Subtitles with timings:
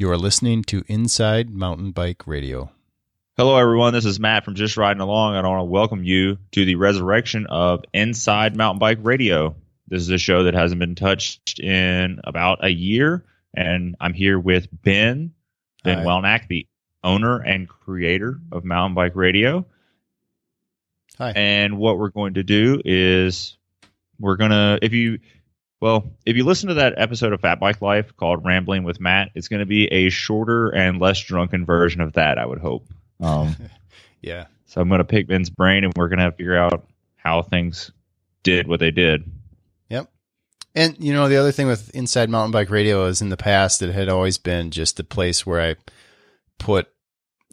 [0.00, 2.72] You are listening to Inside Mountain Bike Radio.
[3.36, 3.92] Hello, everyone.
[3.92, 6.76] This is Matt from Just Riding Along, and I want to welcome you to the
[6.76, 9.56] resurrection of Inside Mountain Bike Radio.
[9.88, 14.38] This is a show that hasn't been touched in about a year, and I'm here
[14.38, 15.34] with Ben,
[15.84, 16.04] Ben Hi.
[16.04, 16.66] Welnak, the
[17.04, 19.66] owner and creator of Mountain Bike Radio.
[21.18, 21.32] Hi.
[21.36, 23.58] And what we're going to do is
[24.18, 25.18] we're gonna if you
[25.80, 29.30] well, if you listen to that episode of Fat Bike Life called Rambling with Matt,
[29.34, 32.86] it's going to be a shorter and less drunken version of that, I would hope.
[33.20, 33.56] Um,
[34.22, 34.46] Yeah.
[34.66, 36.84] so I'm going to pick Ben's brain, and we're going to figure out
[37.16, 37.90] how things
[38.42, 39.24] did what they did.
[39.88, 40.10] Yep.
[40.74, 43.80] And you know, the other thing with Inside Mountain Bike Radio is in the past
[43.82, 45.76] it had always been just a place where I
[46.58, 46.88] put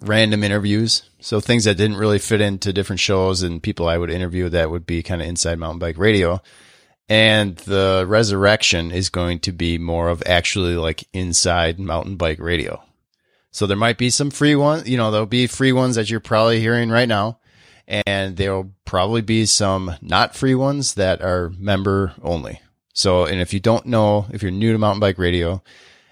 [0.01, 1.09] random interviews.
[1.19, 4.69] So things that didn't really fit into different shows and people I would interview that
[4.69, 6.41] would be kind of inside mountain bike radio.
[7.09, 12.83] And the resurrection is going to be more of actually like inside mountain bike radio.
[13.51, 16.19] So there might be some free ones, you know, there'll be free ones that you're
[16.19, 17.39] probably hearing right now.
[17.87, 22.59] And there'll probably be some not free ones that are member only.
[22.93, 25.63] So, and if you don't know, if you're new to mountain bike radio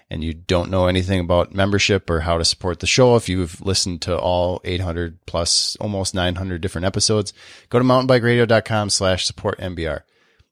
[0.08, 3.60] and you don't know anything about membership or how to support the show, if you've
[3.60, 7.34] listened to all 800 plus almost 900 different episodes,
[7.68, 10.02] go to mountainbikeradio.com slash support MBR.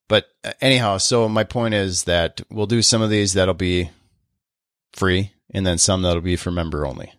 [0.08, 3.90] But uh, anyhow, so my point is that we'll do some of these that'll be
[4.92, 7.12] free and then some that'll be for member only.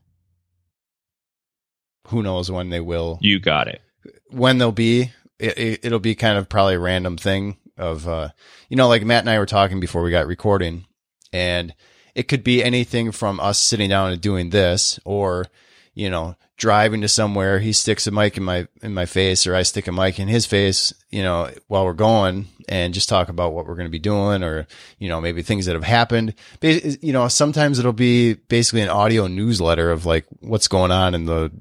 [2.08, 3.82] Who knows when they will You got it.
[4.30, 8.30] when they'll be it, it'll be kind of probably a random thing of uh
[8.70, 10.86] you know like matt and i were talking before we got recording
[11.34, 11.74] and
[12.14, 15.48] it could be anything from us sitting down and doing this or
[15.94, 19.56] you know driving to somewhere he sticks a mic in my in my face or
[19.56, 23.28] i stick a mic in his face you know while we're going and just talk
[23.28, 24.66] about what we're going to be doing or
[24.98, 29.28] you know maybe things that have happened you know sometimes it'll be basically an audio
[29.28, 31.52] newsletter of like what's going on in the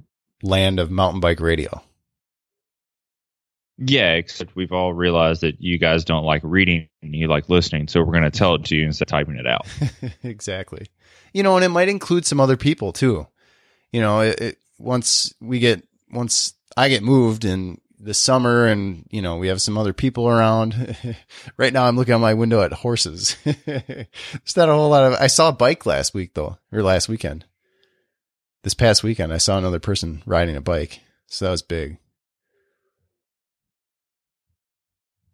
[0.43, 1.83] land of mountain bike radio
[3.79, 7.89] Yeah, except we've all realized that you guys don't like reading and you like listening,
[7.89, 9.67] so we're going to tell it to you instead of typing it out.
[10.23, 10.87] exactly.
[11.33, 13.27] You know, and it might include some other people too.
[13.93, 19.07] You know, it, it, once we get once I get moved in the summer, and
[19.11, 20.97] you know we have some other people around.
[21.57, 23.37] right now, I'm looking out my window at horses.
[23.45, 25.19] it's not a whole lot of.
[25.21, 27.45] I saw a bike last week though, or last weekend.
[28.63, 31.99] This past weekend, I saw another person riding a bike, so that was big.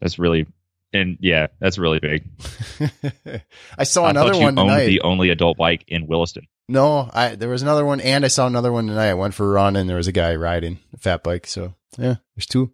[0.00, 0.46] That's really,
[0.92, 2.24] and yeah, that's really big.
[3.78, 4.86] I saw I another one tonight.
[4.86, 6.46] the only adult bike in Williston.
[6.68, 9.10] No, I there was another one, and I saw another one tonight.
[9.10, 11.46] I went for a run, and there was a guy riding a fat bike.
[11.46, 12.72] So yeah, there's two.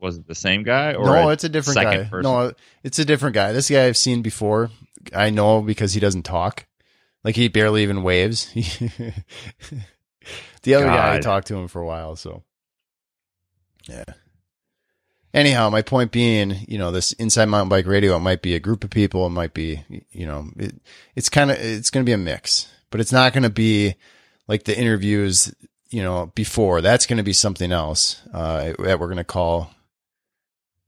[0.00, 2.04] Was it the same guy or no, it's a different guy.
[2.04, 2.22] person?
[2.22, 3.52] No, it's a different guy.
[3.52, 4.70] This guy I've seen before.
[5.14, 6.66] I know because he doesn't talk.
[7.24, 8.50] Like he barely even waves.
[10.62, 12.16] the other guy I talked to him for a while.
[12.16, 12.42] So
[13.86, 14.04] yeah.
[15.32, 18.60] Anyhow, my point being, you know, this inside mountain bike radio, it might be a
[18.60, 19.26] group of people.
[19.26, 20.74] It might be, you know, it,
[21.14, 23.94] it's kind of, it's going to be a mix, but it's not going to be
[24.48, 25.54] like the interviews,
[25.90, 26.80] you know, before.
[26.80, 29.70] That's going to be something else uh, that we're going to call.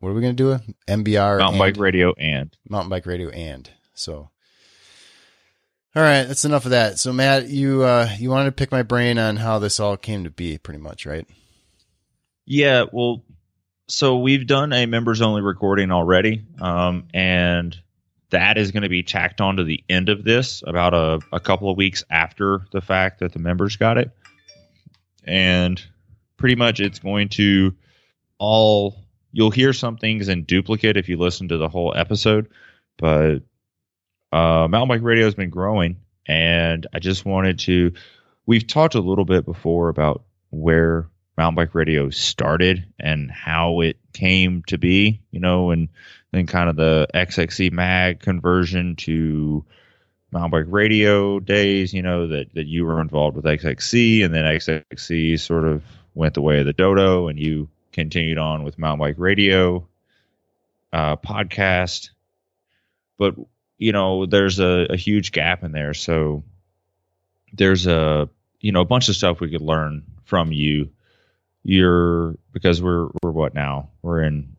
[0.01, 0.53] What are we going to do?
[0.53, 0.61] A
[0.91, 4.31] MBR mountain and- bike radio and mountain bike radio and so.
[5.95, 6.99] All right, that's enough of that.
[6.99, 10.25] So Matt, you uh, you wanted to pick my brain on how this all came
[10.25, 11.27] to be, pretty much, right?
[12.47, 13.23] Yeah, well,
[13.93, 17.79] so we've done a members only recording already, um, and
[18.31, 21.39] that is going to be tacked on to the end of this about a, a
[21.39, 24.11] couple of weeks after the fact that the members got it.
[25.25, 25.79] And
[26.39, 27.75] pretty much it's going to
[28.39, 28.97] all,
[29.31, 32.49] you'll hear some things in duplicate if you listen to the whole episode,
[32.97, 33.41] but
[34.33, 37.93] uh, Mountain Bike Radio has been growing, and I just wanted to,
[38.47, 43.97] we've talked a little bit before about where mountain bike radio started and how it
[44.13, 45.89] came to be, you know, and
[46.31, 49.65] then kind of the XXC mag conversion to
[50.31, 54.45] mountain bike radio days, you know, that, that you were involved with XXC and then
[54.45, 55.83] XXC sort of
[56.15, 59.87] went the way of the dodo and you continued on with mountain bike radio
[60.93, 62.11] uh, podcast.
[63.19, 63.35] But,
[63.79, 65.95] you know, there's a, a huge gap in there.
[65.95, 66.45] So
[67.53, 68.29] there's a,
[68.61, 70.91] you know, a bunch of stuff we could learn from you
[71.63, 73.91] you're because we're we're what now?
[74.03, 74.57] We're in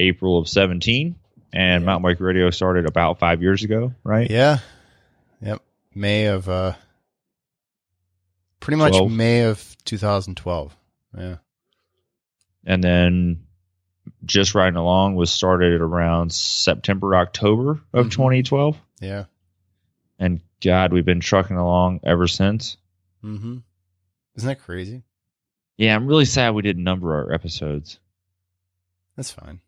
[0.00, 1.14] April of 17
[1.52, 1.86] and Yeah.
[1.86, 4.30] Mountain Bike Radio started about 5 years ago, right?
[4.30, 4.58] Yeah.
[5.40, 5.62] Yep.
[5.94, 6.74] May of uh
[8.60, 9.10] pretty much 12.
[9.12, 10.76] May of 2012.
[11.18, 11.36] Yeah.
[12.64, 13.46] And then
[14.24, 18.10] just riding along was started around September October of Mhm.
[18.12, 19.24] 2012 Yeah.
[20.18, 22.76] and God, we've been trucking along ever since.
[23.24, 23.58] Mm-hmm.
[24.36, 25.02] Isn't that crazy?
[25.76, 27.98] Yeah, I'm really sad we didn't number our episodes.
[29.16, 29.60] That's fine.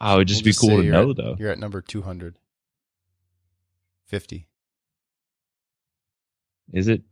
[0.00, 1.36] Oh, it'd just We'll be just cool to know, at- though.
[1.38, 4.46] You're at number 250.
[6.72, 7.02] Is it?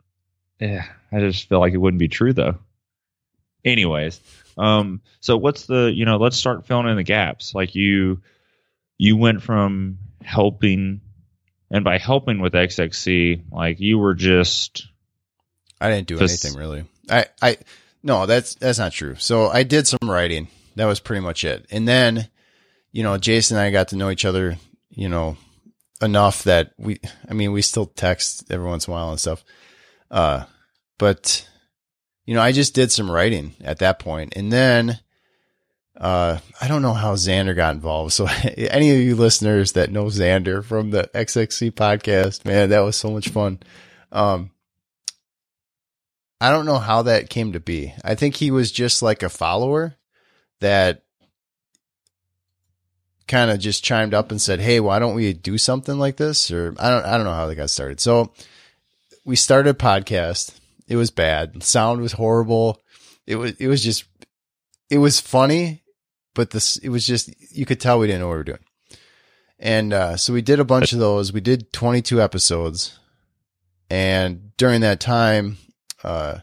[0.60, 2.58] Yeah, I just feel like it wouldn't be true though.
[3.64, 4.20] Anyways,
[4.56, 6.16] um, so what's the you know?
[6.16, 7.54] Let's start filling in the gaps.
[7.54, 8.20] Like you,
[8.98, 11.00] you went from helping,
[11.70, 14.86] and by helping with XXC, like you were just
[15.80, 16.84] I didn't do Just- anything really.
[17.10, 17.58] I, I,
[18.02, 19.16] no, that's, that's not true.
[19.16, 20.48] So I did some writing.
[20.76, 21.66] That was pretty much it.
[21.70, 22.28] And then,
[22.92, 24.56] you know, Jason and I got to know each other,
[24.90, 25.36] you know,
[26.00, 29.44] enough that we, I mean, we still text every once in a while and stuff.
[30.10, 30.44] Uh,
[30.98, 31.48] but,
[32.24, 34.34] you know, I just did some writing at that point.
[34.36, 35.00] And then,
[35.98, 38.12] uh, I don't know how Xander got involved.
[38.12, 38.26] So
[38.56, 43.10] any of you listeners that know Xander from the XXC podcast, man, that was so
[43.10, 43.58] much fun.
[44.12, 44.50] Um,
[46.40, 47.94] I don't know how that came to be.
[48.04, 49.96] I think he was just like a follower
[50.60, 51.02] that
[53.26, 56.50] kind of just chimed up and said, "Hey, why don't we do something like this?"
[56.50, 58.00] Or I don't I don't know how they got started.
[58.00, 58.32] So
[59.24, 60.54] we started a podcast.
[60.86, 61.54] It was bad.
[61.54, 62.80] The sound was horrible.
[63.26, 64.04] It was it was just
[64.90, 65.82] it was funny,
[66.34, 68.64] but this it was just you could tell we didn't know what we were doing.
[69.58, 71.32] And uh, so we did a bunch of those.
[71.32, 72.98] We did 22 episodes.
[73.90, 75.56] And during that time,
[76.04, 76.38] uh,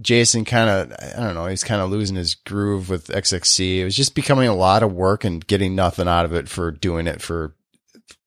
[0.00, 3.78] Jason kind of, I don't know, he's kind of losing his groove with XXC.
[3.78, 6.70] It was just becoming a lot of work and getting nothing out of it for
[6.70, 7.54] doing it for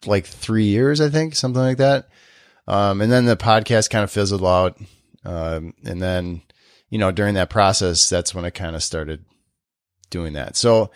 [0.06, 2.08] like three years, I think, something like that.
[2.68, 4.80] Um, and then the podcast kind of fizzled out.
[5.26, 6.42] Um, and then,
[6.90, 9.26] you know, during that process, that's when I kind of started
[10.10, 10.56] doing that.
[10.56, 10.92] So,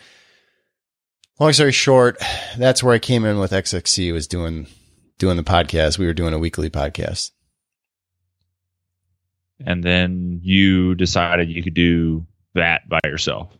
[1.38, 2.18] long story short,
[2.56, 4.66] that's where I came in with XXC was doing,
[5.18, 5.98] doing the podcast.
[5.98, 7.30] We were doing a weekly podcast.
[9.66, 13.50] And then you decided you could do that by yourself.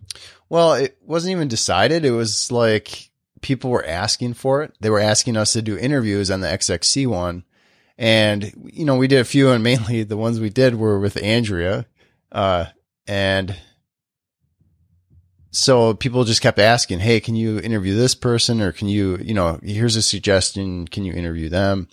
[0.49, 2.05] Well, it wasn't even decided.
[2.05, 3.11] It was like
[3.41, 4.75] people were asking for it.
[4.81, 7.45] They were asking us to do interviews on the XXC one.
[7.99, 11.23] And, you know, we did a few and mainly the ones we did were with
[11.23, 11.87] Andrea.
[12.31, 12.67] Uh,
[13.07, 13.55] and
[15.51, 18.61] so people just kept asking, Hey, can you interview this person?
[18.61, 20.89] Or can you, you know, here's a suggestion.
[20.89, 21.89] Can you interview them?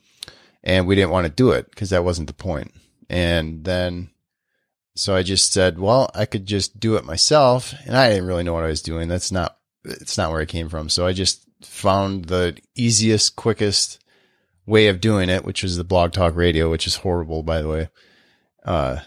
[0.64, 2.74] And we didn't want to do it because that wasn't the point.
[3.10, 4.12] And then
[5.00, 7.74] so I just said, well, I could just do it myself.
[7.86, 9.08] And I didn't really know what I was doing.
[9.08, 10.90] That's not, it's not where I came from.
[10.90, 14.04] So I just found the easiest, quickest
[14.66, 17.70] way of doing it, which was the blog talk radio, which is horrible, by the
[17.70, 17.90] way.
[18.66, 18.98] Uh,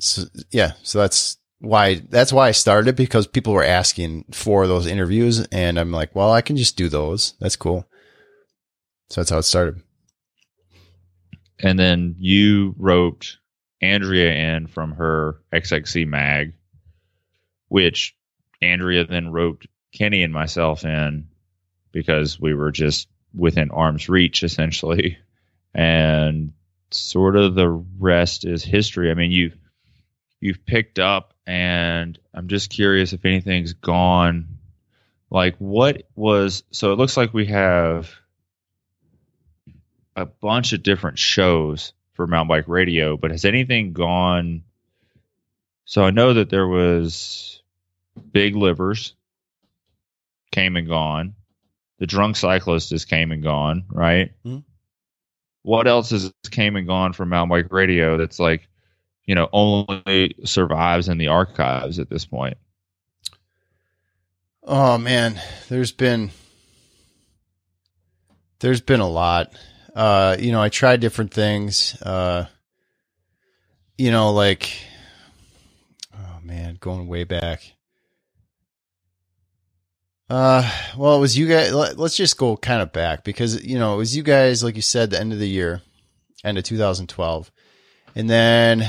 [0.00, 4.86] so yeah, so that's why, that's why I started because people were asking for those
[4.86, 5.46] interviews.
[5.50, 7.32] And I'm like, well, I can just do those.
[7.40, 7.88] That's cool.
[9.08, 9.80] So that's how it started.
[11.60, 13.38] And then you wrote
[13.80, 16.54] Andrea in from her XXC mag,
[17.68, 18.16] which
[18.60, 21.28] Andrea then wrote Kenny and myself in
[21.92, 25.18] because we were just within arm's reach essentially.
[25.76, 26.52] And
[26.92, 29.10] sort of the rest is history.
[29.10, 29.56] I mean, you've
[30.38, 34.58] you've picked up and I'm just curious if anything's gone
[35.30, 38.10] like what was so it looks like we have
[40.16, 44.62] a bunch of different shows for mountain bike radio, but has anything gone?
[45.84, 47.62] So I know that there was
[48.32, 49.14] Big Livers
[50.52, 51.34] came and gone.
[51.98, 54.32] The Drunk Cyclist is came and gone, right?
[54.44, 54.64] Mhm.
[55.62, 58.68] What else has came and gone from mountain bike radio that's like,
[59.24, 62.58] you know, only survives in the archives at this point?
[64.62, 66.30] Oh man, there's been
[68.60, 69.52] there's been a lot.
[69.94, 72.00] Uh, you know, I tried different things.
[72.02, 72.46] Uh,
[73.96, 74.70] you know, like
[76.14, 77.62] oh man, going way back.
[80.28, 81.72] Uh, well, it was you guys.
[81.72, 84.76] Let, let's just go kind of back because you know it was you guys, like
[84.76, 85.82] you said, the end of the year,
[86.42, 87.52] end of 2012,
[88.16, 88.88] and then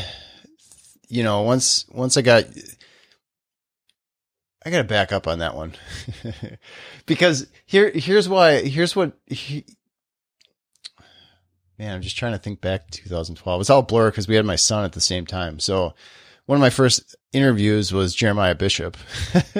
[1.08, 2.46] you know once once I got
[4.66, 5.74] I got to back up on that one
[7.06, 8.62] because here, here's why.
[8.62, 9.14] Here's what.
[9.28, 9.64] He,
[11.78, 13.62] man, I'm just trying to think back to 2012.
[13.62, 15.60] It's all blur because we had my son at the same time.
[15.60, 15.94] So
[16.46, 18.98] one of my first interviews was Jeremiah Bishop,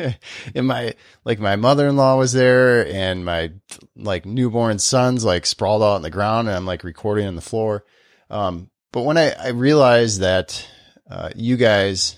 [0.56, 0.94] and my
[1.24, 3.52] like my mother in law was there, and my
[3.96, 7.42] like newborn sons like sprawled out on the ground, and I'm like recording on the
[7.42, 7.86] floor.
[8.30, 10.68] Um, but when I, I realized that
[11.10, 12.18] uh, you guys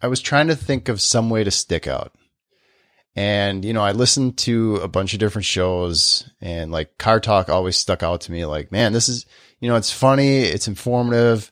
[0.00, 2.12] I was trying to think of some way to stick out.
[3.16, 7.48] And, you know, I listened to a bunch of different shows and like Car Talk
[7.48, 9.24] always stuck out to me like, man, this is,
[9.58, 11.50] you know, it's funny, it's informative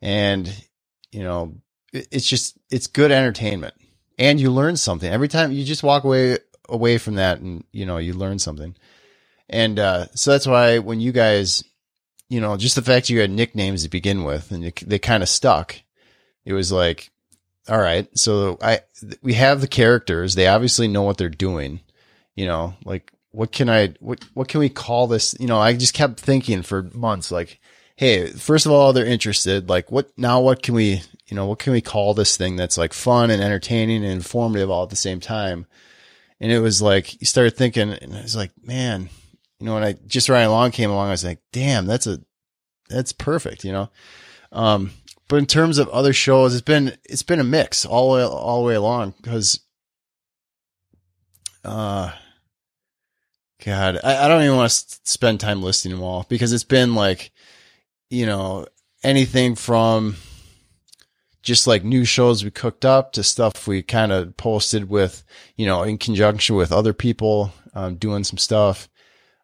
[0.00, 0.50] and,
[1.10, 1.54] you know,
[1.92, 3.74] it's just, it's good entertainment
[4.18, 6.38] and you learn something every time you just walk away,
[6.70, 8.74] away from that and, you know, you learn something.
[9.50, 11.62] And, uh, so that's why when you guys,
[12.30, 15.22] you know, just the fact you had nicknames to begin with and they, they kind
[15.22, 15.76] of stuck,
[16.46, 17.11] it was like,
[17.68, 18.80] all right, so I
[19.22, 20.34] we have the characters.
[20.34, 21.80] They obviously know what they're doing.
[22.34, 25.34] You know, like what can I what what can we call this?
[25.38, 27.60] You know, I just kept thinking for months like,
[27.96, 29.68] hey, first of all, they're interested.
[29.68, 32.78] Like what now what can we, you know, what can we call this thing that's
[32.78, 35.66] like fun and entertaining and informative all at the same time?
[36.40, 39.08] And it was like you started thinking and I was like, man,
[39.58, 42.20] you know, when I just Riding Along came along, I was like, damn, that's a
[42.88, 43.90] that's perfect, you know.
[44.50, 44.90] Um
[45.32, 48.24] but in terms of other shows, it's been it's been a mix all the way
[48.26, 49.60] all the way along because,
[51.64, 52.12] uh,
[53.64, 56.94] God, I, I don't even want to spend time listing them all because it's been
[56.94, 57.32] like,
[58.10, 58.66] you know,
[59.02, 60.16] anything from
[61.40, 65.24] just like new shows we cooked up to stuff we kind of posted with,
[65.56, 68.86] you know, in conjunction with other people um, doing some stuff.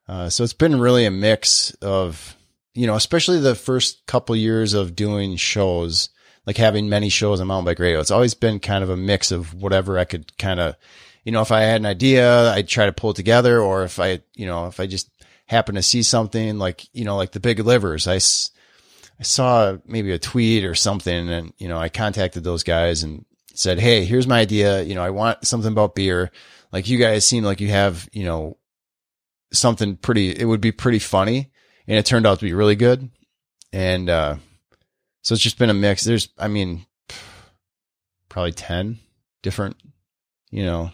[0.07, 2.37] Uh, so it's been really a mix of
[2.75, 6.11] you know, especially the first couple years of doing shows,
[6.47, 9.31] like having many shows on mountain bike radio, it's always been kind of a mix
[9.31, 10.77] of whatever I could kind of,
[11.25, 13.99] you know, if I had an idea, I'd try to pull it together, or if
[13.99, 15.11] I, you know, if I just
[15.47, 18.17] happen to see something like, you know, like the big livers, I,
[19.21, 23.25] I saw maybe a tweet or something, and you know, I contacted those guys and
[23.55, 24.83] said, "Hey, here's my idea.
[24.83, 26.31] You know, I want something about beer.
[26.73, 28.59] Like you guys seem like you have, you know,
[29.53, 30.31] something pretty.
[30.31, 31.51] It would be pretty funny."
[31.89, 33.11] And it turned out to be really good.
[33.73, 34.37] And uh,
[35.23, 36.05] so it's just been a mix.
[36.05, 36.87] There's, I mean,
[38.29, 38.99] probably ten
[39.43, 39.77] different,
[40.51, 40.93] you know,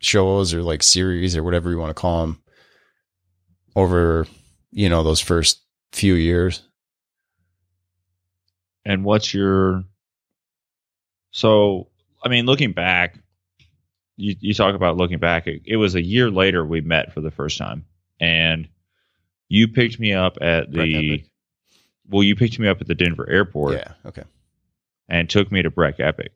[0.00, 2.42] shows or like series or whatever you want to call them
[3.76, 4.26] over,
[4.72, 5.60] you know, those first
[5.92, 6.62] few years.
[8.84, 9.84] And what's your
[11.30, 11.88] so?
[12.24, 13.18] I mean, looking back,
[14.16, 15.46] you you talk about looking back.
[15.46, 17.84] It, it was a year later we met for the first time,
[18.18, 18.68] and
[19.52, 21.24] you picked me up at the
[22.08, 23.74] well, you picked me up at the Denver airport.
[23.74, 23.92] Yeah.
[24.06, 24.22] Okay.
[25.10, 26.32] And took me to Breck Epic.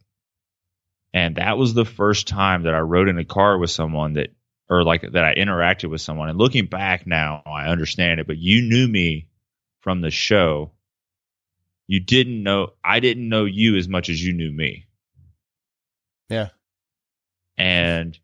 [1.15, 4.35] And that was the first time that I rode in a car with someone that
[4.69, 6.29] or like that I interacted with someone.
[6.29, 9.29] And looking back now, I understand it, but you knew me
[9.81, 10.73] from the show.
[11.87, 14.89] You didn't know I didn't know you as much as you knew me.
[16.29, 16.49] Yeah.
[17.57, 18.19] And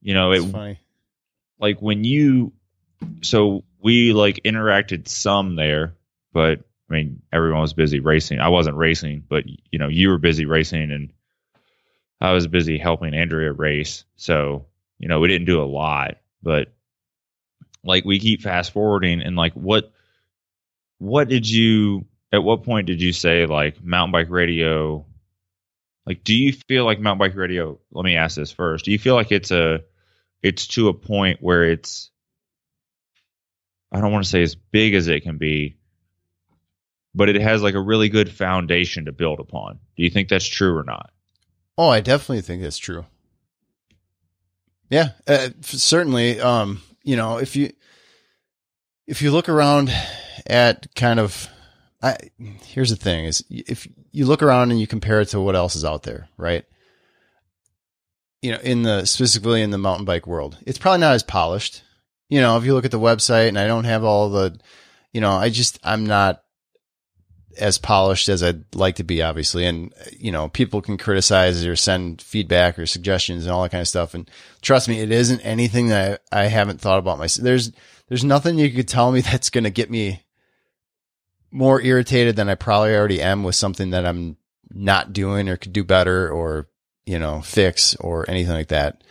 [0.00, 0.80] you know, It's it funny.
[1.60, 2.54] like when you
[3.22, 5.94] so we like interacted some there,
[6.32, 8.40] but I mean everyone was busy racing.
[8.40, 11.12] I wasn't racing, but you know you were busy racing, and
[12.20, 14.04] I was busy helping Andrea race.
[14.16, 14.66] So
[14.98, 16.72] you know we didn't do a lot, but
[17.84, 19.92] like we keep fast forwarding, and like what
[20.98, 25.04] what did you at what point did you say like mountain bike radio?
[26.06, 27.78] Like, do you feel like mountain bike radio?
[27.90, 28.84] Let me ask this first.
[28.84, 29.82] Do you feel like it's a
[30.42, 32.11] it's to a point where it's
[33.92, 35.76] I don't want to say as big as it can be,
[37.14, 39.78] but it has like a really good foundation to build upon.
[39.96, 41.10] Do you think that's true or not?
[41.76, 43.04] Oh, I definitely think that's true.
[44.88, 46.40] Yeah, uh, certainly.
[46.40, 47.72] Um, you know, if you
[49.06, 49.90] if you look around
[50.46, 51.48] at kind of,
[52.02, 55.56] I here's the thing: is if you look around and you compare it to what
[55.56, 56.64] else is out there, right?
[58.42, 61.82] You know, in the specifically in the mountain bike world, it's probably not as polished.
[62.32, 64.58] You know, if you look at the website, and I don't have all the,
[65.12, 66.42] you know, I just I'm not
[67.58, 69.66] as polished as I'd like to be, obviously.
[69.66, 73.82] And, you know, people can criticize or send feedback or suggestions and all that kind
[73.82, 74.14] of stuff.
[74.14, 74.30] And
[74.62, 77.44] trust me, it isn't anything that I, I haven't thought about myself.
[77.44, 77.72] There's,
[78.08, 80.22] there's nothing you could tell me that's going to get me
[81.50, 84.38] more irritated than I probably already am with something that I'm
[84.70, 86.68] not doing or could do better or,
[87.04, 89.04] you know, fix or anything like that.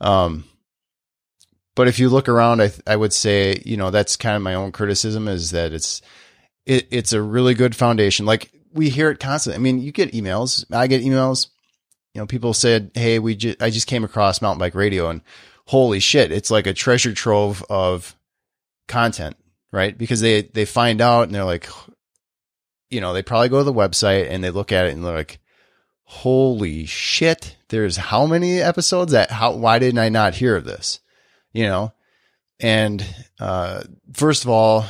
[0.00, 0.44] Um,
[1.74, 4.54] but if you look around, I, I would say, you know, that's kind of my
[4.54, 6.02] own criticism is that it's,
[6.66, 8.26] it, it's a really good foundation.
[8.26, 9.56] Like we hear it constantly.
[9.56, 10.64] I mean, you get emails.
[10.72, 11.48] I get emails.
[12.12, 15.20] You know, people said, "Hey, we I just came across mountain bike radio, and
[15.66, 18.16] holy shit, it's like a treasure trove of
[18.86, 19.36] content,
[19.72, 19.96] right?
[19.96, 21.68] Because they they find out and they're like,
[22.90, 25.14] you know, they probably go to the website and they look at it and they're
[25.14, 25.40] like,
[26.04, 31.00] holy shit, there's how many episodes that how why didn't I not hear of this?
[31.54, 31.92] You know,
[32.60, 33.02] and
[33.40, 34.84] uh, first of all,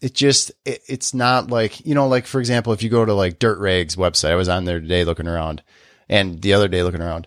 [0.00, 3.14] it just it, it's not like you know like for example if you go to
[3.14, 5.60] like dirt rags website i was on there today looking around
[6.08, 7.26] and the other day looking around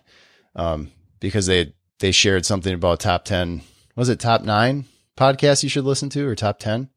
[0.56, 3.62] um, because they they shared something about top ten.
[3.94, 4.86] Was it top nine
[5.16, 6.88] podcasts you should listen to or top ten?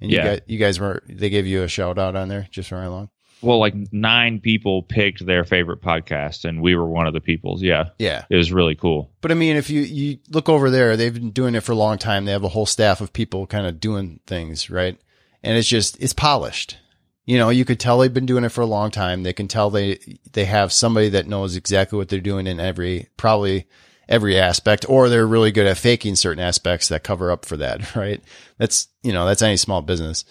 [0.00, 0.24] And you Yeah.
[0.24, 3.10] guys, you guys were they gave you a shout out on there just riding along.
[3.42, 7.62] Well, like nine people picked their favorite podcast, and we were one of the peoples.
[7.62, 9.10] Yeah, Yeah, it was really cool.
[9.20, 11.76] but I mean, if you you look over there, they've been doing it for a
[11.76, 12.24] long time.
[12.24, 14.96] They have a whole staff of people kind of doing things right,
[15.42, 16.78] and it's just it's polished.
[17.24, 19.22] You know, you could tell they've been doing it for a long time.
[19.22, 19.98] They can tell they
[20.32, 23.66] they have somebody that knows exactly what they're doing in every probably
[24.08, 27.94] every aspect, or they're really good at faking certain aspects that cover up for that.
[27.96, 28.22] Right?
[28.58, 30.24] That's you know that's any small business,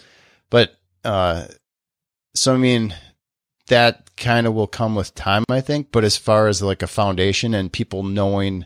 [0.49, 0.75] but
[1.05, 1.45] uh,
[2.33, 2.95] so I mean
[3.67, 5.91] that kind of will come with time, I think.
[5.91, 8.65] But as far as like a foundation and people knowing,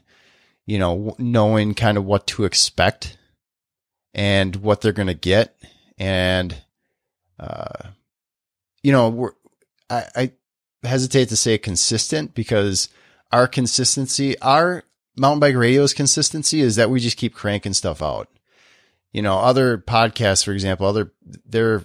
[0.65, 3.17] you know, knowing kind of what to expect
[4.13, 5.55] and what they're going to get,
[5.97, 6.55] and
[7.39, 7.89] uh,
[8.83, 9.31] you know, we're,
[9.89, 10.31] I, I
[10.83, 12.89] hesitate to say consistent because
[13.31, 14.83] our consistency, our
[15.17, 18.29] mountain bike radio's consistency is that we just keep cranking stuff out.
[19.11, 21.13] You know, other podcasts, for example, other
[21.45, 21.83] their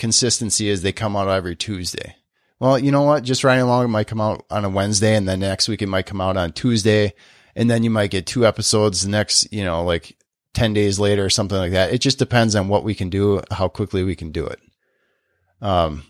[0.00, 2.16] consistency is they come out every Tuesday.
[2.58, 3.22] Well, you know what?
[3.22, 5.88] Just riding along, it might come out on a Wednesday, and then next week it
[5.88, 7.14] might come out on Tuesday,
[7.54, 10.16] and then you might get two episodes the next, you know, like
[10.52, 11.92] ten days later or something like that.
[11.92, 14.58] It just depends on what we can do, how quickly we can do it.
[15.60, 16.04] Um,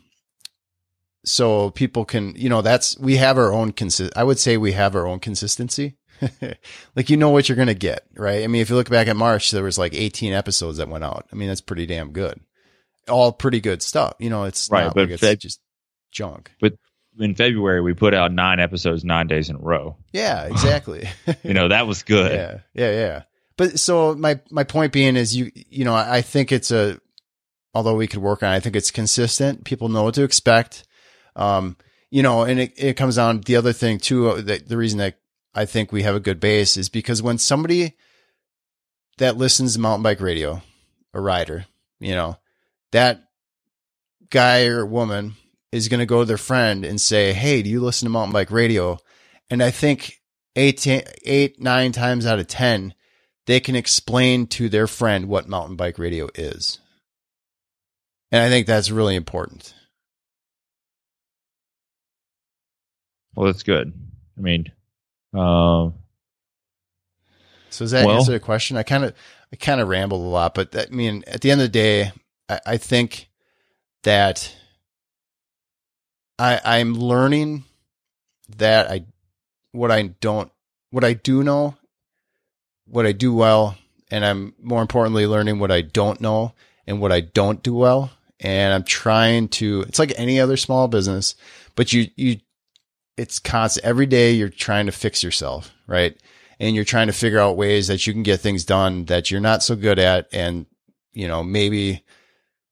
[1.24, 4.12] so people can, you know, that's we have our own consist.
[4.16, 5.96] I would say we have our own consistency.
[6.96, 8.44] like you know what you're gonna get, right?
[8.44, 11.04] I mean, if you look back at March, there was like 18 episodes that went
[11.04, 11.26] out.
[11.32, 12.40] I mean, that's pretty damn good.
[13.08, 14.14] All pretty good stuff.
[14.18, 15.60] You know, it's Right, not but like it's Feb- just
[16.12, 16.52] junk.
[16.60, 16.74] But
[17.18, 19.96] in February, we put out nine episodes nine days in a row.
[20.12, 21.08] Yeah, exactly.
[21.42, 22.32] You know, that was good.
[22.32, 23.22] yeah, yeah, yeah.
[23.56, 27.00] But so my my point being is you you know I think it's a
[27.74, 29.64] although we could work on it, I think it's consistent.
[29.64, 30.84] People know what to expect.
[31.36, 31.76] Um,
[32.10, 34.28] you know, and it, it comes down the other thing too.
[34.30, 35.18] uh, That the reason that
[35.54, 37.96] I think we have a good base is because when somebody
[39.18, 40.62] that listens to mountain bike radio,
[41.12, 41.66] a rider,
[41.98, 42.36] you know,
[42.92, 43.24] that
[44.30, 45.34] guy or woman
[45.72, 48.32] is going to go to their friend and say, Hey, do you listen to mountain
[48.32, 48.98] bike radio?
[49.48, 50.20] And I think
[50.56, 52.94] eight, eight, nine times out of 10,
[53.46, 56.78] they can explain to their friend what mountain bike radio is.
[58.32, 59.74] And I think that's really important.
[63.34, 63.92] Well, that's good.
[64.36, 64.66] I mean,
[65.34, 65.94] um,
[67.70, 68.76] So does that Well- answer the question?
[68.76, 69.14] I kind of,
[69.52, 71.68] I kind of rambled a lot, but that, I mean, at the end of the
[71.72, 72.12] day,
[72.50, 73.28] I, I think
[74.02, 74.54] that
[76.38, 77.64] I, I'm learning
[78.56, 79.04] that I,
[79.72, 80.50] what I don't,
[80.90, 81.76] what I do know,
[82.86, 83.76] what I do well,
[84.10, 86.54] and I'm more importantly learning what I don't know
[86.86, 88.10] and what I don't do well.
[88.40, 91.34] And I'm trying to, it's like any other small business,
[91.76, 92.38] but you, you,
[93.16, 93.84] it's constant.
[93.84, 96.16] Every day you're trying to fix yourself, right?
[96.60, 99.40] and you're trying to figure out ways that you can get things done that you're
[99.40, 100.66] not so good at and
[101.12, 102.04] you know maybe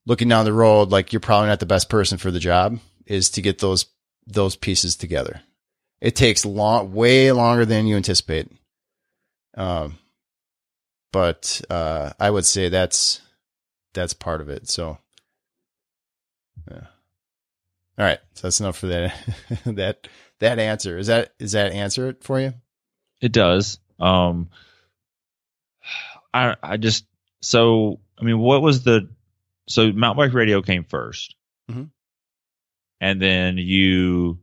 [0.08, 3.30] looking down the road like you're probably not the best person for the job is
[3.30, 3.86] to get those
[4.26, 5.42] those pieces together.
[6.00, 8.50] It takes long way longer than you anticipate.
[9.54, 9.98] Um
[11.12, 13.20] but uh i would say that's
[13.94, 14.98] that's part of it so.
[16.70, 16.86] Yeah.
[17.98, 19.14] All right so that's enough for that
[19.66, 20.08] that
[20.40, 20.98] that answer.
[20.98, 22.54] Is that is that answer it for you?
[23.20, 23.78] It does.
[23.98, 24.50] Um,
[26.32, 27.04] I I just
[27.40, 29.08] so I mean, what was the
[29.68, 31.34] so mountain bike radio came 1st
[31.70, 31.90] Mhm.
[33.00, 34.38] and then you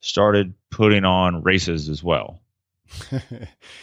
[0.00, 2.40] started putting on races as well.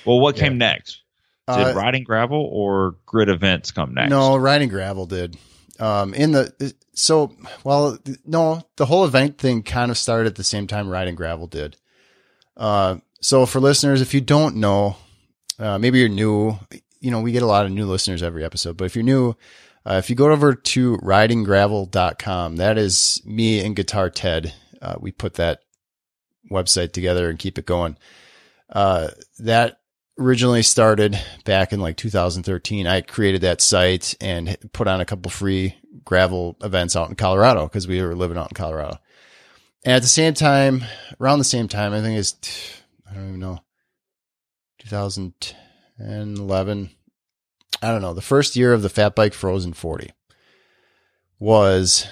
[0.05, 0.43] Well, what Yeah.
[0.43, 1.01] came next?
[1.47, 4.09] Did Uh, riding gravel or grid events come next?
[4.09, 5.35] No, riding gravel did.
[5.79, 10.43] Um, in the so well, no, the whole event thing kind of started at the
[10.43, 11.75] same time riding gravel did.
[12.55, 14.95] Uh, so for listeners, if you don't know,
[15.59, 16.57] uh, maybe you're new.
[17.01, 19.35] You know, we get a lot of new listeners every episode, but if you're new,
[19.85, 24.53] uh, if you go over to ridinggravel.com, that is me and Guitar Ted.
[24.81, 25.59] Uh, we put that
[26.51, 27.97] website together and keep it going.
[28.69, 29.79] Uh, that
[30.17, 32.87] originally started back in like 2013.
[32.87, 37.63] I created that site and put on a couple free gravel events out in Colorado
[37.65, 38.97] because we were living out in Colorado.
[39.83, 40.83] And at the same time,
[41.19, 42.35] around the same time, I think it's,
[43.09, 43.59] I don't even know,
[44.79, 46.89] 2010, 11.
[47.83, 48.13] I don't know.
[48.13, 50.11] The first year of the Fat Bike Frozen 40
[51.37, 52.07] was,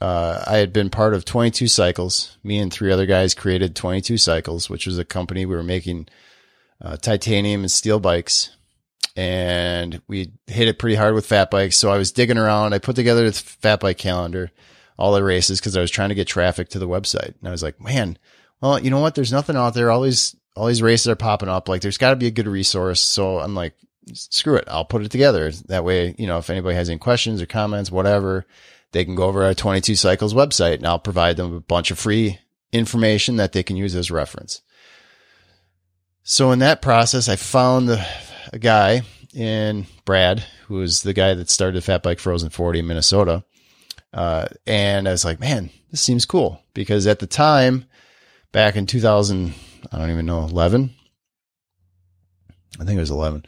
[0.00, 2.38] uh, I had been part of 22 Cycles.
[2.44, 6.06] Me and three other guys created 22 Cycles, which was a company we were making
[6.80, 8.56] uh, titanium and steel bikes.
[9.16, 11.76] And we hit it pretty hard with fat bikes.
[11.76, 12.74] So I was digging around.
[12.74, 14.52] I put together the fat bike calendar,
[14.96, 17.34] all the races, because I was trying to get traffic to the website.
[17.40, 18.18] And I was like, man,
[18.60, 19.16] well, you know what?
[19.16, 19.90] There's nothing out there.
[19.90, 21.68] All these all these races are popping up.
[21.68, 23.00] Like there's got to be a good resource.
[23.00, 23.74] So I'm like,
[24.12, 24.64] screw it.
[24.68, 25.50] I'll put it together.
[25.68, 28.46] That way, you know, if anybody has any questions or comments, whatever,
[28.92, 31.98] they can go over our 22 cycles website and I'll provide them a bunch of
[31.98, 32.38] free
[32.72, 34.62] information that they can use as reference.
[36.22, 38.04] So in that process, I found a,
[38.58, 39.02] guy
[39.34, 43.44] in Brad, who was the guy that started Fat Bike Frozen 40 in Minnesota.
[44.12, 47.86] Uh, and I was like, man, this seems cool because at the time,
[48.52, 49.54] back in 2000,
[49.90, 50.94] I don't even know, 11.
[52.80, 53.44] I think it was 11.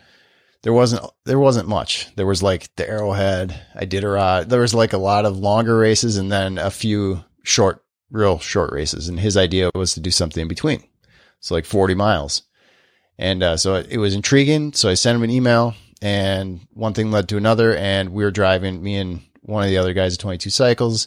[0.67, 2.09] There wasn't, there wasn't much.
[2.17, 4.49] There was like the Arrowhead, Iditarod.
[4.49, 8.73] There was like a lot of longer races and then a few short, real short
[8.73, 9.07] races.
[9.07, 10.83] And his idea was to do something in between.
[11.39, 12.43] So like 40 miles.
[13.17, 14.73] And, uh, so it, it was intriguing.
[14.73, 17.77] So I sent him an email and one thing led to another.
[17.77, 21.07] And we were driving, me and one of the other guys at 22 cycles.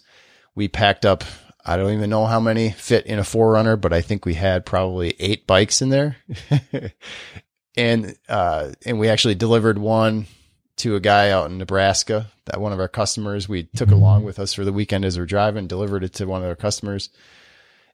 [0.55, 1.25] We packed up
[1.65, 4.65] I don't even know how many fit in a 4Runner, but I think we had
[4.65, 6.15] probably eight bikes in there.
[7.79, 10.27] and, uh, and we actually delivered one
[10.77, 14.37] to a guy out in Nebraska that one of our customers we took along with
[14.37, 17.09] us for the weekend as we're driving, delivered it to one of our customers.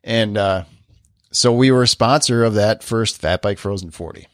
[0.03, 0.63] And, uh,
[1.31, 4.27] so we were a sponsor of that first Fat Bike Frozen 40.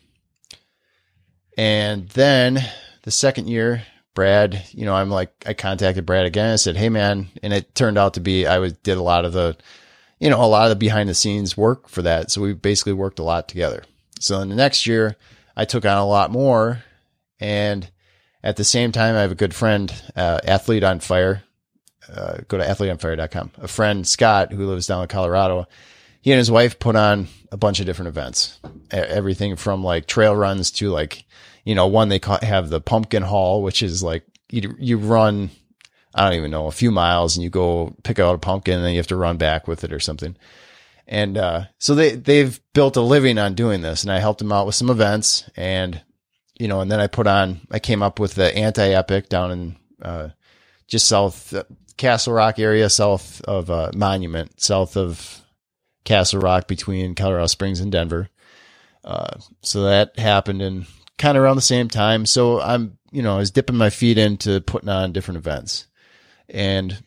[1.57, 2.63] And then
[3.03, 3.83] the second year,
[4.13, 6.53] Brad, you know, I'm like, I contacted Brad again.
[6.53, 7.27] I said, Hey man.
[7.43, 9.57] And it turned out to be, I was, did a lot of the,
[10.19, 12.31] you know, a lot of the behind the scenes work for that.
[12.31, 13.83] So we basically worked a lot together.
[14.21, 15.17] So in the next year,
[15.55, 16.83] I took on a lot more.
[17.39, 17.89] And
[18.43, 21.43] at the same time, I have a good friend, uh, athlete on fire.
[22.11, 23.51] Uh, go to athleteonfire.com.
[23.57, 25.67] A friend, Scott, who lives down in Colorado.
[26.21, 28.59] He and his wife put on a bunch of different events,
[28.91, 31.25] everything from like trail runs to like
[31.63, 35.51] you know, one they have the pumpkin haul, which is like you, you run,
[36.13, 38.83] I don't even know, a few miles and you go pick out a pumpkin and
[38.83, 40.35] then you have to run back with it or something.
[41.11, 44.53] And, uh, so they, they've built a living on doing this and I helped them
[44.53, 46.01] out with some events and,
[46.57, 49.51] you know, and then I put on, I came up with the anti epic down
[49.51, 50.29] in, uh,
[50.87, 51.65] just south uh,
[51.97, 55.41] Castle Rock area, south of, uh, Monument, south of
[56.05, 58.29] Castle Rock between Colorado Springs and Denver.
[59.03, 60.85] Uh, so that happened in
[61.17, 62.25] kind of around the same time.
[62.25, 65.87] So I'm, you know, I was dipping my feet into putting on different events.
[66.47, 67.03] And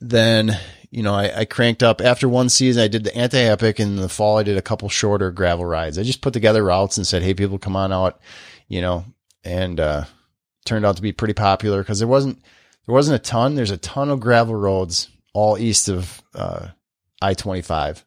[0.00, 0.58] then,
[0.90, 3.96] you know, I, I cranked up after one season, I did the anti epic in
[3.96, 4.38] the fall.
[4.38, 5.98] I did a couple shorter gravel rides.
[5.98, 8.20] I just put together routes and said, Hey, people come on out,
[8.68, 9.04] you know,
[9.44, 10.04] and, uh,
[10.64, 12.40] turned out to be pretty popular because there wasn't,
[12.86, 13.54] there wasn't a ton.
[13.54, 16.68] There's a ton of gravel roads all east of, uh,
[17.20, 18.04] I 25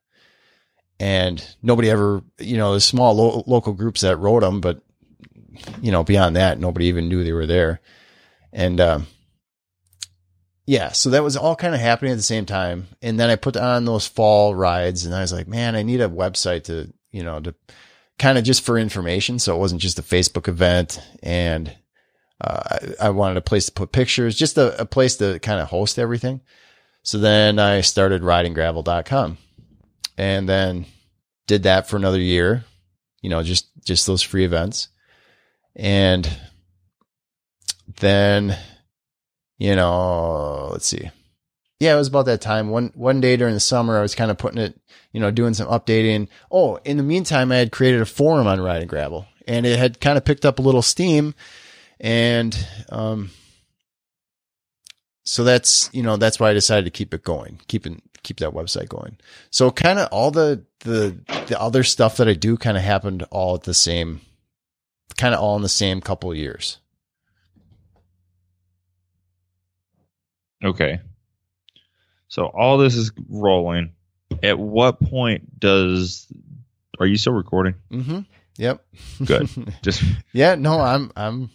[1.00, 4.82] and nobody ever, you know, there's small lo- local groups that rode them, but
[5.82, 7.82] you know, beyond that, nobody even knew they were there.
[8.54, 9.08] And, um,
[10.72, 12.88] yeah, so that was all kind of happening at the same time.
[13.02, 16.00] And then I put on those fall rides and I was like, man, I need
[16.00, 17.54] a website to, you know, to
[18.18, 19.38] kind of just for information.
[19.38, 21.76] So it wasn't just a Facebook event and,
[22.40, 22.64] uh,
[23.02, 25.68] I, I, wanted a place to put pictures, just a, a place to kind of
[25.68, 26.40] host everything.
[27.04, 29.40] So then I started ridinggravel.com
[30.18, 30.86] and then
[31.48, 32.64] did that for another year,
[33.22, 34.88] you know, just, just those free events.
[35.76, 36.30] And
[38.00, 38.58] then,
[39.62, 41.12] you know, let's see.
[41.80, 42.70] Yeah, it was about that time.
[42.70, 44.80] One, one day during the summer, I was kind of putting it,
[45.12, 46.30] you know, doing some updating.
[46.50, 50.02] Oh, in the meantime, I had created a forum on riding gravel and it had
[50.02, 51.36] kind of picked up a little steam
[52.00, 52.58] and,
[52.90, 53.30] um,
[55.26, 58.54] so that's, you know, that's why I decided to keep it going, keeping, keep that
[58.54, 59.18] website going.
[59.52, 63.28] So kind of all the, the, the other stuff that I do kind of happened
[63.30, 64.22] all at the same,
[65.18, 66.80] kind of all in the same couple years.
[70.64, 71.00] Okay.
[72.28, 73.94] So all this is rolling.
[74.42, 76.28] At what point does,
[77.00, 77.76] are you still recording?
[77.92, 78.20] Mm-hmm.
[78.58, 78.86] Yep.
[79.26, 79.50] Good.
[79.82, 80.56] Just yeah.
[80.56, 81.50] No, I'm, I'm,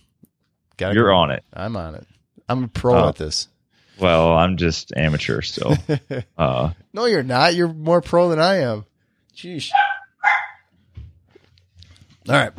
[0.77, 1.17] got you're go.
[1.17, 1.45] on it.
[1.53, 2.07] I'm on it.
[2.49, 3.49] I'm a pro uh, at this.
[3.99, 5.77] Well, I'm just amateur still.
[6.37, 7.55] Uh, no, you're not.
[7.55, 8.85] You're more pro than I am.
[9.35, 9.71] Jeez.
[12.29, 12.53] All right.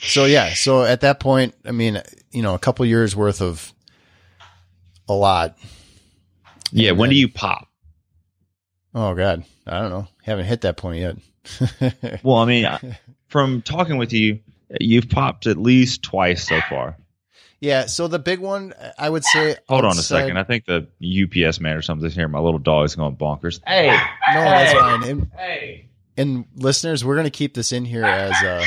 [0.00, 0.54] So yeah.
[0.54, 3.72] So at that point, I mean, you know, a couple years worth of
[5.10, 5.58] a lot.
[6.72, 6.90] Yeah.
[6.90, 7.68] And when then, do you pop?
[8.94, 10.08] Oh God, I don't know.
[10.22, 12.20] Haven't hit that point yet.
[12.22, 12.68] well, I mean,
[13.28, 14.40] from talking with you,
[14.80, 16.96] you've popped at least twice so far.
[17.60, 17.86] Yeah.
[17.86, 19.56] So the big one, I would say.
[19.68, 20.38] Hold on a second.
[20.38, 22.28] I think the UPS man or something's here.
[22.28, 23.60] My little dog is going bonkers.
[23.66, 23.88] Hey.
[23.88, 25.04] No, hey, that's fine.
[25.04, 25.86] And, hey.
[26.16, 28.64] And listeners, we're going to keep this in here as, uh,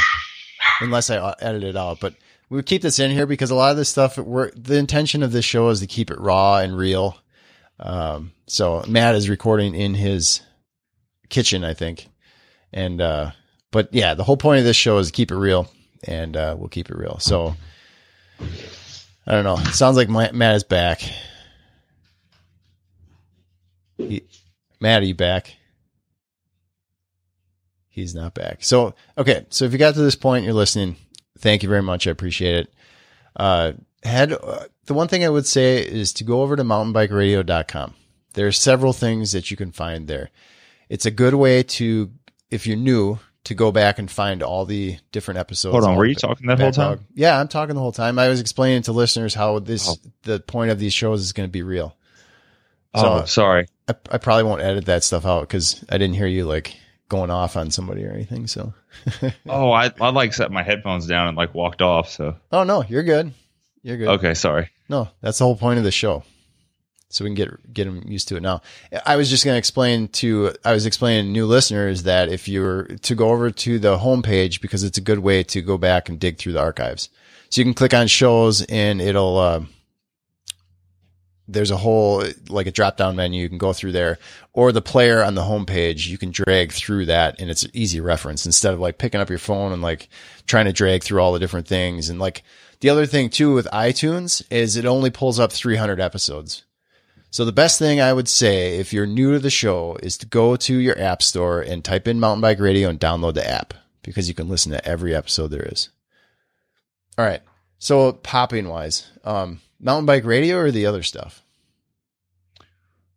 [0.82, 2.14] unless I edit it out, but
[2.54, 5.32] we keep this in here because a lot of this stuff, we're, the intention of
[5.32, 7.18] this show is to keep it raw and real.
[7.80, 10.42] Um, so Matt is recording in his
[11.30, 12.08] kitchen, I think.
[12.72, 13.32] And, uh,
[13.72, 15.68] but yeah, the whole point of this show is to keep it real
[16.04, 17.18] and, uh, we'll keep it real.
[17.18, 17.56] So
[19.26, 19.58] I don't know.
[19.58, 21.02] It sounds like Matt is back.
[23.98, 24.28] He,
[24.80, 25.56] Matt, are you back?
[27.90, 28.64] He's not back.
[28.64, 29.48] So, okay.
[29.50, 30.98] So if you got to this point, you're listening.
[31.44, 32.08] Thank you very much.
[32.08, 32.74] I appreciate it.
[33.36, 37.94] Uh, had uh, the one thing I would say is to go over to mountainbikeradio.com.
[38.34, 40.30] There are several things that you can find there.
[40.88, 42.12] It's a good way to,
[42.50, 45.74] if you're new, to go back and find all the different episodes.
[45.74, 47.08] Hold on, were you talking that whole time?
[47.14, 48.18] Yeah, I'm talking the whole time.
[48.18, 49.96] I was explaining to listeners how this oh.
[50.22, 51.94] the point of these shows is going to be real.
[52.96, 53.68] So oh, sorry.
[53.90, 56.78] I, I probably won't edit that stuff out because I didn't hear you like
[57.10, 58.48] going off on somebody or anything.
[58.48, 58.74] So.
[59.48, 62.10] oh, I I like set my headphones down and like walked off.
[62.10, 62.36] So.
[62.52, 63.34] Oh no, you're good.
[63.82, 64.08] You're good.
[64.10, 64.70] Okay, sorry.
[64.90, 66.24] No, that's the whole point of the show.
[67.10, 68.62] So we can get get them used to it now.
[69.06, 72.48] I was just going to explain to I was explaining to new listeners that if
[72.48, 75.78] you were to go over to the homepage because it's a good way to go
[75.78, 77.10] back and dig through the archives.
[77.50, 79.62] So you can click on shows and it'll uh,
[81.48, 84.18] there's a whole like a drop down menu you can go through there
[84.54, 88.00] or the player on the homepage you can drag through that and it's an easy
[88.00, 90.08] reference instead of like picking up your phone and like
[90.48, 92.44] trying to drag through all the different things and like
[92.84, 96.66] the other thing too with iTunes is it only pulls up 300 episodes.
[97.32, 100.26] So the best thing I would say if you're new to the show is to
[100.26, 103.74] go to your app store and type in mountain bike radio and download the app
[104.02, 105.92] because you can listen to every episode there is.
[107.18, 107.42] All right.
[107.80, 111.42] So popping wise um mountain bike radio or the other stuff?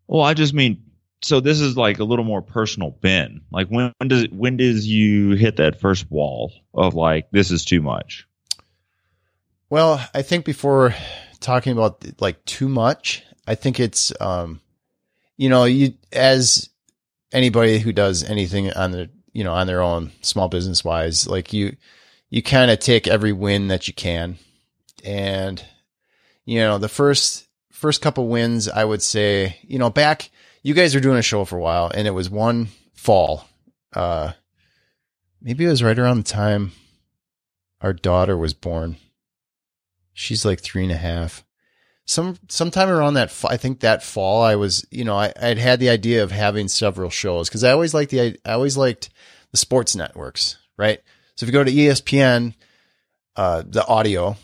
[0.07, 0.83] Well, I just mean
[1.22, 3.40] so this is like a little more personal Ben.
[3.50, 7.64] Like when, when does when does you hit that first wall of like this is
[7.64, 8.26] too much?
[9.70, 10.94] Well, I think before
[11.40, 14.61] talking about like too much, I think it's um
[15.37, 16.68] you know, you as
[17.33, 21.52] anybody who does anything on the you know, on their own small business wise, like
[21.52, 21.76] you
[22.31, 24.38] you kind of take every win that you can
[25.05, 25.64] and
[26.47, 30.31] you know, the first first couple wins, I would say, you know, back
[30.67, 33.47] you guys were doing a show for a while, and it was one fall.
[33.93, 34.33] Uh,
[35.41, 36.73] maybe it was right around the time
[37.81, 38.97] our daughter was born.
[40.13, 41.45] She's like three and a half.
[42.05, 45.79] Some sometime around that, I think that fall, I was, you know, I I'd had
[45.79, 49.11] the idea of having several shows because I always liked the I always liked
[49.53, 51.01] the sports networks, right?
[51.37, 52.55] So if you go to ESPN,
[53.37, 54.37] uh, the audio,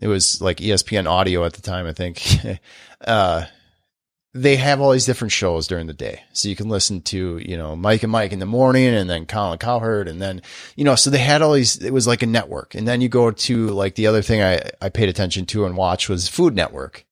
[0.00, 2.22] it was like ESPN audio at the time, I think.
[3.06, 3.46] uh,
[4.34, 6.22] they have all these different shows during the day.
[6.32, 9.26] So you can listen to, you know, Mike and Mike in the morning and then
[9.26, 10.06] Colin Cowherd.
[10.06, 10.42] And then,
[10.76, 12.74] you know, so they had all these, it was like a network.
[12.74, 15.76] And then you go to like the other thing I, I paid attention to and
[15.76, 17.04] watch was Food Network.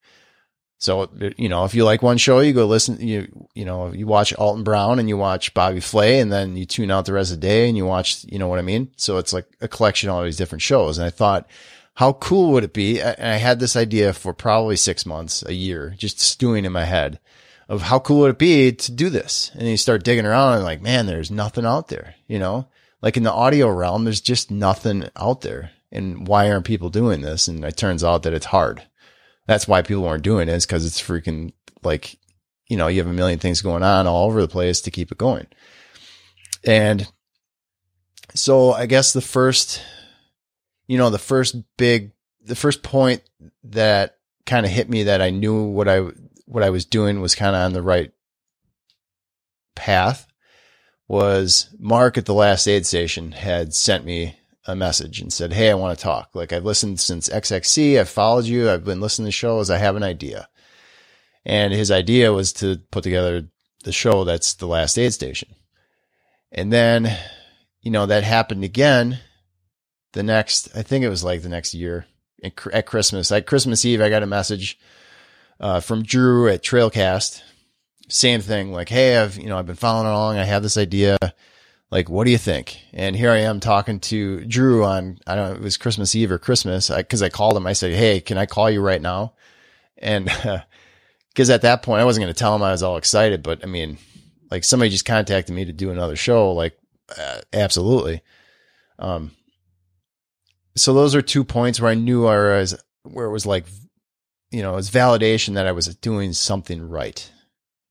[0.79, 4.07] So, you know, if you like one show, you go listen, you, you know, you
[4.07, 7.33] watch Alton Brown and you watch Bobby Flay and then you tune out the rest
[7.33, 8.93] of the day and you watch, you know what I mean?
[8.97, 10.99] So it's like a collection of all these different shows.
[10.99, 11.49] And I thought,
[11.97, 13.01] how cool would it be?
[13.01, 16.85] And I had this idea for probably six months, a year, just stewing in my
[16.85, 17.19] head
[17.71, 19.51] of how cool would it be to do this?
[19.55, 22.69] And you start digging around and like, man, there's nothing out there, you know,
[23.01, 25.71] like in the audio realm, there's just nothing out there.
[25.91, 27.49] And why aren't people doing this?
[27.49, 28.83] And it turns out that it's hard.
[29.47, 32.19] That's why people aren't doing it is because it's freaking like,
[32.69, 35.11] you know, you have a million things going on all over the place to keep
[35.11, 35.47] it going.
[36.63, 37.11] And
[38.35, 39.81] so I guess the first
[40.87, 43.23] you know, the first big, the first point
[43.65, 46.07] that kind of hit me that I knew what I,
[46.47, 48.13] what I was doing was kind of on the right
[49.75, 50.27] path
[51.09, 55.71] was Mark at the last aid station had sent me a message and said, Hey,
[55.71, 56.31] I want to talk.
[56.35, 57.99] Like I've listened since XXC.
[57.99, 58.69] I've followed you.
[58.71, 59.71] I've been listening to shows.
[59.71, 60.49] I have an idea.
[61.45, 63.49] And his idea was to put together
[63.85, 65.55] the show that's the last aid station.
[66.51, 67.17] And then,
[67.81, 69.21] you know, that happened again
[70.17, 72.07] the next, I think it was like the next year
[72.43, 73.31] at Christmas.
[73.31, 74.79] At Christmas Eve, I got a message
[75.61, 77.43] uh, from Drew at Trailcast.
[78.09, 80.39] Same thing, like, hey, I've you know I've been following along.
[80.39, 81.19] I have this idea.
[81.91, 82.81] Like, what do you think?
[82.95, 86.33] And here I am talking to Drew on I don't know it was Christmas Eve
[86.33, 87.67] or Christmas because I, I, called him.
[87.67, 89.35] I said, hey, can I call you right now?
[89.99, 90.25] And
[91.29, 93.43] because uh, at that point I wasn't going to tell him I was all excited,
[93.43, 93.99] but I mean,
[94.51, 96.53] like somebody just contacted me to do another show.
[96.53, 96.79] Like,
[97.19, 98.23] uh, absolutely.
[98.99, 99.33] Um,
[100.77, 103.65] so those are two points where I knew I was where it was like,
[104.51, 107.31] you know, it's validation that I was doing something right.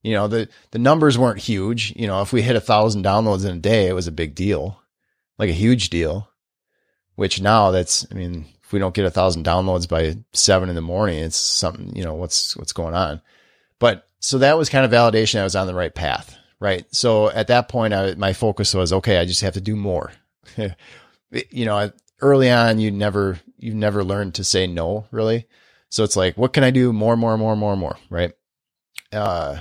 [0.04, 1.94] You know, the the numbers weren't huge.
[1.96, 4.36] You know, if we hit a thousand downloads in a day, it was a big
[4.36, 4.80] deal,
[5.38, 6.30] like a huge deal.
[7.16, 10.76] Which now that's, I mean, if we don't get a thousand downloads by seven in
[10.76, 11.96] the morning, it's something.
[11.96, 13.22] You know, what's what's going on.
[13.80, 16.86] But so that was kind of validation I was on the right path, right?
[16.94, 19.18] So at that point, I, my focus was okay.
[19.18, 20.12] I just have to do more.
[20.58, 21.92] you know,
[22.26, 25.48] early on, you never you never learned to say no, really.
[25.90, 28.34] So it's like, what can I do more, more, more, more, more, right?
[29.14, 29.60] Uh,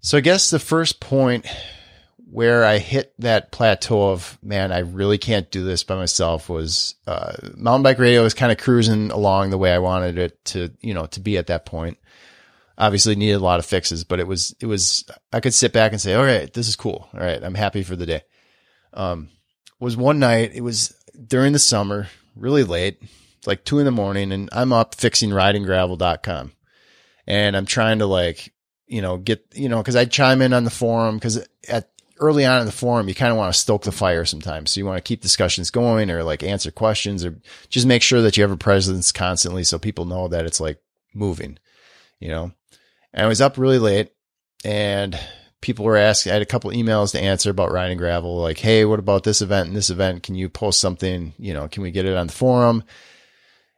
[0.00, 1.46] so I guess the first point
[2.30, 6.96] where I hit that plateau of man, I really can't do this by myself was
[7.06, 10.70] uh, mountain bike radio was kind of cruising along the way I wanted it to,
[10.80, 11.98] you know, to be at that point.
[12.76, 15.92] Obviously needed a lot of fixes, but it was it was I could sit back
[15.92, 17.08] and say, all right, this is cool.
[17.14, 18.22] All right, I'm happy for the day.
[18.92, 19.30] Um,
[19.78, 20.52] was one night.
[20.54, 20.94] It was
[21.26, 23.00] during the summer, really late,
[23.46, 26.52] like two in the morning, and I'm up fixing ridinggravel.com,
[27.26, 28.52] and I'm trying to like
[28.86, 32.44] you know get you know because I chime in on the forum because at early
[32.44, 34.70] on in the forum, you kind of want to stoke the fire sometimes.
[34.70, 38.22] So you want to keep discussions going or like answer questions or just make sure
[38.22, 40.80] that you have a presence constantly so people know that it's like
[41.14, 41.58] moving,
[42.20, 42.52] you know?
[43.12, 44.12] And I was up really late
[44.64, 45.18] and
[45.60, 48.84] people were asking, I had a couple emails to answer about riding gravel, like, Hey,
[48.84, 50.22] what about this event and this event?
[50.22, 51.34] Can you post something?
[51.38, 52.84] You know, can we get it on the forum?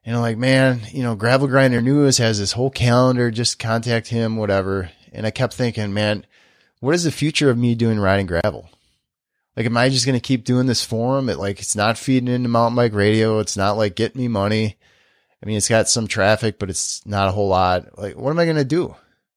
[0.04, 4.08] And I'm like, man, you know, Gravel Grinder News has this whole calendar, just contact
[4.08, 4.90] him, whatever.
[5.12, 6.24] And I kept thinking, man,
[6.80, 8.70] what is the future of me doing riding gravel?
[9.54, 11.28] Like, am I just going to keep doing this forum?
[11.28, 13.38] It like, it's not feeding into mountain bike radio.
[13.40, 14.78] It's not like getting me money.
[15.42, 17.98] I mean, it's got some traffic, but it's not a whole lot.
[17.98, 18.94] Like, what am I going to do?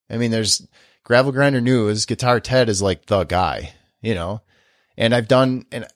[0.09, 0.65] I mean, there's
[1.03, 2.05] gravel grinder news.
[2.05, 4.41] Guitar Ted is like the guy, you know,
[4.97, 5.87] and I've done, and,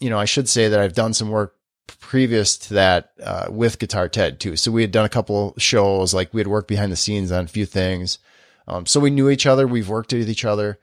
[0.00, 1.56] you know, I should say that I've done some work
[2.00, 4.56] previous to that, uh, with Guitar Ted too.
[4.56, 7.44] So we had done a couple shows, like we had worked behind the scenes on
[7.44, 8.18] a few things.
[8.66, 9.66] Um, so we knew each other.
[9.66, 10.78] We've worked with each other.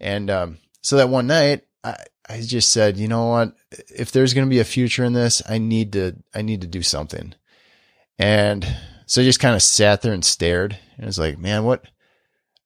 [0.00, 1.96] And, um, so that one night I,
[2.28, 3.54] I just said, you know what?
[3.94, 6.66] If there's going to be a future in this, I need to, I need to
[6.66, 7.34] do something.
[8.18, 8.66] And
[9.06, 11.84] so I just kind of sat there and stared and I was like, man, what?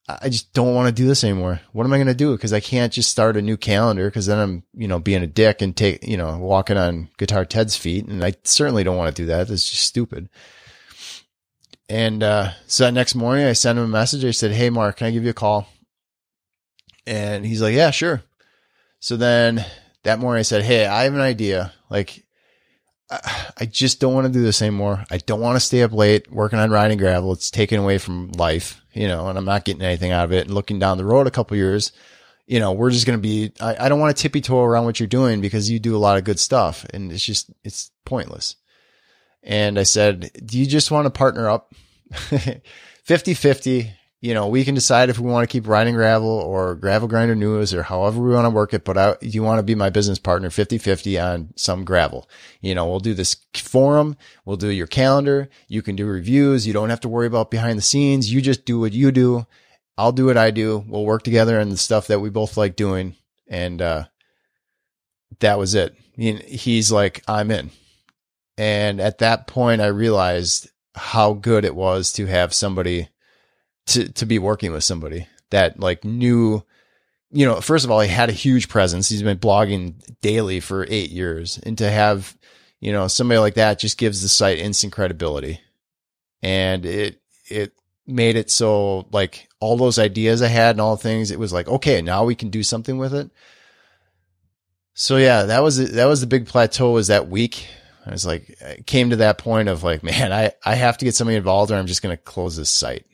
[0.07, 1.61] I just don't want to do this anymore.
[1.71, 2.37] What am I going to do?
[2.37, 4.09] Cause I can't just start a new calendar.
[4.11, 7.45] Cause then I'm, you know, being a dick and take, you know, walking on guitar
[7.45, 8.07] Ted's feet.
[8.07, 9.47] And I certainly don't want to do that.
[9.47, 10.29] That's just stupid.
[11.87, 14.23] And uh, so that next morning, I sent him a message.
[14.23, 15.67] I said, Hey, Mark, can I give you a call?
[17.05, 18.23] And he's like, Yeah, sure.
[18.99, 19.65] So then
[20.03, 21.73] that morning, I said, Hey, I have an idea.
[21.89, 22.23] Like,
[23.11, 25.03] I just don't want to do this anymore.
[25.11, 27.33] I don't want to stay up late working on riding gravel.
[27.33, 30.45] It's taken away from life, you know, and I'm not getting anything out of it.
[30.45, 31.91] And looking down the road a couple years,
[32.47, 34.85] you know, we're just going to be, I, I don't want to tippy toe around
[34.85, 37.91] what you're doing because you do a lot of good stuff and it's just, it's
[38.05, 38.55] pointless.
[39.43, 41.73] And I said, do you just want to partner up
[43.03, 43.93] 50 50?
[44.21, 47.35] You know, we can decide if we want to keep riding gravel or gravel grinder
[47.35, 48.85] news or however we want to work it.
[48.85, 52.29] But I, you want to be my business partner 50 50 on some gravel.
[52.61, 54.15] You know, we'll do this forum.
[54.45, 55.49] We'll do your calendar.
[55.67, 56.67] You can do reviews.
[56.67, 58.31] You don't have to worry about behind the scenes.
[58.31, 59.47] You just do what you do.
[59.97, 60.85] I'll do what I do.
[60.87, 63.15] We'll work together on the stuff that we both like doing.
[63.47, 64.05] And, uh,
[65.39, 65.95] that was it.
[66.15, 67.71] He's like, I'm in.
[68.57, 73.09] And at that point, I realized how good it was to have somebody
[73.87, 76.63] to, to be working with somebody that like knew,
[77.31, 79.09] you know, first of all, he had a huge presence.
[79.09, 82.37] He's been blogging daily for eight years and to have,
[82.79, 85.59] you know, somebody like that just gives the site instant credibility.
[86.41, 87.73] And it, it
[88.07, 91.53] made it so like all those ideas I had and all the things, it was
[91.53, 93.29] like, okay, now we can do something with it.
[94.93, 97.67] So yeah, that was, that was the big plateau was that week
[98.05, 101.05] I was like, I came to that point of like, man, I, I have to
[101.05, 103.05] get somebody involved or I'm just going to close this site.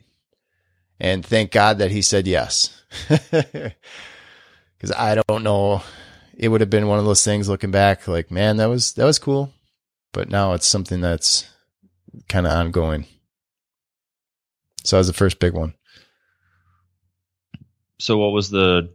[1.00, 2.82] And thank God that he said yes.
[3.10, 5.82] Cause I don't know.
[6.36, 9.06] It would have been one of those things looking back, like, man, that was, that
[9.06, 9.52] was cool.
[10.14, 11.50] But now it's something that's
[12.30, 13.06] kind of ongoing.
[14.84, 15.74] So that was the first big one.
[18.00, 18.90] So what was the,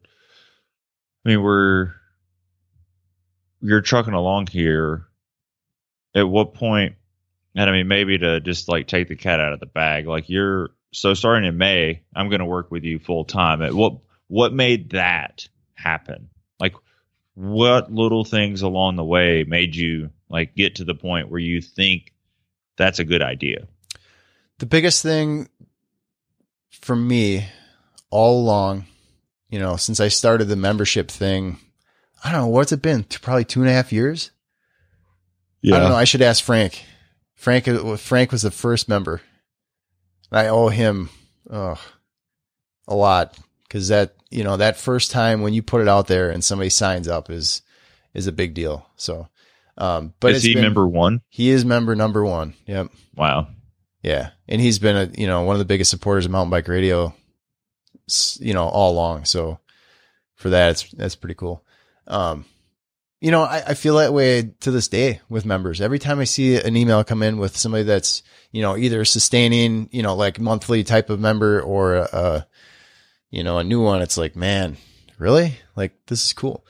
[1.24, 1.92] I mean, we're,
[3.60, 5.06] you're trucking along here
[6.14, 6.92] at what point?
[6.92, 6.96] point
[7.54, 10.28] and I mean maybe to just like take the cat out of the bag, like
[10.28, 13.60] you're so starting in May, I'm gonna work with you full time.
[13.74, 13.94] What
[14.28, 16.30] what made that happen?
[16.60, 16.74] Like
[17.34, 21.60] what little things along the way made you like get to the point where you
[21.60, 22.12] think
[22.76, 23.66] that's a good idea?
[24.58, 25.48] The biggest thing
[26.70, 27.46] for me
[28.10, 28.86] all along,
[29.48, 31.58] you know, since I started the membership thing,
[32.22, 33.04] I don't know, what's it been?
[33.04, 34.30] Probably two and a half years.
[35.62, 35.76] Yeah.
[35.76, 35.96] I don't know.
[35.96, 36.84] I should ask Frank.
[37.34, 39.20] Frank, uh, Frank was the first member.
[40.32, 41.10] I owe him
[41.50, 41.80] oh,
[42.88, 46.30] a lot because that you know that first time when you put it out there
[46.30, 47.62] and somebody signs up is
[48.14, 48.86] is a big deal.
[48.96, 49.28] So,
[49.78, 51.20] um, but is he been, member one?
[51.28, 52.54] He is member number one.
[52.66, 52.90] Yep.
[53.14, 53.48] Wow.
[54.02, 56.68] Yeah, and he's been a you know one of the biggest supporters of mountain bike
[56.68, 57.14] radio
[58.40, 59.24] you know, all along.
[59.24, 59.58] So
[60.34, 61.64] for that, it's, that's pretty cool.
[62.06, 62.44] Um,
[63.22, 65.80] you know, I, I feel that way to this day with members.
[65.80, 69.88] Every time I see an email come in with somebody that's, you know, either sustaining,
[69.92, 72.44] you know, like monthly type of member or,
[73.30, 74.76] you know, a new one, it's like, man,
[75.18, 75.56] really?
[75.76, 76.66] Like, this is cool.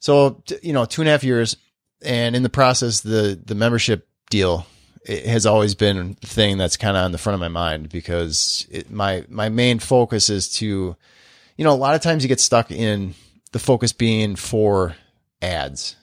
[0.00, 1.56] So, you know, two and a half years
[2.02, 4.66] and in the process, the, the membership deal
[5.04, 7.90] it has always been the thing that's kind of on the front of my mind
[7.90, 10.96] because it, my, my main focus is to,
[11.56, 13.14] you know, a lot of times you get stuck in
[13.52, 14.96] the focus being for
[15.42, 15.96] ads,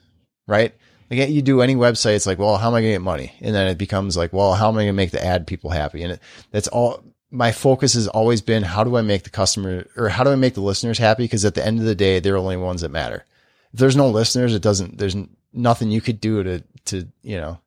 [0.47, 0.73] right?
[1.09, 3.33] Like you do any website, it's like, well, how am I going to get money?
[3.39, 5.69] And then it becomes like, well, how am I going to make the ad people
[5.69, 6.03] happy?
[6.03, 6.19] And it,
[6.51, 10.23] that's all my focus has always been, how do I make the customer or how
[10.23, 11.23] do I make the listeners happy?
[11.23, 13.25] Because at the end of the day, they're the only ones that matter.
[13.73, 15.15] If there's no listeners, it doesn't, there's
[15.53, 17.59] nothing you could do to, to, you know,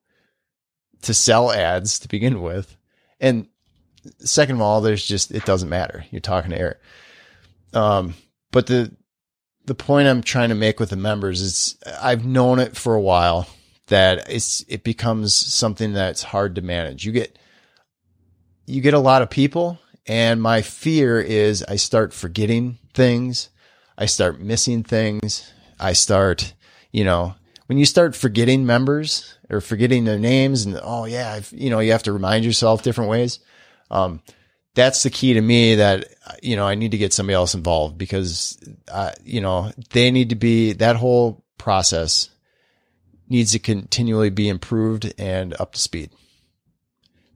[1.03, 2.77] to sell ads to begin with.
[3.21, 3.49] And
[4.19, 6.05] second of all, there's just, it doesn't matter.
[6.11, 6.81] You're talking to air.
[7.73, 8.15] Um,
[8.51, 8.95] but the,
[9.71, 13.01] the point I'm trying to make with the members is I've known it for a
[13.01, 13.47] while
[13.87, 17.07] that it's it becomes something that's hard to manage.
[17.07, 17.39] You get
[18.67, 23.51] you get a lot of people and my fear is I start forgetting things.
[23.97, 25.53] I start missing things.
[25.79, 26.53] I start,
[26.91, 31.53] you know, when you start forgetting members or forgetting their names and oh yeah, I've,
[31.53, 33.39] you know, you have to remind yourself different ways.
[33.89, 34.21] Um,
[34.75, 36.07] that's the key to me that
[36.43, 38.59] you know I need to get somebody else involved because
[38.91, 42.31] uh, you know they need to be that whole process
[43.29, 46.11] needs to continually be improved and up to speed.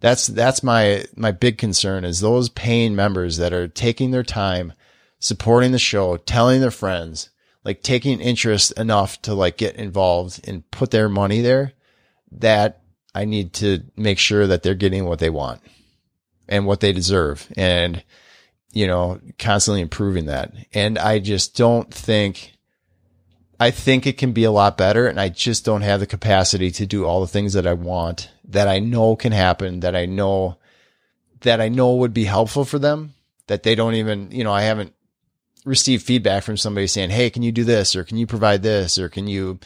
[0.00, 4.72] That's that's my my big concern is those paying members that are taking their time
[5.18, 7.30] supporting the show, telling their friends,
[7.64, 11.72] like taking interest enough to like get involved and put their money there
[12.30, 12.82] that
[13.14, 15.62] I need to make sure that they're getting what they want
[16.48, 18.02] and what they deserve and,
[18.72, 20.52] you know, constantly improving that.
[20.72, 22.52] And I just don't think,
[23.58, 25.06] I think it can be a lot better.
[25.06, 28.30] And I just don't have the capacity to do all the things that I want
[28.48, 30.58] that I know can happen, that I know,
[31.40, 33.14] that I know would be helpful for them,
[33.46, 34.92] that they don't even, you know, I haven't
[35.64, 37.96] received feedback from somebody saying, Hey, can you do this?
[37.96, 38.98] Or can you provide this?
[38.98, 39.58] Or can you,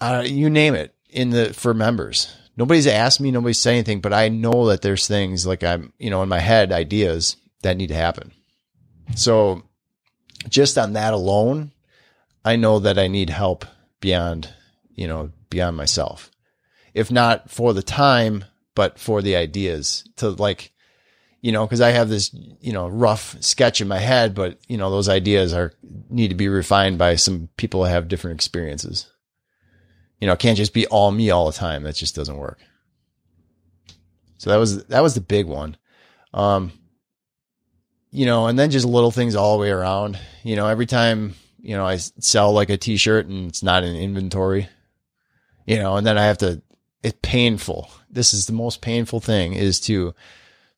[0.00, 4.12] uh, you name it in the, for members nobody's asked me, nobody's said anything, but
[4.12, 7.86] I know that there's things like I'm, you know, in my head, ideas that need
[7.86, 8.32] to happen.
[9.16, 9.62] So
[10.46, 11.72] just on that alone,
[12.44, 13.64] I know that I need help
[14.02, 14.52] beyond,
[14.94, 16.30] you know, beyond myself.
[16.92, 18.44] If not for the time,
[18.74, 20.70] but for the ideas to like,
[21.40, 22.30] you know, cause I have this,
[22.60, 25.72] you know, rough sketch in my head, but you know, those ideas are
[26.10, 29.10] need to be refined by some people that have different experiences.
[30.20, 31.82] You know, it can't just be all me all the time.
[31.82, 32.58] That just doesn't work.
[34.38, 35.76] So that was that was the big one.
[36.32, 36.72] Um,
[38.10, 40.18] you know, and then just little things all the way around.
[40.42, 43.96] You know, every time you know I sell like a T-shirt and it's not in
[43.96, 44.68] inventory,
[45.66, 46.62] you know, and then I have to.
[47.02, 47.90] It's painful.
[48.10, 50.14] This is the most painful thing is to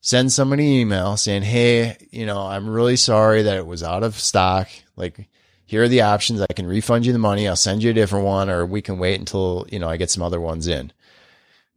[0.03, 4.03] send somebody an email saying, Hey, you know, I'm really sorry that it was out
[4.03, 4.69] of stock.
[4.95, 5.29] Like,
[5.65, 6.41] here are the options.
[6.41, 7.47] I can refund you the money.
[7.47, 10.11] I'll send you a different one, or we can wait until, you know, I get
[10.11, 10.91] some other ones in.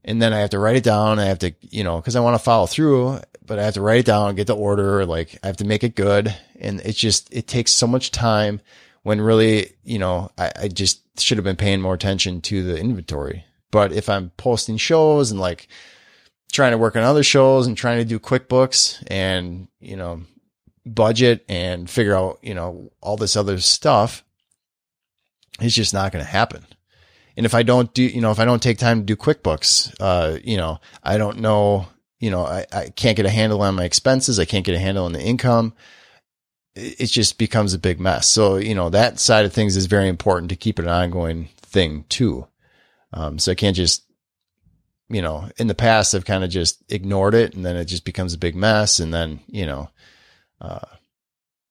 [0.05, 1.19] And then I have to write it down.
[1.19, 3.81] I have to, you know, cause I want to follow through, but I have to
[3.81, 5.05] write it down, get the order.
[5.05, 6.35] Like I have to make it good.
[6.61, 8.61] And it's just, it takes so much time
[9.03, 12.79] when really, you know, I, I just should have been paying more attention to the
[12.79, 13.45] inventory.
[13.73, 15.67] But if I'm posting shows and like
[16.53, 20.23] trying to work on other shows and trying to do QuickBooks and, you know,
[20.87, 24.25] budget and figure out, you know, all this other stuff,
[25.61, 26.65] it's just not going to happen.
[27.37, 29.95] And if I don't do, you know, if I don't take time to do QuickBooks,
[30.01, 33.75] uh, you know, I don't know, you know, I, I can't get a handle on
[33.75, 34.39] my expenses.
[34.39, 35.75] I can't get a handle on the income.
[36.75, 38.29] It just becomes a big mess.
[38.29, 41.49] So, you know, that side of things is very important to keep it an ongoing
[41.57, 42.47] thing too.
[43.13, 44.05] Um, so I can't just,
[45.09, 48.05] you know, in the past, I've kind of just ignored it and then it just
[48.05, 48.99] becomes a big mess.
[48.99, 49.89] And then, you know,
[50.61, 50.81] uh,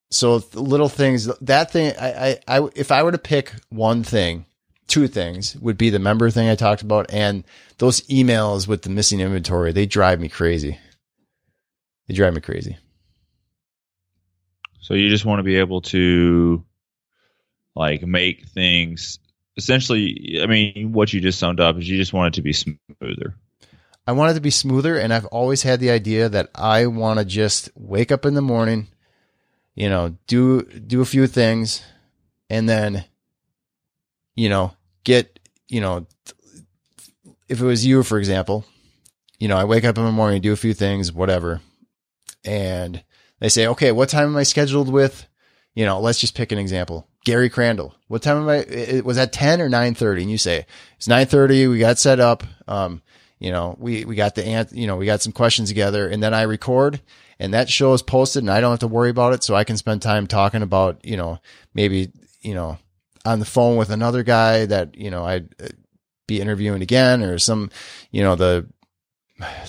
[0.10, 4.46] so little things that thing, I, I, I, if I were to pick one thing,
[4.88, 7.44] two things would be the member thing I talked about and
[7.80, 9.72] those emails with the missing inventory.
[9.72, 10.78] They drive me crazy.
[12.08, 12.78] They drive me crazy.
[14.80, 16.64] So you just want to be able to
[17.76, 19.20] like make things
[19.58, 22.54] essentially I mean what you just summed up is you just want it to be
[22.54, 23.36] smoother.
[24.08, 27.20] I want it to be smoother and I've always had the idea that I want
[27.20, 28.88] to just wake up in the morning,
[29.74, 31.82] you know, do do a few things
[32.50, 33.06] and then
[34.36, 36.06] you know, get, you know,
[37.48, 38.66] if it was you, for example,
[39.40, 41.62] you know, I wake up in the morning, do a few things, whatever.
[42.44, 43.04] And
[43.40, 45.28] They say, okay, what time am I scheduled with?
[45.74, 47.08] You know, let's just pick an example.
[47.26, 47.96] Gary Crandall.
[48.08, 48.58] What time am I?
[48.58, 50.22] It was at 10 or 930.
[50.22, 50.66] And you say,
[50.98, 51.68] it's 930.
[51.68, 52.44] We got set up.
[52.68, 53.02] Um,
[53.40, 56.24] you know, we, we got the ant, you know, we got some questions together and
[56.24, 57.02] then I record
[57.40, 59.44] and that show is posted and I don't have to worry about it.
[59.44, 61.40] So I can spend time talking about, you know,
[61.74, 62.12] maybe,
[62.42, 62.78] you know,
[63.26, 65.68] on the phone with another guy that, you know, I'd uh,
[66.28, 67.70] be interviewing again or some,
[68.12, 68.68] you know, the,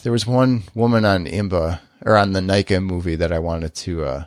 [0.03, 4.05] there was one woman on IMBA or on the NICA movie that I wanted to,
[4.05, 4.25] uh,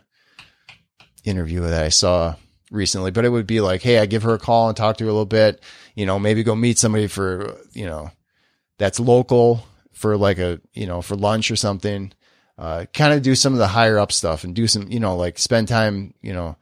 [1.24, 2.36] interview that I saw
[2.72, 5.04] recently, but it would be like, Hey, I give her a call and talk to
[5.06, 5.64] her a little bit,
[5.96, 8.12] you know, maybe go meet somebody for, you know,
[8.80, 12.12] that's local for like a, you know, for lunch or something.
[12.58, 15.16] Uh, kind of do some of the higher up stuff and do some, you know,
[15.16, 16.58] like spend time, you know,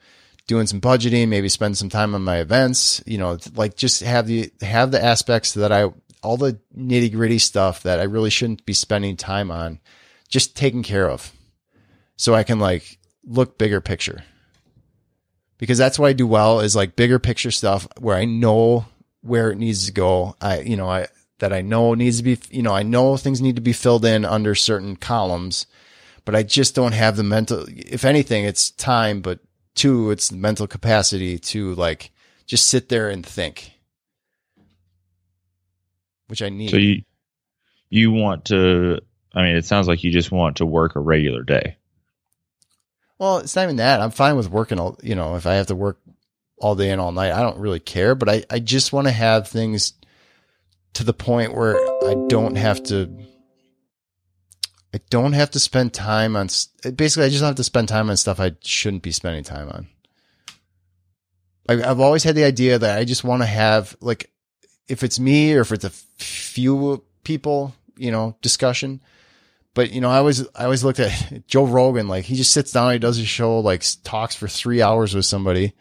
[0.47, 4.27] doing some budgeting, maybe spend some time on my events, you know, like just have
[4.27, 5.91] the, have the aspects that I,
[6.21, 9.79] all the nitty gritty stuff that I really shouldn't be spending time on,
[10.29, 11.31] just taken care of.
[12.15, 14.23] So I can like look bigger picture
[15.57, 18.85] because that's what I do well is like bigger picture stuff where I know
[19.21, 20.35] where it needs to go.
[20.39, 21.07] I, you know, I,
[21.39, 24.05] that I know needs to be, you know, I know things need to be filled
[24.05, 25.67] in under certain columns,
[26.25, 29.39] but I just don't have the mental, if anything, it's time, but
[29.75, 32.11] two, it's mental capacity to like
[32.45, 33.71] just sit there and think,
[36.27, 36.71] which I need.
[36.71, 37.03] So you
[37.89, 38.99] you want to?
[39.33, 41.77] I mean, it sounds like you just want to work a regular day.
[43.19, 44.01] Well, it's not even that.
[44.01, 44.79] I'm fine with working.
[44.79, 45.99] All, you know, if I have to work
[46.57, 48.15] all day and all night, I don't really care.
[48.15, 49.93] But I I just want to have things
[50.97, 51.77] to the point where
[52.07, 53.15] I don't have to.
[54.93, 56.47] I don't have to spend time on.
[56.95, 59.69] Basically, I just don't have to spend time on stuff I shouldn't be spending time
[59.69, 59.87] on.
[61.69, 64.31] I, I've always had the idea that I just want to have like,
[64.87, 69.01] if it's me or if it's a few people, you know, discussion.
[69.75, 72.07] But you know, I always I always looked at Joe Rogan.
[72.07, 75.25] Like he just sits down, he does his show, like talks for three hours with
[75.25, 75.73] somebody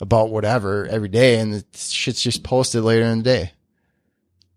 [0.00, 3.52] about whatever every day, and the shit's just posted later in the day.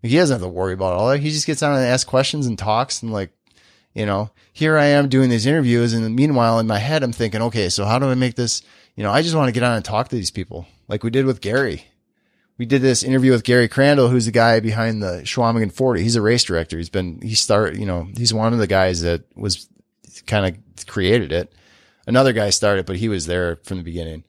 [0.02, 1.20] He doesn't have to worry about all that.
[1.20, 3.32] He just gets on and asks questions and talks and like,
[3.94, 5.92] you know, here I am doing these interviews.
[5.92, 8.62] And meanwhile, in my head, I'm thinking, okay, so how do I make this?
[8.94, 11.10] You know, I just want to get on and talk to these people like we
[11.10, 11.84] did with Gary.
[12.58, 16.02] We did this interview with Gary Crandall, who's the guy behind the Chequamegon 40.
[16.02, 16.76] He's a race director.
[16.76, 19.68] He's been, he started, you know, he's one of the guys that was
[20.26, 21.52] kind of created it.
[22.06, 24.24] Another guy started, but he was there from the beginning.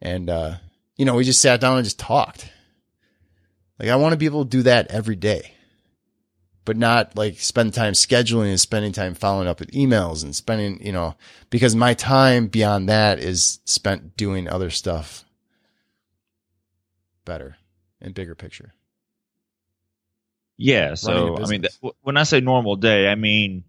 [0.00, 0.54] And, uh,
[0.96, 2.48] you know, we just sat down and just talked.
[3.82, 5.54] Like I want to be able to do that every day,
[6.64, 10.80] but not like spend time scheduling and spending time following up with emails and spending,
[10.86, 11.16] you know,
[11.50, 15.24] because my time beyond that is spent doing other stuff
[17.24, 17.56] better
[18.00, 18.72] and bigger picture.
[20.56, 20.94] Yeah.
[20.94, 23.64] So, I mean, th- when I say normal day, I mean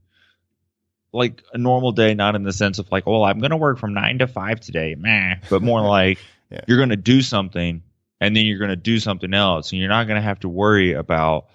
[1.12, 3.80] like a normal day, not in the sense of like, well, I'm going to work
[3.80, 6.20] from nine to five today, meh, but more like
[6.52, 6.62] yeah.
[6.68, 7.82] you're going to do something
[8.24, 10.48] and then you're going to do something else and you're not going to have to
[10.48, 11.48] worry about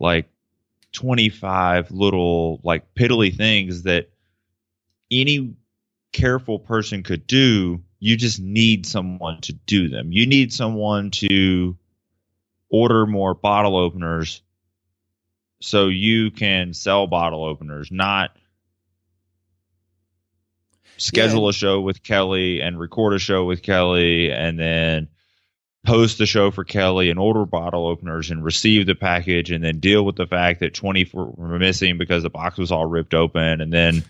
[0.00, 0.28] like
[0.92, 4.10] 25 little like piddly things that
[5.08, 5.54] any
[6.12, 11.76] careful person could do you just need someone to do them you need someone to
[12.70, 14.42] order more bottle openers
[15.60, 18.36] so you can sell bottle openers not
[20.96, 21.50] schedule yeah.
[21.50, 25.08] a show with Kelly and record a show with Kelly and then
[25.86, 29.78] post the show for Kelly and order bottle openers and receive the package and then
[29.78, 33.60] deal with the fact that 20 were missing because the box was all ripped open
[33.60, 34.04] and then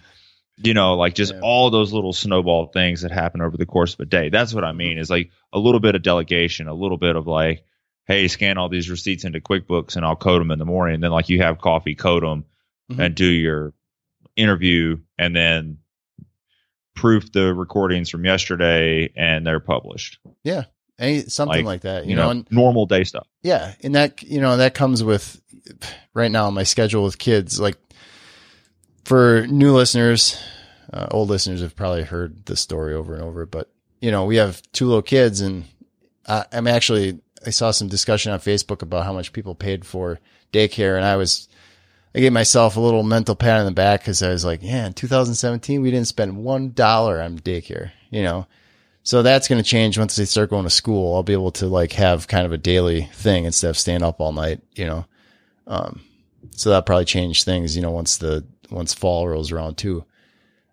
[0.56, 1.40] you know like just yeah.
[1.42, 4.64] all those little snowball things that happen over the course of a day that's what
[4.64, 7.62] i mean is like a little bit of delegation a little bit of like
[8.06, 11.04] hey scan all these receipts into quickbooks and i'll code them in the morning and
[11.04, 12.44] then like you have coffee code them
[12.90, 13.00] mm-hmm.
[13.00, 13.74] and do your
[14.34, 15.78] interview and then
[16.94, 20.64] proof the recordings from yesterday and they're published yeah
[20.99, 23.26] any something like, like that, you, you know, know and, normal day stuff.
[23.42, 25.40] Yeah, and that you know that comes with
[26.14, 27.61] right now my schedule with kids.
[27.61, 27.76] Like
[29.05, 30.40] for new listeners,
[30.92, 33.70] uh, old listeners have probably heard this story over and over, but
[34.01, 35.64] you know we have two little kids, and
[36.26, 40.18] I, I'm actually I saw some discussion on Facebook about how much people paid for
[40.53, 41.49] daycare, and I was
[42.14, 44.86] I gave myself a little mental pat on the back because I was like, yeah,
[44.86, 48.47] in 2017 we didn't spend one dollar on daycare, you know
[49.07, 51.14] so that's going to change once they start going to school.
[51.14, 54.20] I'll be able to like have kind of a daily thing instead of staying up
[54.20, 55.07] all night, you know.
[55.68, 56.00] Um,
[56.50, 60.04] so that'll probably change things, you know, once the once fall rolls around too.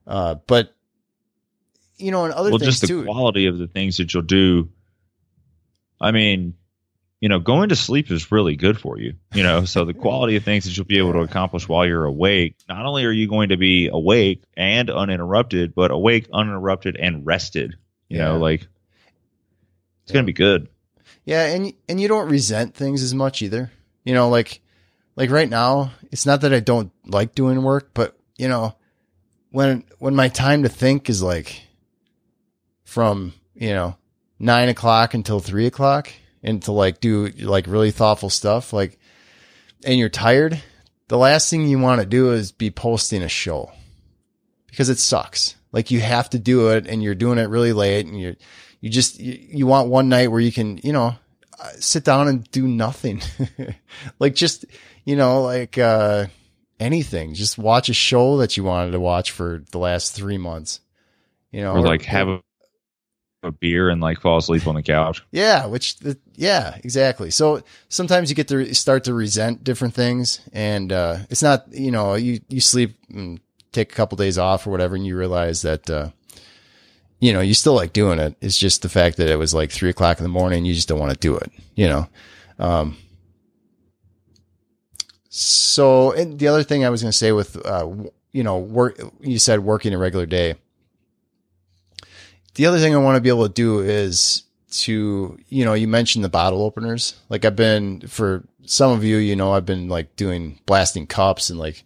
[0.07, 0.73] Uh, but
[1.99, 3.03] you know, and other well, things just the too.
[3.03, 4.67] quality of the things that you'll do.
[6.01, 6.55] I mean,
[7.21, 9.13] you know, going to sleep is really good for you.
[9.35, 12.05] You know, so the quality of things that you'll be able to accomplish while you're
[12.05, 17.27] awake, not only are you going to be awake and uninterrupted, but awake, uninterrupted, and
[17.27, 17.75] rested.
[18.13, 18.25] You Yeah.
[18.25, 18.67] know, like
[20.03, 20.69] it's gonna be good.
[21.25, 23.71] Yeah, and and you don't resent things as much either.
[24.03, 24.61] You know, like
[25.15, 28.75] like right now, it's not that I don't like doing work, but you know,
[29.49, 31.63] when when my time to think is like
[32.83, 33.95] from you know
[34.37, 36.11] nine o'clock until three o'clock,
[36.43, 38.99] and to like do like really thoughtful stuff, like,
[39.85, 40.61] and you're tired,
[41.07, 43.71] the last thing you want to do is be posting a show
[44.67, 45.55] because it sucks.
[45.73, 48.35] Like you have to do it, and you're doing it really late, and you're
[48.79, 51.15] you just you, you want one night where you can you know
[51.59, 53.21] uh, sit down and do nothing.
[54.19, 54.65] Like just
[55.03, 56.27] you know like uh
[56.79, 57.33] anything.
[57.33, 60.79] Just watch a show that you wanted to watch for the last three months
[61.53, 61.75] you know?
[61.75, 62.41] Or like have a,
[63.43, 65.23] a beer and like fall asleep on the couch.
[65.31, 65.95] yeah which
[66.35, 67.31] yeah exactly.
[67.31, 71.91] So sometimes you get to start to resent different things and uh it's not you
[71.91, 73.39] know you you sleep and
[73.73, 76.09] take a couple days off or whatever and you realize that uh
[77.23, 78.35] you know, you still like doing it.
[78.41, 80.65] It's just the fact that it was like three o'clock in the morning.
[80.65, 82.09] You just don't want to do it, you know?
[82.59, 82.97] Um,
[85.29, 87.89] so, and the other thing I was going to say with, uh,
[88.33, 90.55] you know, work, you said working a regular day.
[92.55, 95.87] The other thing I want to be able to do is to, you know, you
[95.87, 97.15] mentioned the bottle openers.
[97.29, 101.49] Like I've been, for some of you, you know, I've been like doing blasting cups
[101.49, 101.85] and like,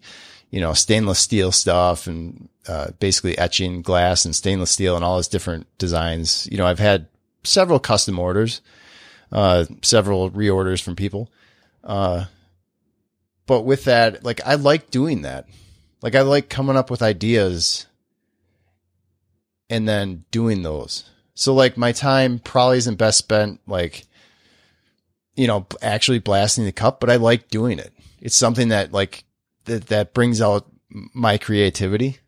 [0.50, 5.16] you know, stainless steel stuff and uh, basically etching glass and stainless steel and all
[5.16, 6.48] those different designs.
[6.50, 7.06] You know, I've had
[7.44, 8.60] several custom orders,
[9.30, 11.30] uh, several reorders from people.
[11.84, 12.26] Uh,
[13.46, 15.46] but with that, like, I like doing that.
[16.02, 17.86] Like, I like coming up with ideas
[19.70, 21.08] and then doing those.
[21.34, 24.06] So, like, my time probably isn't best spent, like,
[25.36, 27.92] you know, actually blasting the cup, but I like doing it.
[28.20, 29.24] It's something that, like,
[29.68, 32.18] that, that brings out my creativity.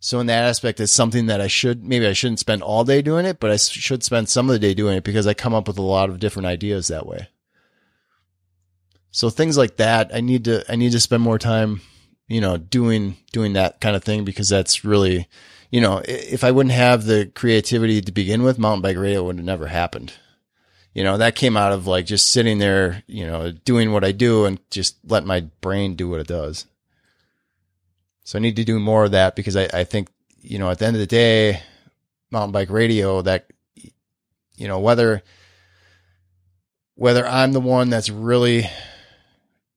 [0.00, 3.02] So in that aspect, it's something that I should, maybe I shouldn't spend all day
[3.02, 5.54] doing it, but I should spend some of the day doing it because I come
[5.54, 7.28] up with a lot of different ideas that way.
[9.10, 11.82] So things like that, I need to, I need to spend more time,
[12.28, 15.28] you know, doing, doing that kind of thing because that's really,
[15.70, 19.36] you know, if I wouldn't have the creativity to begin with, mountain bike radio would
[19.36, 20.14] have never happened.
[20.92, 24.12] You know, that came out of like just sitting there, you know, doing what I
[24.12, 26.66] do and just let my brain do what it does.
[28.24, 30.08] So I need to do more of that because I, I think,
[30.40, 31.62] you know, at the end of the day,
[32.30, 33.46] mountain bike radio that,
[34.56, 35.22] you know, whether,
[36.96, 38.68] whether I'm the one that's really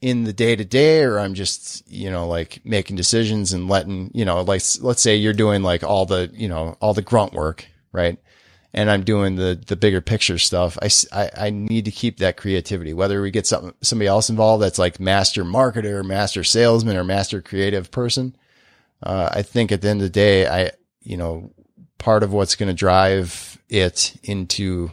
[0.01, 4.11] in the day to day or I'm just, you know, like making decisions and letting,
[4.13, 7.33] you know, like, let's say you're doing like all the, you know, all the grunt
[7.33, 8.17] work, right?
[8.75, 10.77] And I'm doing the, the bigger picture stuff.
[10.81, 14.79] I I need to keep that creativity, whether we get some, somebody else involved that's
[14.79, 18.35] like master marketer, master salesman or master creative person.
[19.03, 20.71] Uh, I think at the end of the day, I,
[21.01, 21.51] you know,
[21.99, 24.91] part of what's going to drive it into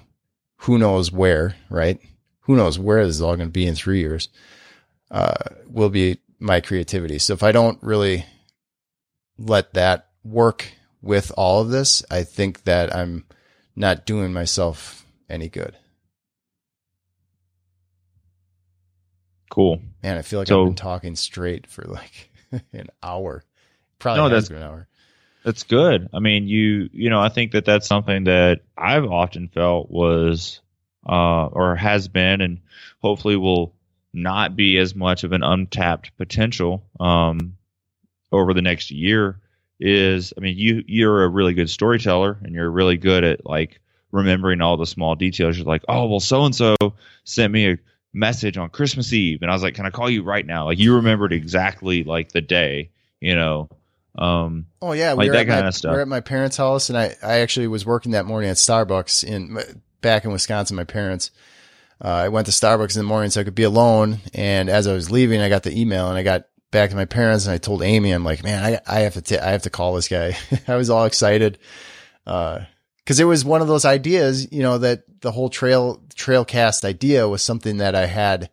[0.56, 1.98] who knows where, right?
[2.40, 4.28] Who knows where this is all going to be in three years,
[5.10, 5.34] uh,
[5.66, 7.18] will be my creativity.
[7.18, 8.26] So if I don't really
[9.38, 13.24] let that work with all of this, I think that I'm
[13.80, 15.74] not doing myself any good.
[19.50, 19.80] Cool.
[20.02, 22.30] Man, I feel like So- I've been talking straight for like
[22.72, 23.42] an hour.
[23.98, 24.86] Probably No, that's- an hour.
[25.42, 26.10] That's good.
[26.12, 30.60] I mean, you you know, I think that that's something that I've often felt was
[31.08, 32.60] uh or has been and
[33.00, 33.74] hopefully will
[34.12, 37.56] not be as much of an untapped potential um
[38.30, 39.39] over the next year
[39.80, 43.80] is I mean, you you're a really good storyteller and you're really good at like
[44.12, 45.56] remembering all the small details.
[45.56, 46.76] You're like, "Oh, well so and so
[47.24, 47.78] sent me a
[48.12, 50.78] message on Christmas Eve." And I was like, "Can I call you right now?" Like
[50.78, 53.70] you remembered exactly like the day, you know.
[54.18, 55.92] Um Oh yeah, Like we that at my, kinda stuff.
[55.92, 59.24] We're at my parents' house, and I, I actually was working that morning at Starbucks
[59.24, 59.58] in
[60.02, 60.76] back in Wisconsin.
[60.76, 61.30] My parents,
[62.04, 64.18] uh, I went to Starbucks in the morning so I could be alone.
[64.34, 67.04] And as I was leaving, I got the email, and I got back to my
[67.04, 69.62] parents, and I told Amy, I'm like, man, I, I have to, ta- I have
[69.62, 70.36] to call this guy.
[70.68, 71.58] I was all excited,
[72.26, 72.60] Uh,
[72.98, 76.84] because it was one of those ideas, you know, that the whole trail trail cast
[76.84, 78.50] idea was something that I had,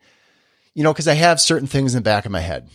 [0.73, 2.67] you know, because I have certain things in the back of my head,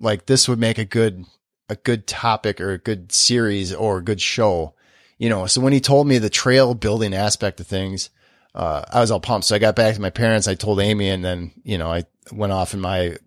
[0.00, 1.24] like this would make a good
[1.68, 4.74] a good topic or a good series or a good show,
[5.18, 5.46] you know.
[5.46, 8.10] So when he told me the trail building aspect of things,
[8.52, 9.46] uh, I was all pumped.
[9.46, 10.48] So I got back to my parents.
[10.48, 13.18] I told Amy, and then you know I went off in my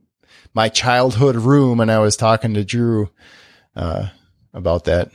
[0.53, 3.09] my childhood room and I was talking to Drew
[3.75, 4.07] uh,
[4.53, 5.11] about that.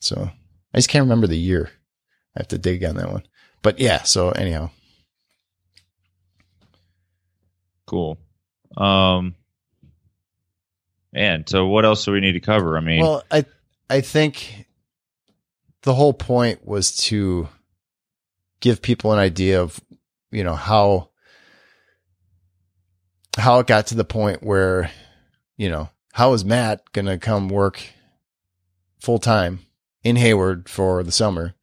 [0.00, 0.30] So
[0.72, 1.70] I just can't remember the year.
[2.36, 3.22] I have to dig on that one.
[3.62, 4.02] But yeah.
[4.02, 4.70] So anyhow,
[7.86, 8.18] Cool.
[8.76, 9.34] Um,
[11.12, 12.76] and so what else do we need to cover?
[12.76, 13.44] I mean, Well, I
[13.88, 14.66] I think
[15.82, 17.48] the whole point was to
[18.60, 19.78] give people an idea of
[20.30, 21.10] you know how
[23.36, 24.90] how it got to the point where
[25.56, 27.82] you know how is Matt going to come work
[29.00, 29.60] full time
[30.02, 31.54] in Hayward for the summer?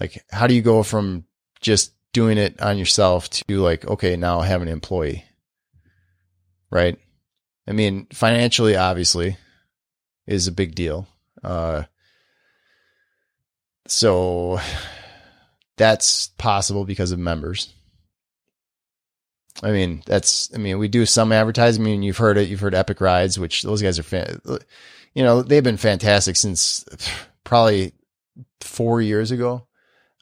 [0.00, 1.24] Like how do you go from
[1.60, 5.24] just doing it on yourself to like okay, now I have an employee.
[6.70, 6.98] Right?
[7.66, 9.36] I mean, financially obviously
[10.26, 11.06] is a big deal.
[11.42, 11.84] Uh,
[13.86, 14.60] so
[15.76, 17.72] that's possible because of members.
[19.64, 21.82] I mean, that's, I mean, we do some advertising.
[21.82, 22.48] I mean, you've heard it.
[22.48, 24.40] You've heard Epic Rides, which those guys are, fan,
[25.14, 26.84] you know, they've been fantastic since
[27.44, 27.92] probably
[28.60, 29.66] four years ago.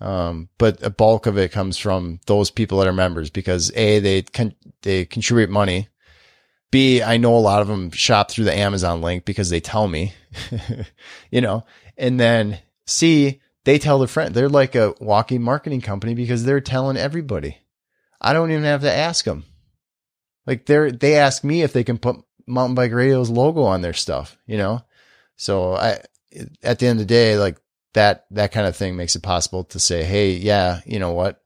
[0.01, 4.01] Um, but a bulk of it comes from those people that are members because A,
[4.01, 5.89] they con- they contribute money.
[6.73, 9.87] B, I know a lot of them shop through the Amazon link because they tell
[9.87, 10.15] me,
[11.31, 11.65] you know,
[11.97, 14.35] and then C, they tell their friend.
[14.35, 17.59] They're like a walking marketing company because they're telling everybody.
[18.23, 19.45] I don't even have to ask them.
[20.47, 22.17] Like they're, they ask me if they can put
[22.47, 24.83] mountain bike radio's logo on their stuff, you know?
[25.37, 26.01] So I,
[26.63, 27.59] at the end of the day, like
[27.95, 31.43] that, that kind of thing makes it possible to say, Hey, yeah, you know what?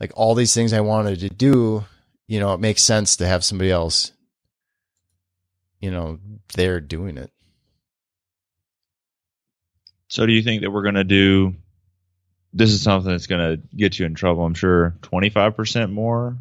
[0.00, 1.84] Like all these things I wanted to do,
[2.28, 4.12] you know, it makes sense to have somebody else,
[5.80, 6.18] you know,
[6.54, 7.30] there doing it.
[10.12, 11.54] so do you think that we're going to do?
[12.52, 14.44] This is something that's going to get you in trouble.
[14.44, 14.94] I'm sure.
[15.02, 16.36] Twenty five percent more,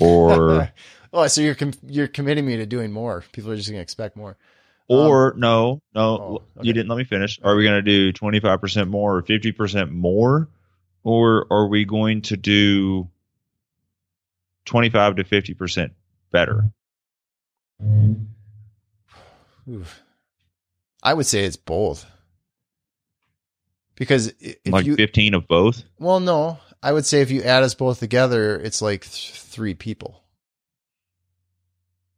[0.00, 0.72] or
[1.12, 3.24] oh, so you're com- you're committing me to doing more.
[3.32, 4.36] People are just going to expect more.
[4.90, 6.66] Um, or no, no, oh, okay.
[6.66, 7.40] you didn't let me finish.
[7.42, 10.48] Are we going to do twenty five percent more or fifty percent more,
[11.02, 13.08] or are we going to do
[14.64, 15.92] twenty five to fifty percent
[16.30, 16.70] better?
[19.70, 20.02] Oof.
[21.02, 22.06] I would say it's both.
[23.96, 25.84] Because if like you, fifteen of both?
[25.98, 29.74] well, no, I would say if you add us both together, it's like th- three
[29.74, 30.22] people.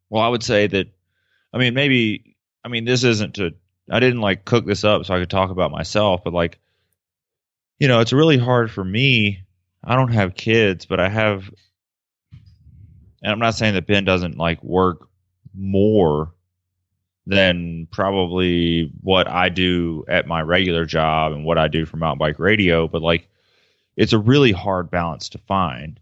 [0.08, 0.88] Well, I would say that.
[1.52, 2.36] I mean, maybe.
[2.64, 3.54] I mean, this isn't to.
[3.90, 6.58] I didn't like cook this up so I could talk about myself, but like,
[7.78, 9.44] you know, it's really hard for me.
[9.84, 11.48] I don't have kids, but I have.
[13.22, 15.08] And I'm not saying that Ben doesn't like work
[15.54, 16.32] more
[17.26, 22.18] than probably what I do at my regular job and what I do for mountain
[22.18, 23.28] bike radio, but like,
[23.96, 25.98] it's a really hard balance to find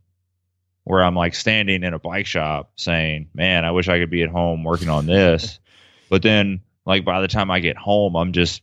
[0.85, 4.23] where I'm like standing in a bike shop saying, "Man, I wish I could be
[4.23, 5.59] at home working on this."
[6.11, 8.63] but then like by the time I get home, I'm just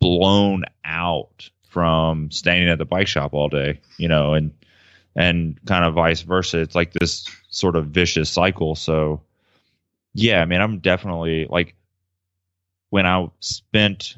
[0.00, 4.52] blown out from standing at the bike shop all day, you know, and
[5.14, 6.58] and kind of vice versa.
[6.58, 8.74] It's like this sort of vicious cycle.
[8.74, 9.22] So
[10.14, 11.76] yeah, I mean, I'm definitely like
[12.90, 14.16] when I spent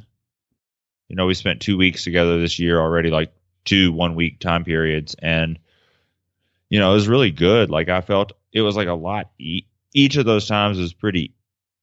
[1.08, 3.32] you know, we spent 2 weeks together this year already like
[3.64, 5.58] two one week time periods and
[6.72, 7.68] you know, it was really good.
[7.68, 9.30] Like I felt it was like a lot.
[9.38, 11.34] E- each of those times was pretty,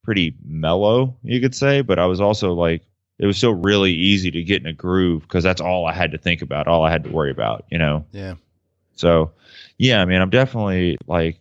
[0.04, 1.82] pretty mellow, you could say.
[1.82, 2.82] But I was also like,
[3.20, 6.14] it was still really easy to get in a groove because that's all I had
[6.14, 8.04] to think about, all I had to worry about, you know.
[8.12, 8.34] Yeah.
[8.96, 9.34] So,
[9.78, 11.40] yeah, I mean, I'm definitely like,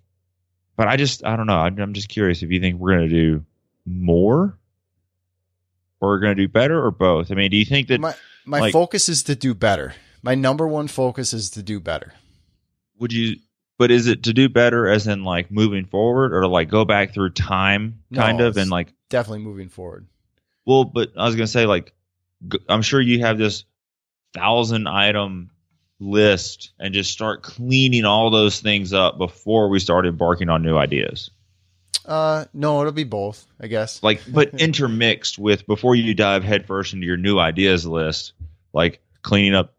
[0.76, 1.56] but I just, I don't know.
[1.56, 3.46] I'm, I'm just curious if you think we're gonna do
[3.86, 4.57] more,
[6.00, 7.30] or we're gonna do better, or both.
[7.30, 9.94] I mean, do you think that My my like- focus is to do better.
[10.22, 12.12] My number one focus is to do better.
[12.98, 13.36] would you?
[13.78, 16.84] But is it to do better, as in like moving forward, or to like go
[16.84, 20.06] back through time, No, kind of, and like Definitely moving forward.
[20.66, 21.92] Well, but I was gonna say, like,
[22.68, 23.64] I'm sure you have this
[24.34, 25.50] thousand item
[26.00, 30.76] list, and just start cleaning all those things up before we start embarking on new
[30.76, 31.30] ideas.
[32.08, 34.02] Uh, no, it'll be both, I guess.
[34.02, 38.32] Like, but intermixed with before you dive headfirst into your new ideas list,
[38.72, 39.74] like cleaning up,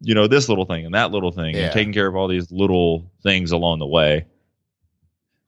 [0.00, 1.62] you know, this little thing and that little thing, Yeah.
[1.64, 4.26] and taking care of all these little things along the way.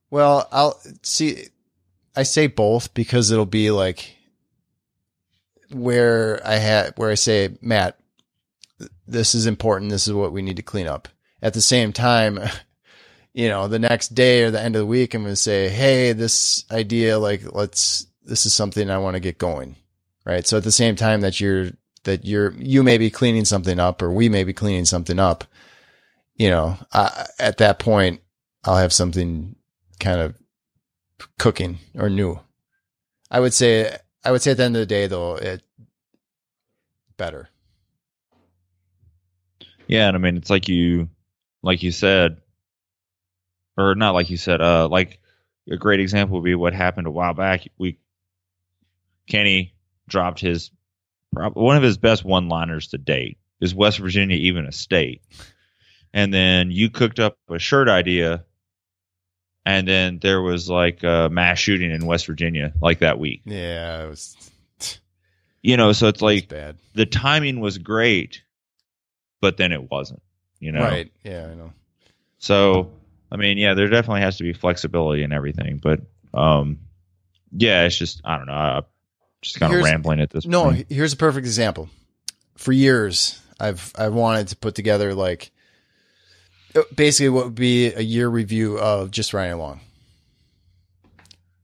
[0.09, 1.45] Well, I'll see.
[2.17, 4.15] I say both because it'll be like
[5.71, 7.97] where I had where I say, Matt,
[9.07, 9.91] this is important.
[9.91, 11.07] This is what we need to clean up.
[11.41, 12.39] At the same time,
[13.35, 15.67] you know, the next day or the end of the week, I'm going to say,
[15.67, 19.75] Hey, this idea, like, let's, this is something I want to get going.
[20.25, 20.47] Right.
[20.47, 21.71] So at the same time that you're,
[22.05, 25.43] that you're, you may be cleaning something up or we may be cleaning something up,
[26.35, 28.21] you know, I, at that point,
[28.63, 29.57] I'll have something
[29.99, 30.35] kind of
[31.37, 32.39] cooking or new.
[33.29, 35.61] I would say, I would say at the end of the day, though, it
[37.17, 37.49] better.
[39.87, 41.09] Yeah, and I mean it's like you
[41.61, 42.37] like you said
[43.77, 45.19] or not like you said, uh like
[45.69, 47.67] a great example would be what happened a while back.
[47.77, 47.97] We
[49.27, 49.73] Kenny
[50.07, 50.71] dropped his
[51.31, 53.37] one of his best one-liners to date.
[53.59, 55.21] Is West Virginia even a state?
[56.13, 58.45] And then you cooked up a shirt idea,
[59.65, 63.41] and then there was like a mass shooting in West Virginia like that week.
[63.45, 64.37] Yeah, it was.
[65.61, 66.49] You know, so it's like
[66.93, 68.43] the timing was great,
[69.41, 70.21] but then it wasn't.
[70.59, 71.11] You know, Right.
[71.23, 71.73] Yeah, I know.
[72.37, 72.91] So,
[73.31, 76.01] I mean, yeah, there definitely has to be flexibility and everything, but
[76.33, 76.79] um,
[77.51, 78.83] yeah, it's just I don't know, I'm
[79.41, 80.45] just kind of Here's- rambling at this.
[80.45, 80.51] Point.
[80.51, 80.87] No, point.
[80.89, 81.89] here's a perfect example.
[82.57, 85.51] For years, I've I wanted to put together like
[86.75, 89.81] uh, basically what would be a year review of just riding along.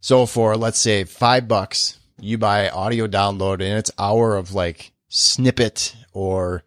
[0.01, 4.91] So for let's say five bucks, you buy audio download and it's hour of like
[5.09, 6.63] snippet or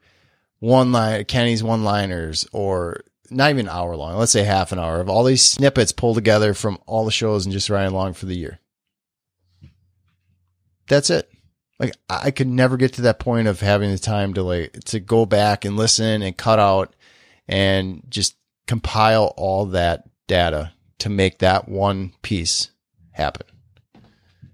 [0.60, 4.16] one line Kenny's one liners or not even an hour long.
[4.16, 7.46] Let's say half an hour of all these snippets pulled together from all the shows
[7.46, 8.60] and just riding along for the year.
[10.86, 11.30] That's it
[11.78, 15.00] like I could never get to that point of having the time to like to
[15.00, 16.94] go back and listen and cut out
[17.48, 22.70] and just compile all that data to make that one piece
[23.10, 23.46] happen.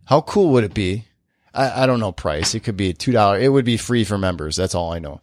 [0.06, 1.04] How cool would it be?
[1.52, 2.54] I, I don't know price.
[2.54, 3.38] It could be two dollar.
[3.38, 4.56] It would be free for members.
[4.56, 5.20] That's all I know.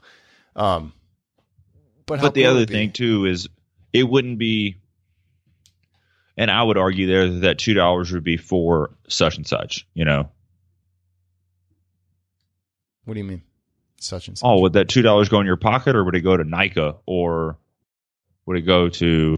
[0.55, 0.93] Um,
[2.07, 3.47] but but the cool other thing too is
[3.93, 4.77] it wouldn't be,
[6.37, 9.87] and I would argue there that two dollars would be for such and such.
[9.93, 10.29] You know,
[13.05, 13.41] What do you mean?
[13.99, 14.45] Such and such.
[14.47, 16.97] oh, would that two dollars go in your pocket, or would it go to NICA,
[17.05, 17.57] or
[18.45, 19.35] would it go to,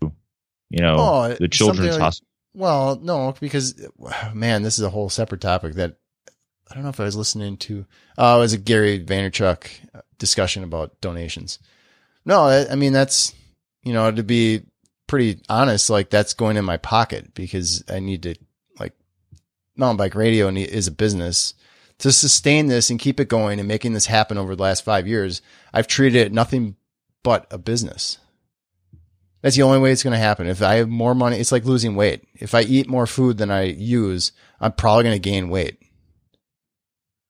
[0.69, 2.27] you know, Oh, the children's like- hospital?
[2.55, 3.79] Well, no, because
[4.33, 5.97] man, this is a whole separate topic that
[6.69, 7.85] I don't know if I was listening to.
[8.17, 9.67] Uh, it was a Gary Vaynerchuk
[10.17, 11.59] discussion about donations.
[12.25, 13.33] No, I, I mean that's
[13.83, 14.63] you know to be
[15.07, 18.35] pretty honest, like that's going in my pocket because I need to
[18.79, 18.93] like
[19.75, 21.53] mountain bike radio is a business
[21.99, 25.07] to sustain this and keep it going and making this happen over the last five
[25.07, 25.41] years.
[25.73, 26.75] I've treated it nothing
[27.23, 28.17] but a business.
[29.41, 30.47] That's the only way it's going to happen.
[30.47, 32.25] If I have more money, it's like losing weight.
[32.35, 35.77] If I eat more food than I use, I'm probably going to gain weight.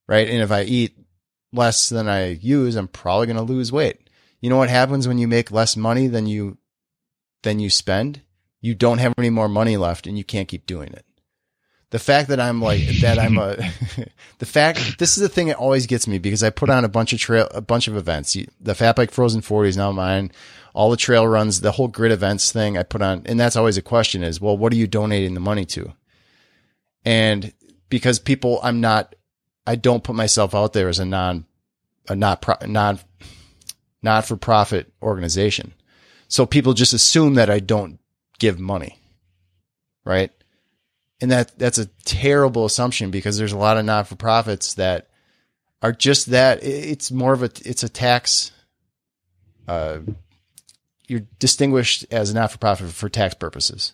[0.07, 0.27] Right.
[0.27, 0.97] And if I eat
[1.53, 4.08] less than I use, I'm probably going to lose weight.
[4.41, 6.57] You know what happens when you make less money than you,
[7.43, 8.21] than you spend?
[8.61, 11.05] You don't have any more money left and you can't keep doing it.
[11.91, 13.55] The fact that I'm like, that I'm a,
[14.37, 16.89] the fact, this is the thing that always gets me because I put on a
[16.89, 18.37] bunch of trail, a bunch of events.
[18.61, 20.31] The Fat Bike Frozen 40 is now mine
[20.73, 23.23] all the trail runs, the whole grid events thing I put on.
[23.25, 25.93] And that's always a question is, well, what are you donating the money to?
[27.05, 27.53] And
[27.89, 29.15] because people, I'm not,
[29.65, 31.45] I don't put myself out there as a non,
[32.07, 32.99] a not, pro, non,
[34.01, 35.73] not for profit organization.
[36.27, 37.99] So people just assume that I don't
[38.39, 38.99] give money.
[40.05, 40.31] Right.
[41.21, 45.09] And that, that's a terrible assumption because there's a lot of not for profits that
[45.81, 46.63] are just that.
[46.63, 48.51] It's more of a, it's a tax,
[49.67, 49.99] uh,
[51.07, 53.93] you're distinguished as a not for profit for tax purposes.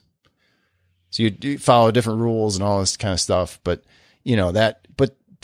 [1.09, 3.83] So you follow different rules and all this kind of stuff, but
[4.23, 4.84] you know that,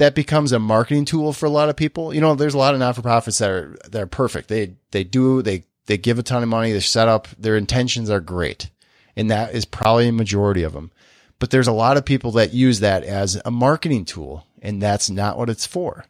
[0.01, 2.11] that becomes a marketing tool for a lot of people.
[2.11, 4.47] You know, there's a lot of not for profits that are that are perfect.
[4.47, 6.71] They they do they they give a ton of money.
[6.71, 7.27] They're set up.
[7.37, 8.71] Their intentions are great,
[9.15, 10.91] and that is probably a majority of them.
[11.37, 15.11] But there's a lot of people that use that as a marketing tool, and that's
[15.11, 16.05] not what it's for.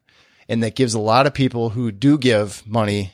[0.48, 3.12] And that gives a lot of people who do give money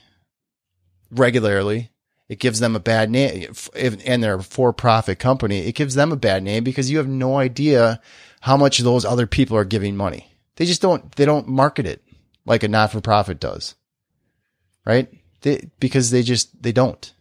[1.09, 1.89] regularly
[2.29, 6.17] it gives them a bad name and they're a for-profit company it gives them a
[6.17, 8.01] bad name because you have no idea
[8.41, 12.03] how much those other people are giving money they just don't they don't market it
[12.45, 13.75] like a not-for-profit does
[14.85, 15.07] right
[15.41, 17.13] they, because they just they don't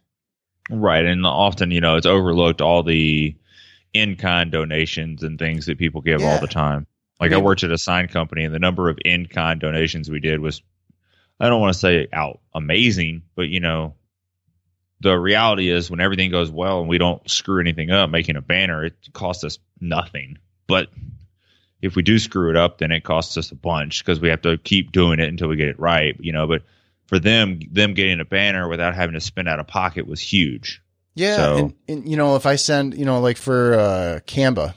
[0.68, 3.36] Right, and often you know it's overlooked all the
[3.94, 6.32] in-kind donations and things that people give Yeah.
[6.34, 6.88] all the time.
[7.20, 10.18] Like I mean- worked at a sign company, and the number of in-kind donations we
[10.18, 10.60] did was,
[11.38, 13.94] I don't want to say out amazing, but you know,
[15.00, 18.42] the reality is when everything goes well and we don't screw anything up, making a
[18.42, 20.36] banner, it costs us nothing.
[20.66, 20.88] But
[21.82, 24.42] if we do screw it up, then it costs us a bunch because we have
[24.42, 26.16] to keep doing it until we get it right.
[26.20, 26.62] You know, but
[27.06, 30.82] for them, them getting a banner without having to spend out of pocket was huge.
[31.14, 34.74] Yeah, So- and, and you know, if I send, you know, like for uh CAMBA,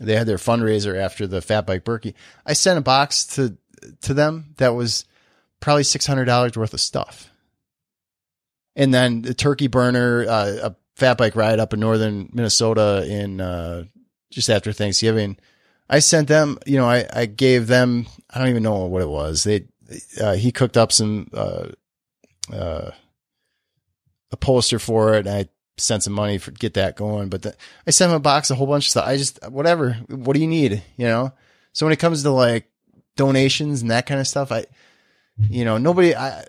[0.00, 2.14] they had their fundraiser after the Fat Bike Birkie.
[2.46, 3.56] I sent a box to
[4.02, 5.04] to them that was
[5.60, 7.30] probably six hundred dollars worth of stuff,
[8.76, 13.40] and then the turkey burner, uh, a fat bike ride up in northern Minnesota in
[13.40, 13.84] uh,
[14.30, 15.38] just after Thanksgiving.
[15.90, 19.08] I sent them, you know, I, I gave them, I don't even know what it
[19.08, 19.42] was.
[19.44, 19.66] They,
[20.20, 21.66] uh, he cooked up some, uh,
[22.52, 22.92] uh,
[24.30, 25.26] a poster for it.
[25.26, 25.48] And I
[25.80, 27.28] sent some money for get that going.
[27.28, 29.06] But the, I sent him a box, a whole bunch of stuff.
[29.06, 29.94] I just whatever.
[30.08, 30.82] What do you need?
[30.96, 31.32] You know.
[31.72, 32.70] So when it comes to like
[33.16, 34.66] donations and that kind of stuff, I,
[35.38, 36.14] you know, nobody.
[36.14, 36.44] I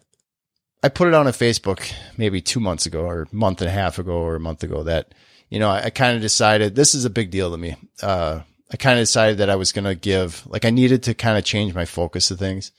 [0.84, 3.74] I put it on a Facebook maybe two months ago or a month and a
[3.74, 5.14] half ago or a month ago that
[5.50, 7.76] you know I, I kind of decided this is a big deal to me.
[8.02, 11.13] Uh, I kind of decided that I was going to give like I needed to
[11.13, 12.72] kind of change my focus of things.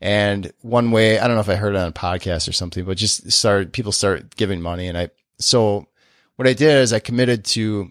[0.00, 2.84] And one way, I don't know if I heard it on a podcast or something,
[2.84, 4.88] but just started people start giving money.
[4.88, 5.86] And I, so
[6.36, 7.90] what I did is I committed to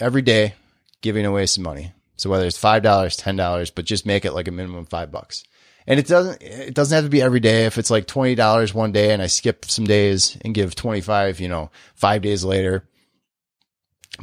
[0.00, 0.54] every day
[1.00, 1.92] giving away some money.
[2.16, 5.44] So whether it's $5, $10, but just make it like a minimum five bucks.
[5.86, 7.66] And it doesn't, it doesn't have to be every day.
[7.66, 11.48] If it's like $20 one day and I skip some days and give 25, you
[11.48, 12.88] know, five days later.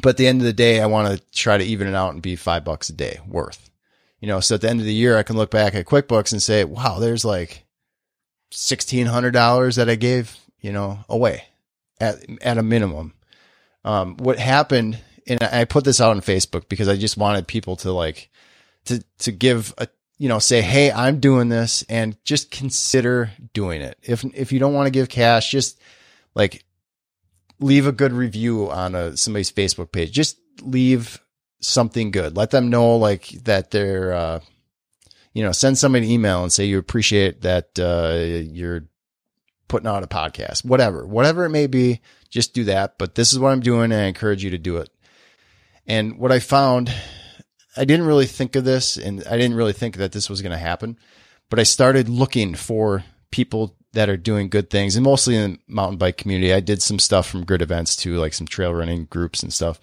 [0.02, 2.14] But at the end of the day, I want to try to even it out
[2.14, 3.70] and be five bucks a day worth
[4.24, 6.32] you know, so at the end of the year, I can look back at QuickBooks
[6.32, 7.66] and say, wow, there's like
[8.54, 11.44] $1,600 that I gave, you know, away
[12.00, 13.16] at, at a minimum.
[13.84, 17.76] Um, what happened, and I put this out on Facebook because I just wanted people
[17.76, 18.30] to like,
[18.86, 23.82] to, to give a, you know, say, Hey, I'm doing this and just consider doing
[23.82, 23.98] it.
[24.04, 25.82] If, if you don't want to give cash, just
[26.34, 26.64] like
[27.64, 30.12] leave a good review on a, somebody's Facebook page.
[30.12, 31.22] Just leave
[31.62, 32.36] something good.
[32.36, 34.40] Let them know like that they're, uh,
[35.34, 38.20] you know, send somebody an email and say you appreciate that uh,
[38.52, 38.86] you're
[39.68, 42.02] putting out a podcast, whatever, whatever it may be.
[42.30, 42.98] Just do that.
[42.98, 44.90] But this is what I'm doing, and I encourage you to do it.
[45.88, 46.94] And what I found,
[47.76, 50.52] I didn't really think of this, and I didn't really think that this was going
[50.52, 50.98] to happen.
[51.50, 55.60] But I started looking for people that are doing good things, and mostly in the
[55.68, 56.54] mountain bike community.
[56.54, 59.80] I did some stuff from grid events too, like some trail running groups and stuff.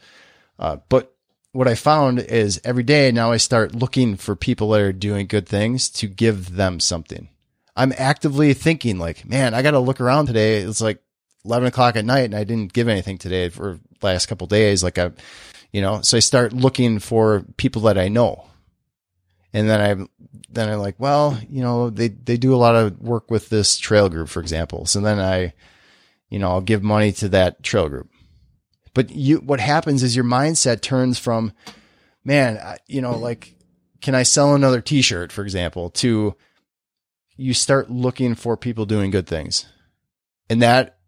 [0.59, 1.15] Uh, but
[1.53, 5.27] what I found is every day now I start looking for people that are doing
[5.27, 7.29] good things to give them something.
[7.77, 10.59] I'm actively thinking like, man, I got to look around today.
[10.59, 11.03] It's like
[11.45, 14.85] 11 o'clock at night and I didn't give anything today for last couple days.
[14.85, 15.11] Like I,
[15.73, 18.45] you know, so I start looking for people that I know.
[19.53, 20.07] And then I,
[20.49, 23.79] then I'm like, well, you know, they, they do a lot of work with this
[23.79, 24.87] trail group, for example.
[24.87, 25.55] So then I,
[26.29, 28.11] you know, I'll give money to that trail group.
[28.95, 31.53] But you, what happens is your mindset turns from,
[32.25, 33.55] man, you know, like,
[34.01, 36.35] can I sell another t-shirt, for example, to
[37.41, 39.67] you start looking for people doing good things.
[40.51, 40.99] And that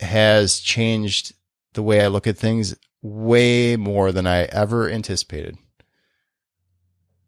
[0.00, 1.34] has changed
[1.74, 5.58] the way I look at things way more than I ever anticipated.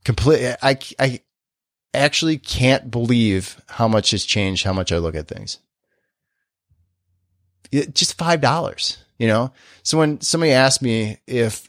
[0.05, 0.57] Complete.
[0.63, 1.21] I, I
[1.93, 5.59] actually can't believe how much has changed, how much I look at things.
[7.73, 9.53] It, just $5 you know?
[9.83, 11.69] So when somebody asks me if,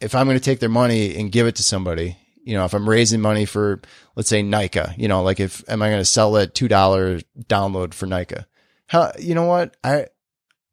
[0.00, 2.74] if I'm going to take their money and give it to somebody, you know, if
[2.74, 3.80] I'm raising money for,
[4.16, 7.94] let's say NICA, you know, like if, am I going to sell that $2 download
[7.94, 8.46] for NICA?
[8.86, 9.76] How, you know what?
[9.82, 10.06] I,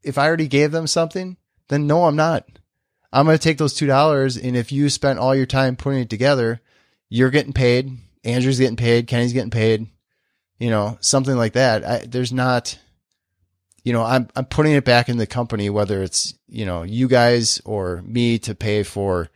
[0.04, 1.38] if I already gave them something,
[1.70, 2.46] then no, I'm not.
[3.14, 4.44] I'm going to take those $2.
[4.44, 6.62] And if you spent all your time putting it together,
[7.12, 7.98] you're getting paid.
[8.24, 9.06] Andrea's getting paid.
[9.06, 9.86] Kenny's getting paid.
[10.58, 11.84] You know, something like that.
[11.84, 12.80] I, there's not,
[13.84, 17.08] you know, I'm I'm putting it back in the company, whether it's you know you
[17.08, 19.30] guys or me to pay for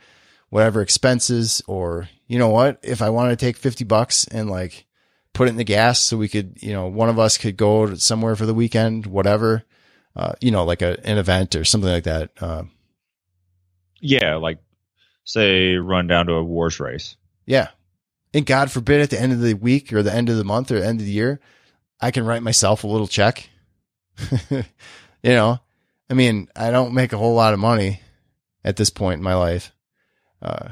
[0.49, 4.85] whatever expenses, or you know what, if I want to take fifty bucks and like
[5.33, 7.93] put it in the gas so we could, you know, one of us could go
[7.95, 9.63] somewhere for the weekend, whatever,
[10.15, 12.31] uh, you know, like a, an event or something like that.
[12.39, 12.63] Uh,
[13.99, 14.59] yeah, like
[15.25, 17.17] say run down to a WORS race.
[17.45, 17.69] Yeah,
[18.33, 20.71] and God forbid at the end of the week or the end of the month
[20.71, 21.39] or the end of the year,
[22.01, 23.49] I can write myself a little check
[24.49, 24.63] you
[25.23, 25.59] know,
[26.09, 28.01] I mean, I don't make a whole lot of money
[28.63, 29.71] at this point in my life.
[30.41, 30.69] Uh,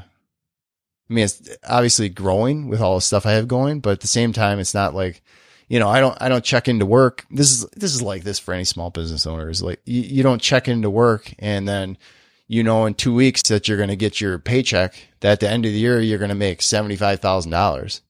[1.09, 4.07] I mean, it's obviously growing with all the stuff I have going, but at the
[4.07, 5.21] same time, it's not like,
[5.67, 7.25] you know, I don't, I don't check into work.
[7.29, 9.61] This is, this is like this for any small business owners.
[9.61, 11.97] Like you, you don't check into work and then,
[12.47, 15.49] you know, in two weeks that you're going to get your paycheck that at the
[15.49, 18.01] end of the year, you're going to make $75,000.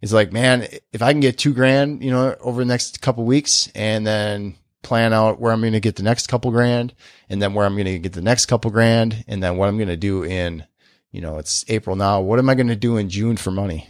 [0.00, 3.24] It's like, man, if I can get two grand, you know, over the next couple
[3.24, 6.92] weeks and then plan out where I'm going to get the next couple grand
[7.28, 9.76] and then where I'm going to get the next couple grand and then what I'm
[9.76, 10.64] going to do in,
[11.12, 12.20] you know, it's April now.
[12.20, 13.88] What am I going to do in June for money?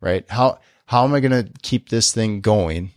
[0.00, 0.28] Right?
[0.28, 2.90] How, how am I going to keep this thing going?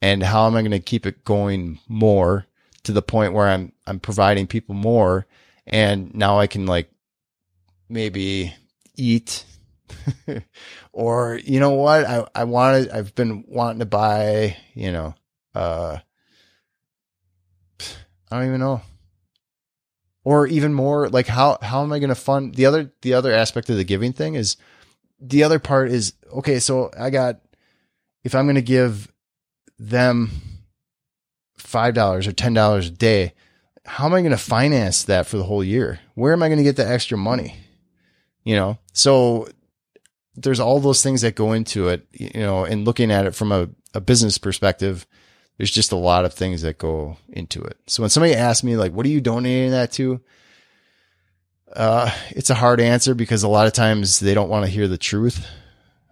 [0.00, 2.46] And how am I going to keep it going more
[2.84, 5.26] to the point where I'm, I'm providing people more
[5.66, 6.90] and now I can like
[7.88, 8.54] maybe
[8.94, 9.44] eat
[10.92, 12.04] or you know what?
[12.04, 15.14] I, I wanted, I've been wanting to buy, you know,
[15.54, 15.98] uh,
[18.30, 18.82] I don't even know.
[20.24, 23.32] Or even more like how, how am I going to fund the other, the other
[23.32, 24.56] aspect of the giving thing is
[25.20, 27.40] the other part is, okay, so I got,
[28.24, 29.10] if I'm going to give
[29.78, 30.30] them
[31.68, 33.34] five dollars or ten dollars a day,
[33.84, 36.00] how am I going to finance that for the whole year?
[36.14, 37.54] Where am I going to get the extra money?
[38.42, 39.48] You know, so
[40.34, 43.52] there's all those things that go into it, you know, and looking at it from
[43.52, 45.06] a, a business perspective,
[45.58, 47.76] there's just a lot of things that go into it.
[47.86, 50.20] So when somebody asks me like, what are you donating that to?
[51.74, 54.88] Uh, it's a hard answer because a lot of times they don't want to hear
[54.88, 55.46] the truth.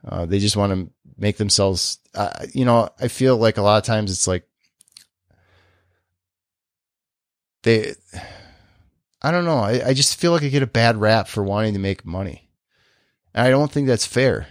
[0.06, 3.78] Uh, they just want to make themselves, uh, you know, I feel like a lot
[3.78, 4.46] of times it's like
[7.66, 7.94] they,
[9.20, 9.58] I don't know.
[9.58, 12.48] I, I just feel like I get a bad rap for wanting to make money.
[13.34, 14.46] And I don't think that's fair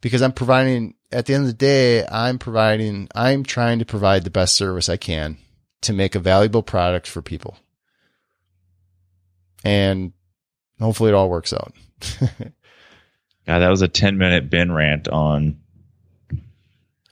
[0.00, 4.24] because I'm providing, at the end of the day, I'm providing, I'm trying to provide
[4.24, 5.38] the best service I can
[5.82, 7.56] to make a valuable product for people.
[9.62, 10.12] And
[10.80, 11.72] hopefully it all works out.
[13.46, 15.60] God, that was a 10 minute Ben rant on.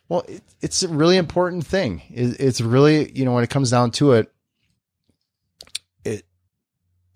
[0.09, 2.03] Well, it, it's a really important thing.
[2.11, 4.33] It, it's really, you know, when it comes down to it,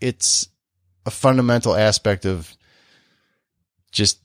[0.02, 0.48] it's
[1.06, 2.54] a fundamental aspect of
[3.92, 4.18] just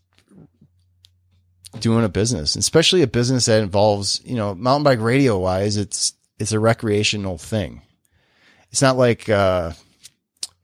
[1.79, 6.13] doing a business, especially a business that involves, you know, mountain bike radio wise, it's,
[6.39, 7.81] it's a recreational thing.
[8.71, 9.73] It's not like, uh,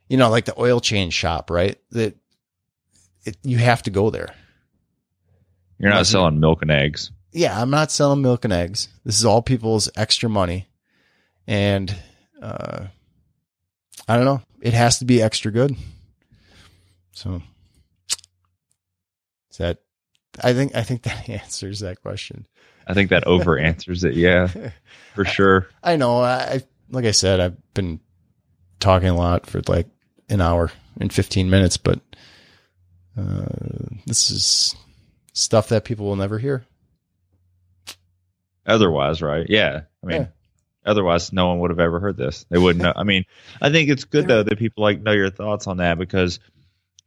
[0.09, 1.78] you know, like the oil change shop, right?
[1.91, 2.16] That
[3.24, 4.34] it, you have to go there.
[5.78, 7.11] You're not selling milk and eggs.
[7.32, 8.89] Yeah, I'm not selling milk and eggs.
[9.05, 10.68] This is all people's extra money.
[11.47, 11.95] And,
[12.41, 12.86] uh,
[14.07, 14.41] I don't know.
[14.64, 15.76] It has to be extra good.
[17.11, 17.41] So
[19.51, 19.80] is that
[20.41, 22.47] I think I think that answers that question.
[22.88, 24.14] I think that over answers it.
[24.14, 24.47] Yeah,
[25.16, 25.68] for sure.
[25.84, 26.22] I know.
[26.22, 27.99] I like I said, I've been
[28.80, 29.88] talking a lot for like
[30.30, 31.99] an hour and 15 minutes, but
[33.18, 33.45] uh,
[34.05, 34.76] this is
[35.34, 36.66] stuff that people will never hear.
[38.66, 39.45] Otherwise, right?
[39.49, 39.82] Yeah.
[40.01, 40.28] I mean, yeah.
[40.86, 42.46] Otherwise, no one would have ever heard this.
[42.50, 42.94] They wouldn't know.
[42.96, 43.26] I mean,
[43.62, 46.40] I think it's good though that people like know your thoughts on that because,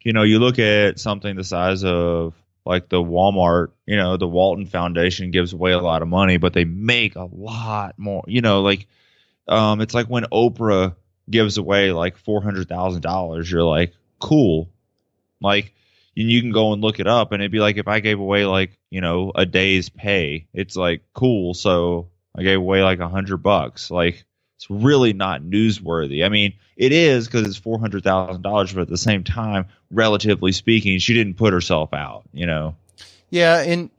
[0.02, 4.26] you know, you look at something the size of like the Walmart, you know, the
[4.26, 8.24] Walton Foundation gives away a lot of money, but they make a lot more.
[8.26, 8.86] You know, like
[9.48, 10.96] um, it's like when Oprah
[11.28, 14.68] gives away like four hundred thousand dollars, you're like, cool.
[15.40, 15.74] Like
[16.16, 18.18] and you can go and look it up and it'd be like if I gave
[18.18, 21.52] away like, you know, a day's pay, it's like cool.
[21.54, 23.90] So I gave away like a hundred bucks.
[23.90, 24.24] Like
[24.56, 26.24] it's really not newsworthy.
[26.24, 29.66] I mean, it is because it's four hundred thousand dollars, but at the same time,
[29.90, 32.24] relatively speaking, she didn't put herself out.
[32.32, 32.76] You know.
[33.30, 33.90] Yeah, and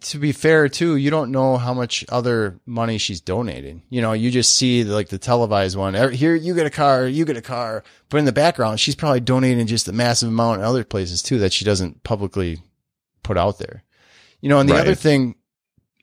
[0.00, 3.82] to be fair too, you don't know how much other money she's donating.
[3.90, 5.94] You know, you just see like the televised one.
[6.12, 9.20] Here, you get a car, you get a car, but in the background, she's probably
[9.20, 12.60] donating just a massive amount in other places too that she doesn't publicly
[13.22, 13.84] put out there.
[14.40, 14.82] You know, and the right.
[14.82, 15.35] other thing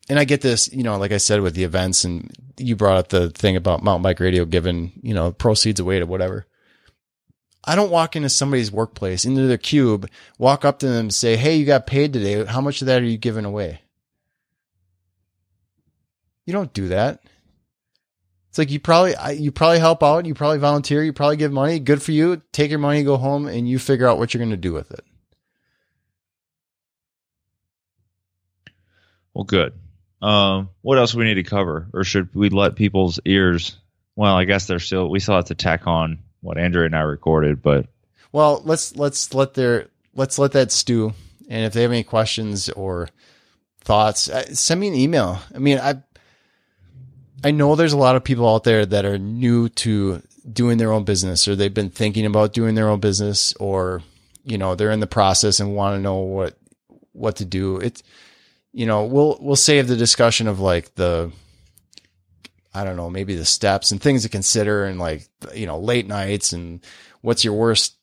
[0.10, 2.97] and I get this, you know, like I said with the events, and you brought
[2.97, 6.45] up the thing about mountain bike radio giving, you know, proceeds away to whatever.
[7.64, 11.38] I don't walk into somebody's workplace, into their cube, walk up to them and say,
[11.38, 12.43] Hey, you got paid today.
[12.43, 13.82] How much of that are you giving away?
[16.45, 17.24] You don't do that.
[18.49, 20.26] It's like you probably, you probably help out.
[20.26, 21.04] You probably volunteer.
[21.04, 21.80] You probably give money.
[21.80, 22.41] Good for you.
[22.51, 24.91] Take your money, go home and you figure out what you're going to do with
[24.91, 25.06] it.
[29.34, 29.74] Well, good.
[30.24, 33.76] Um, what else we need to cover, or should we let people's ears?
[34.16, 35.10] Well, I guess they're still.
[35.10, 37.88] We still have to tack on what Andrea and I recorded, but
[38.32, 41.14] well, let's let's let their let's let that stew.
[41.50, 43.10] And if they have any questions or
[43.82, 45.40] thoughts, uh, send me an email.
[45.54, 46.02] I mean, I
[47.44, 50.94] I know there's a lot of people out there that are new to doing their
[50.94, 54.02] own business, or they've been thinking about doing their own business, or
[54.45, 56.58] you know they're in the process and want to know what
[57.12, 57.76] what to do.
[57.78, 58.04] It's
[58.74, 61.32] you know, we'll we'll save the discussion of like the
[62.74, 66.08] I don't know, maybe the steps and things to consider and like you know, late
[66.08, 66.84] nights and
[67.22, 67.95] what's your worst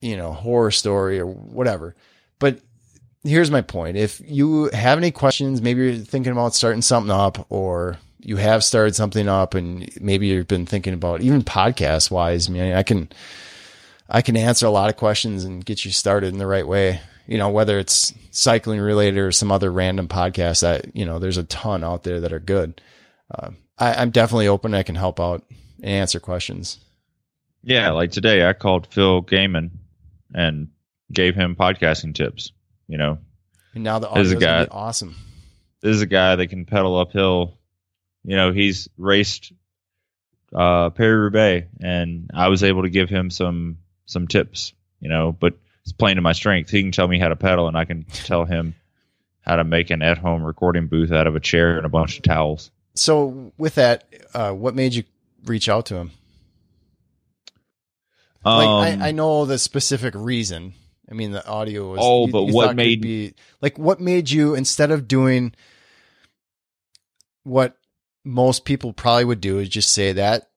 [0.00, 1.94] you know, horror story or whatever.
[2.38, 2.60] But
[3.22, 3.96] here's my point.
[3.96, 8.64] If you have any questions, maybe you're thinking about starting something up or you have
[8.64, 12.82] started something up and maybe you've been thinking about even podcast wise, I mean, I
[12.82, 13.08] can
[14.08, 17.00] I can answer a lot of questions and get you started in the right way
[17.30, 21.36] you know, whether it's cycling related or some other random podcast that, you know, there's
[21.36, 22.80] a ton out there that are good.
[23.32, 24.74] Uh, I, am definitely open.
[24.74, 25.44] I can help out
[25.80, 26.80] and answer questions.
[27.62, 27.92] Yeah.
[27.92, 29.70] Like today I called Phil Gaimon
[30.34, 30.70] and
[31.12, 32.50] gave him podcasting tips,
[32.88, 33.18] you know,
[33.74, 35.14] and now the audio is guy, awesome.
[35.82, 37.56] This is a guy that can pedal uphill.
[38.24, 39.52] You know, he's raced,
[40.52, 45.30] uh, Paris Roubaix and I was able to give him some, some tips, you know,
[45.30, 45.54] but
[45.90, 46.70] it's playing to my strength.
[46.70, 48.74] He can tell me how to pedal, and I can tell him
[49.40, 52.22] how to make an at-home recording booth out of a chair and a bunch of
[52.22, 52.70] towels.
[52.94, 55.02] so with that, uh, what made you
[55.44, 56.10] reach out to him?
[58.44, 60.74] Um, like I, I know the specific reason.
[61.10, 61.98] I mean, the audio was.
[62.00, 65.52] Oh, but what made- be like what made you instead of doing
[67.42, 67.76] what
[68.24, 70.50] most people probably would do is just say that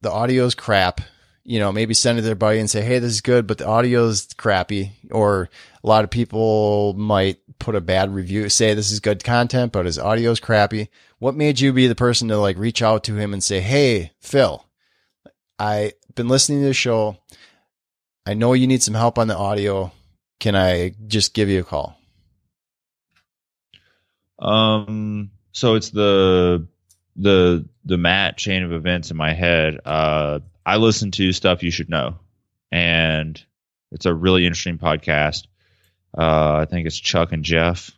[0.00, 1.00] the audio's crap.
[1.48, 3.58] You know, maybe send it to their buddy and say, "Hey, this is good, but
[3.58, 5.48] the audio is crappy." Or
[5.82, 9.86] a lot of people might put a bad review, say this is good content, but
[9.86, 10.88] his audio is crappy.
[11.20, 14.10] What made you be the person to like reach out to him and say, "Hey,
[14.20, 14.66] Phil,
[15.58, 17.18] I've been listening to the show.
[18.26, 19.92] I know you need some help on the audio.
[20.40, 21.96] Can I just give you a call?"
[24.40, 26.66] Um, so it's the
[27.14, 29.78] the the Matt chain of events in my head.
[29.84, 32.18] Uh, I listen to stuff you should know,
[32.72, 33.40] and
[33.92, 35.46] it's a really interesting podcast.
[36.18, 37.92] Uh, I think it's Chuck and Jeff,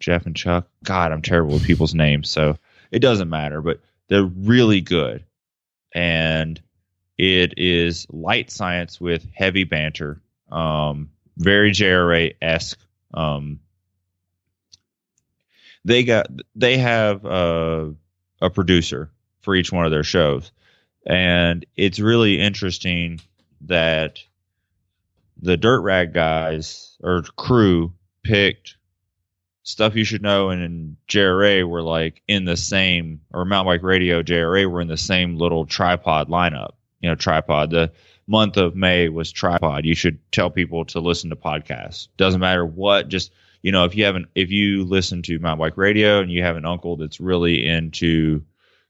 [0.00, 0.68] Jeff and Chuck.
[0.82, 2.56] God, I'm terrible with people's names, so
[2.90, 3.60] it doesn't matter.
[3.60, 5.24] But they're really good,
[5.94, 6.58] and
[7.18, 10.22] it is light science with heavy banter.
[10.50, 12.80] Um, very JRA esque.
[13.12, 13.60] Um,
[15.84, 17.88] they got they have uh,
[18.40, 19.10] a producer
[19.42, 20.52] for each one of their shows,
[21.06, 23.20] and it's really interesting
[23.62, 24.18] that
[25.40, 27.92] the Dirt Rag guys or crew
[28.22, 28.76] picked
[29.62, 33.82] stuff you should know, and in JRA were like in the same or Mountain Bike
[33.82, 36.72] Radio JRA were in the same little tripod lineup.
[37.00, 37.70] You know, tripod.
[37.70, 37.92] The
[38.26, 39.84] month of May was tripod.
[39.84, 42.08] You should tell people to listen to podcasts.
[42.16, 45.76] Doesn't matter what, just you know, if you haven't, if you listen to Mountain Bike
[45.76, 48.44] Radio and you have an uncle that's really into,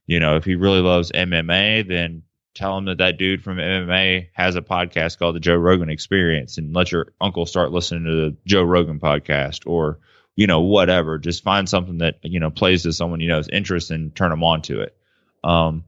[0.05, 2.23] you know, if he really loves MMA, then
[2.53, 6.57] tell him that that dude from MMA has a podcast called the Joe Rogan Experience,
[6.57, 9.99] and let your uncle start listening to the Joe Rogan podcast, or
[10.35, 11.17] you know, whatever.
[11.17, 14.43] Just find something that you know plays to someone you know's interest and turn them
[14.43, 14.95] on to it.
[15.43, 15.83] Um,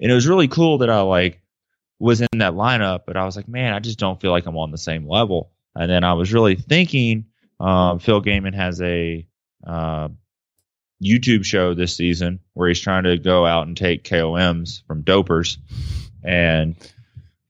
[0.00, 1.40] and it was really cool that I like
[1.98, 4.56] was in that lineup, but I was like, man, I just don't feel like I'm
[4.56, 5.50] on the same level.
[5.74, 7.26] And then I was really thinking
[7.60, 9.26] um, Phil Gaimon has a
[9.66, 10.08] uh,
[11.02, 15.58] YouTube show this season where he's trying to go out and take KOMs from dopers.
[16.24, 16.76] And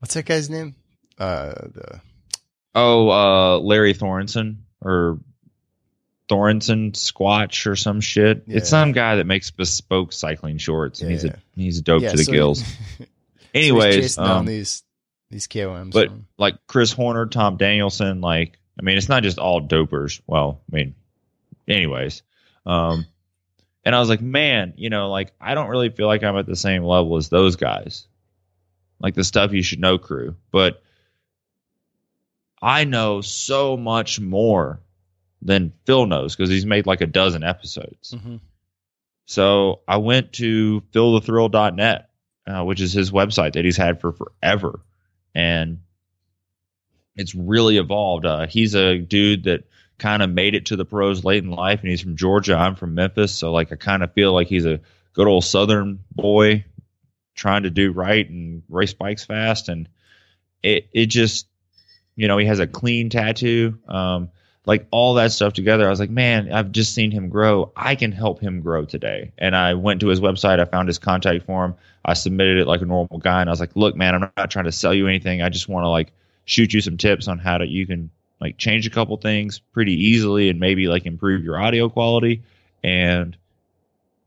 [0.01, 0.75] What's that guy's name?
[1.19, 2.01] Uh, the
[2.75, 5.19] oh, uh, Larry Thorenson or
[6.29, 8.45] Thorenson Squatch or some shit.
[8.47, 8.59] Yeah.
[8.59, 12.11] It's some guy that makes bespoke cycling shorts, and he's a he's a dope yeah,
[12.11, 12.65] to the so- gills.
[12.99, 13.05] so
[13.55, 14.83] Anyways, down um, these
[15.31, 15.93] these KOMs.
[15.93, 20.21] but like Chris Horner, Tom Danielson, like I mean, it's not just all dopers.
[20.27, 20.95] Well, I mean,
[21.67, 22.23] anyways,
[22.67, 23.07] um,
[23.87, 26.45] and I was like, man, you know, like I don't really feel like I'm at
[26.45, 28.09] the same level as those guys,
[28.99, 30.83] like the stuff you should know crew, but
[32.61, 34.81] I know so much more
[35.41, 38.13] than Phil knows because he's made like a dozen episodes.
[38.13, 38.41] Mhm.
[39.27, 42.11] So I went to philthethrill.net,
[42.49, 44.81] uh, which is his website that he's had for forever.
[45.33, 45.83] And
[47.15, 48.27] it's really evolved.
[48.27, 49.65] Uh, he's a dude that
[49.99, 52.57] kind of made it to the pros late in life, and he's from Georgia.
[52.57, 53.33] I'm from Memphis.
[53.33, 54.81] So, like, I kind of feel like he's a
[55.13, 56.65] good old Southern boy
[57.35, 59.69] trying to do right and race bikes fast.
[59.69, 59.89] And
[60.63, 61.47] it, it just,
[62.15, 63.79] you know, he has a clean tattoo.
[63.87, 64.31] Um,
[64.65, 67.73] like all that stuff together, I was like, man, I've just seen him grow.
[67.77, 69.33] I can help him grow today.
[69.39, 70.59] And I went to his website.
[70.59, 71.77] I found his contact form.
[72.05, 73.41] I submitted it like a normal guy.
[73.41, 75.41] And I was like, look, man, I'm not trying to sell you anything.
[75.41, 76.13] I just want to like
[76.47, 78.11] shoot you some tips on how to, you can
[78.41, 82.43] like change a couple things pretty easily and maybe like improve your audio quality.
[82.83, 83.37] And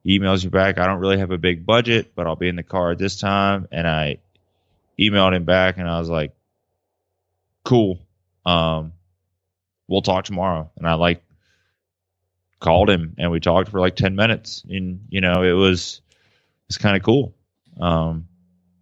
[0.04, 0.78] he emails you back.
[0.78, 3.20] I don't really have a big budget, but I'll be in the car at this
[3.20, 3.68] time.
[3.72, 4.18] And I
[5.00, 6.34] emailed him back and I was like,
[7.64, 8.00] cool.
[8.46, 8.94] Um,
[9.88, 10.72] we'll talk tomorrow.
[10.78, 11.24] And I like
[12.60, 16.02] called him and we talked for like 10 minutes and you know, it was,
[16.68, 17.34] it's kind of cool.
[17.80, 18.28] Um,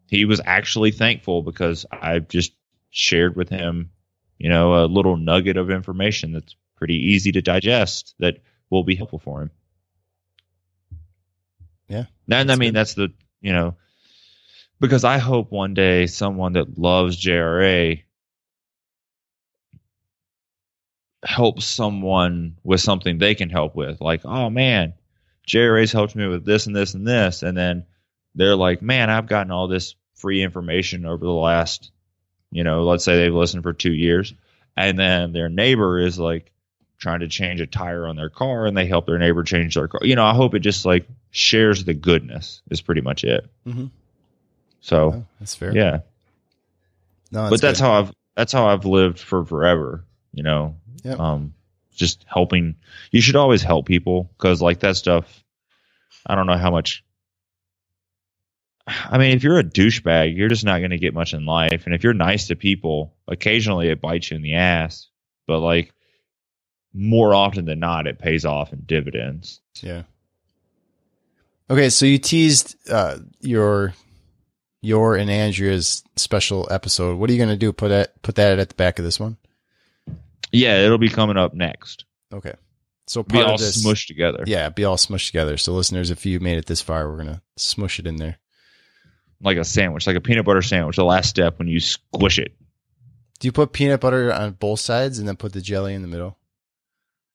[0.07, 2.53] he was actually thankful because I just
[2.89, 3.91] shared with him,
[4.37, 8.37] you know, a little nugget of information that's pretty easy to digest that
[8.69, 9.51] will be helpful for him.
[11.87, 12.75] Yeah, And I mean, good.
[12.75, 13.75] that's the, you know,
[14.79, 18.03] because I hope one day someone that loves JRA
[21.23, 24.01] helps someone with something they can help with.
[24.01, 24.93] Like, oh man,
[25.47, 27.41] JRA's helped me with this and this and this.
[27.43, 27.85] And then
[28.35, 31.91] they're like, man, I've gotten all this free information over the last,
[32.51, 34.33] you know, let's say they've listened for two years.
[34.75, 36.51] And then their neighbor is like
[36.99, 39.87] trying to change a tire on their car and they help their neighbor change their
[39.87, 40.01] car.
[40.03, 43.49] You know, I hope it just like shares the goodness is pretty much it.
[43.65, 43.89] Mhm.
[44.81, 45.73] So, Oh, that's fair.
[45.75, 45.99] yeah
[47.31, 50.03] no, but that's how I've that's how I've lived for forever.
[50.33, 51.19] You know, Yep.
[51.19, 51.53] um,
[51.95, 52.75] just helping.
[53.11, 55.43] You should always help people because like that stuff.
[56.25, 57.03] I don't know how much.
[58.87, 61.85] I mean, if you're a douchebag, you're just not going to get much in life.
[61.85, 65.09] And if you're nice to people, occasionally it bites you in the ass.
[65.45, 65.93] But like
[66.93, 69.61] more often than not, it pays off in dividends.
[69.81, 70.03] Yeah.
[71.69, 73.93] Okay, so you teased uh, your
[74.81, 77.17] your and Andrea's special episode.
[77.17, 77.73] What are you going to do?
[77.73, 79.35] Put that put that at the back of this one.
[80.51, 82.05] Yeah, it'll be coming up next.
[82.33, 82.53] Okay.
[83.05, 84.43] So Be all this, smushed together.
[84.47, 85.57] yeah, be all smushed together.
[85.57, 88.37] So listeners, if you made it this far, we're gonna smush it in there.
[89.41, 90.95] Like a sandwich, like a peanut butter sandwich.
[90.95, 92.53] The last step when you squish it.
[93.39, 96.07] Do you put peanut butter on both sides and then put the jelly in the
[96.07, 96.37] middle?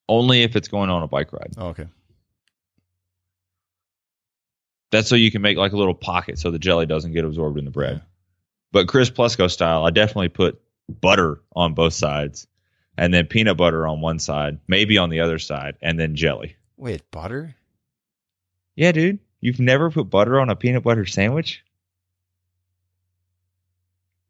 [0.08, 1.52] Only if it's going on a bike ride.
[1.56, 1.86] Oh, okay.
[4.90, 7.58] That's so you can make like a little pocket so the jelly doesn't get absorbed
[7.58, 7.96] in the bread.
[7.96, 8.02] Yeah.
[8.72, 12.46] But Chris Plesko style, I definitely put butter on both sides
[12.98, 16.56] and then peanut butter on one side, maybe on the other side, and then jelly.
[16.76, 17.54] Wait, butter?
[18.74, 19.18] Yeah, dude.
[19.40, 21.64] You've never put butter on a peanut butter sandwich?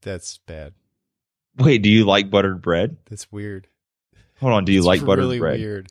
[0.03, 0.75] That's bad.
[1.59, 2.97] Wait, do you like buttered bread?
[3.09, 3.67] That's weird.
[4.41, 5.61] Hold on, do you It's like buttered really bread?
[5.61, 5.89] Weird.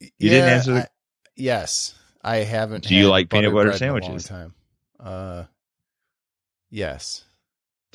[0.00, 0.88] You didn't answer the- I-
[1.34, 2.84] yes, I haven't.
[2.84, 4.28] Do you like peanut butter bread in a long sandwiches?
[4.28, 4.54] time.
[5.00, 5.44] Uh,
[6.70, 7.24] yes.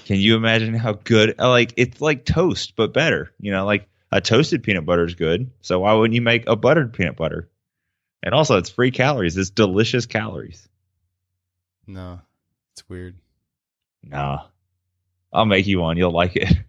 [0.06, 3.32] Can you imagine how good like it's like toast but better?
[3.40, 5.52] You know, like a toasted peanut butter is good.
[5.62, 7.50] So why wouldn't you make a buttered peanut butter?
[8.24, 9.38] And also it's free calories.
[9.38, 10.68] It's delicious calories.
[11.88, 12.22] No,
[12.74, 13.16] it's weird.
[14.04, 14.44] Nah.
[15.31, 15.97] I'll make you one.
[15.97, 16.51] You'll like it.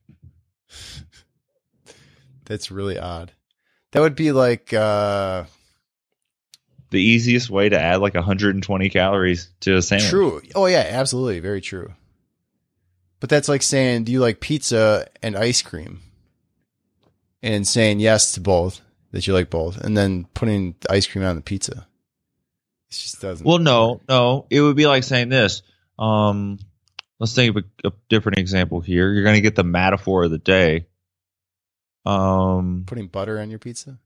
[2.45, 3.33] That's really odd.
[3.93, 5.45] That would be like uh
[6.91, 10.11] The easiest way to add like 120 calories to a sandwich.
[10.11, 10.43] true.
[10.55, 11.93] Oh yeah, absolutely, very true.
[13.21, 16.01] But that's like saying, do you like pizza and ice cream?
[17.43, 18.81] And saying yes to both,
[19.13, 21.87] that you like both, and then putting the ice cream on the pizza.
[22.91, 23.47] It just doesn't.
[23.47, 24.47] Well, no, no.
[24.51, 25.63] It would be like saying this.
[25.99, 26.59] Um,
[27.21, 29.13] let's think of a, a different example here.
[29.13, 30.87] You're going to get the metaphor of the day.
[32.05, 33.99] Um, putting butter on your pizza.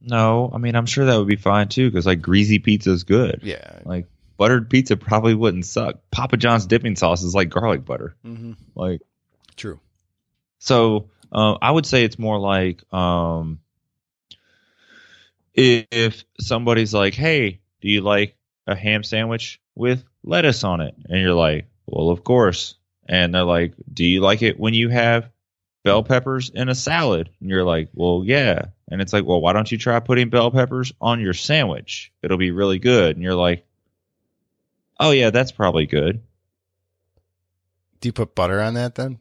[0.00, 3.02] no, I mean I'm sure that would be fine too because like greasy pizza is
[3.04, 3.40] good.
[3.42, 3.80] Yeah.
[3.84, 4.06] Like
[4.38, 5.96] buttered pizza probably wouldn't suck.
[6.10, 8.14] Papa John's dipping sauce is like garlic butter.
[8.24, 8.52] Mm-hmm.
[8.76, 9.02] Like
[9.56, 9.80] True.
[10.60, 13.58] so, uh, I would say it's more like um,
[15.54, 18.36] if somebody's like, "Hey, do you like
[18.66, 22.74] a ham sandwich with lettuce on it?" and you're like, "Well, of course."
[23.08, 25.30] And they're like, "Do you like it when you have
[25.84, 29.52] bell peppers in a salad?" And you're like, "Well, yeah." And it's like, "Well, why
[29.52, 32.12] don't you try putting bell peppers on your sandwich?
[32.22, 33.64] It'll be really good." And you're like,
[34.98, 36.22] "Oh yeah, that's probably good."
[38.00, 39.18] Do you put butter on that then?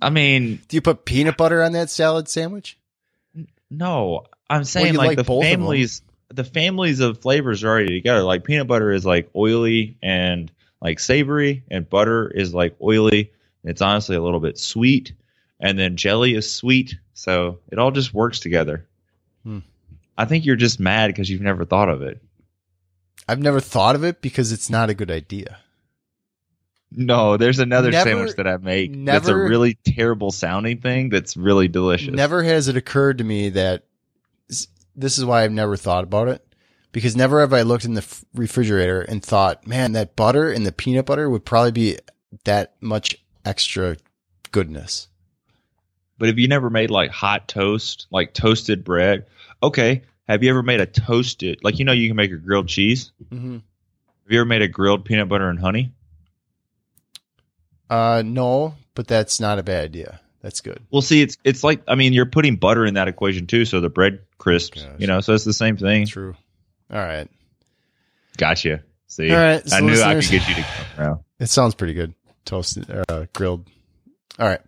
[0.00, 2.76] I mean, Do you put peanut butter on that salad sandwich?
[3.70, 8.22] No, I'm saying like, like the families, the families of flavors are already together.
[8.22, 10.50] Like peanut butter is like oily and
[10.82, 13.30] like savory, and butter is like oily.
[13.64, 15.12] It's honestly a little bit sweet,
[15.60, 16.96] and then jelly is sweet.
[17.14, 18.86] So it all just works together.
[19.44, 19.60] Hmm.
[20.18, 22.20] I think you're just mad because you've never thought of it.
[23.28, 25.58] I've never thought of it because it's not a good idea.
[26.94, 31.36] No, there's another Never- sandwich that I make that's a really terrible sounding thing that's
[31.36, 32.12] really delicious.
[32.12, 33.84] Never has it occurred to me that
[34.94, 36.44] this is why I've never thought about it
[36.92, 40.64] because never have I looked in the f- refrigerator and thought, man, that butter and
[40.64, 41.98] the peanut butter would probably be
[42.44, 43.96] that much extra
[44.50, 45.08] goodness.
[46.18, 49.26] But have you never made like hot toast, like toasted bread?
[49.62, 50.02] Okay.
[50.28, 53.10] Have you ever made a toasted, like you know, you can make a grilled cheese?
[53.30, 53.54] Mm-hmm.
[53.54, 53.62] Have
[54.28, 55.92] you ever made a grilled peanut butter and honey?
[57.90, 60.20] Uh, no, but that's not a bad idea.
[60.40, 60.80] That's good.
[60.90, 63.80] Well, see, it's it's like I mean, you're putting butter in that equation too, so
[63.80, 64.92] the bread crisps, Gosh.
[64.98, 66.06] you know, so it's the same thing.
[66.06, 66.34] True.
[66.92, 67.28] All right.
[68.36, 68.82] Gotcha.
[69.08, 71.20] See, All right, I knew I could get you to come around.
[71.38, 72.14] It sounds pretty good.
[72.46, 73.68] Toasted, uh, grilled.
[74.38, 74.60] All right.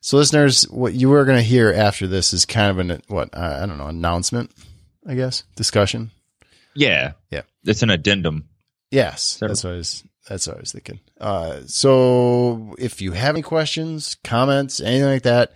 [0.00, 3.36] So, listeners, what you are going to hear after this is kind of an what
[3.36, 4.50] I I don't know announcement,
[5.06, 6.10] I guess, discussion.
[6.74, 7.42] Yeah, Yeah.
[7.64, 8.48] It's an addendum.
[8.90, 10.04] Yes, So- that's what I was.
[10.28, 11.00] That's what I was thinking.
[11.20, 15.52] Uh, so, if you have any questions, comments, anything like that,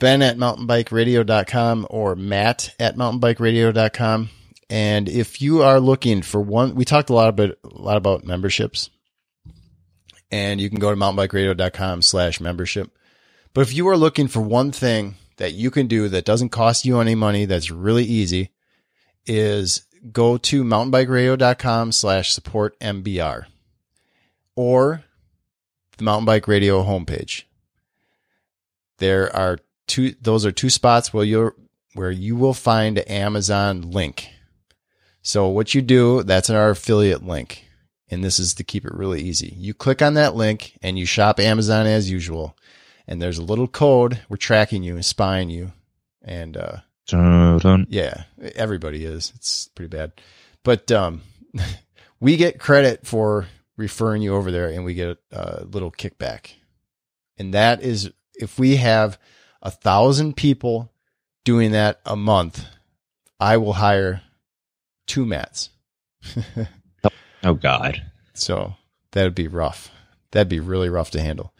[0.00, 4.28] Ben at mountainbikeradio.com or Matt at mountainbikeradio.com.
[4.70, 8.24] And if you are looking for one, we talked a lot about a lot about
[8.24, 8.90] memberships,
[10.30, 12.90] and you can go to mountainbikeradio.com slash membership.
[13.52, 16.84] But if you are looking for one thing that you can do that doesn't cost
[16.84, 18.50] you any money, that's really easy,
[19.26, 23.46] is go to mountainbikeradio.com slash support MBR
[24.56, 25.04] or
[25.96, 27.44] the Mountain Bike Radio homepage.
[28.98, 31.54] There are two, those are two spots where you're,
[31.94, 34.28] where you will find an Amazon link.
[35.26, 37.66] So what you do, that's our affiliate link.
[38.10, 39.54] And this is to keep it really easy.
[39.56, 42.56] You click on that link and you shop Amazon as usual.
[43.08, 44.20] And there's a little code.
[44.28, 45.72] We're tracking you and spying you.
[46.22, 46.76] And, uh,
[47.06, 47.86] Dun, dun.
[47.88, 48.24] yeah,
[48.54, 49.32] everybody is.
[49.34, 50.12] It's pretty bad.
[50.62, 51.22] But, um,
[52.20, 53.46] we get credit for
[53.78, 56.52] referring you over there and we get a little kickback.
[57.38, 59.18] And that is if we have
[59.62, 60.92] a thousand people
[61.44, 62.64] doing that a month,
[63.40, 64.22] I will hire
[65.06, 65.70] two Matts.
[67.44, 68.02] Oh God.
[68.32, 68.74] So
[69.12, 69.90] that'd be rough.
[70.30, 71.52] That'd be really rough to handle.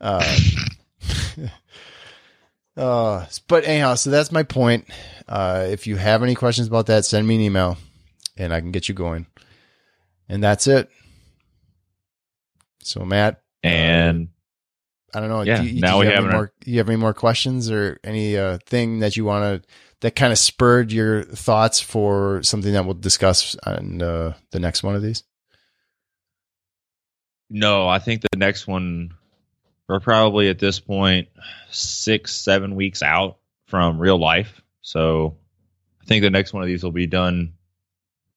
[0.00, 0.38] Uh,
[2.76, 4.88] uh, but anyhow, so that's my point.
[5.28, 7.76] Uh, if you have any questions about that, send me an email
[8.36, 9.26] and I can get you going.
[10.28, 10.88] And that's it.
[12.82, 14.28] So Matt, And
[15.12, 15.42] I don't know.
[15.42, 16.52] Yeah, do you, now do we have have any more.
[16.64, 19.68] You have any more questions or any uh, thing that you want to
[20.00, 24.82] that kind of spurred your thoughts for something that we'll discuss on uh, the next
[24.82, 25.24] one of these?
[27.50, 29.14] no, I think the next one
[29.88, 31.28] we're probably at this point
[31.70, 34.62] six, seven weeks out from real life.
[34.82, 35.36] So
[36.00, 37.54] I think the next one of these will be done,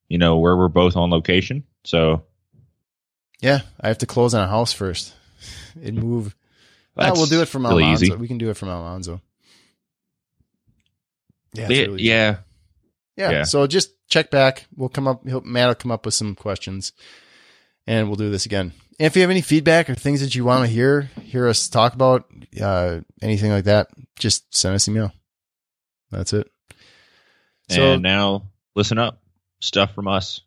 [0.08, 1.62] you know, where we're both on location.
[1.84, 2.24] So
[3.40, 5.14] Yeah, I have to close on a house first.
[5.82, 6.36] It move.
[6.96, 8.04] No, that's we'll do it from really Alonzo.
[8.04, 8.14] easy.
[8.14, 9.20] We can do it from Alonzo.
[11.54, 12.36] Yeah, it's Yeah, really yeah.
[13.16, 13.30] yeah.
[13.30, 13.42] yeah.
[13.44, 14.66] So just check back.
[14.76, 15.24] We'll come up.
[15.24, 16.92] Matt will come up with some questions,
[17.86, 18.72] and we'll do this again.
[18.98, 21.68] And if you have any feedback or things that you want to hear, hear us
[21.68, 22.26] talk about,
[22.62, 25.12] uh, anything like that, just send us an email.
[26.12, 26.48] That's it.
[27.70, 28.44] So and now
[28.76, 29.20] listen up.
[29.60, 30.42] Stuff from us.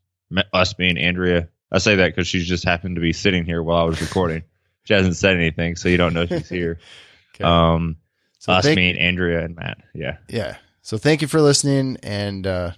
[0.54, 1.50] Us being Andrea.
[1.72, 4.44] I say that because she just happened to be sitting here while I was recording.
[4.86, 6.80] she hasn't said anything, so you don't know she's here.
[7.36, 7.44] Okay.
[7.44, 7.98] Um,
[8.40, 9.78] so us thank, being Andrea and Matt.
[9.94, 10.18] Yeah.
[10.28, 10.58] yeah.
[10.88, 12.72] So thank you for listening, and uh,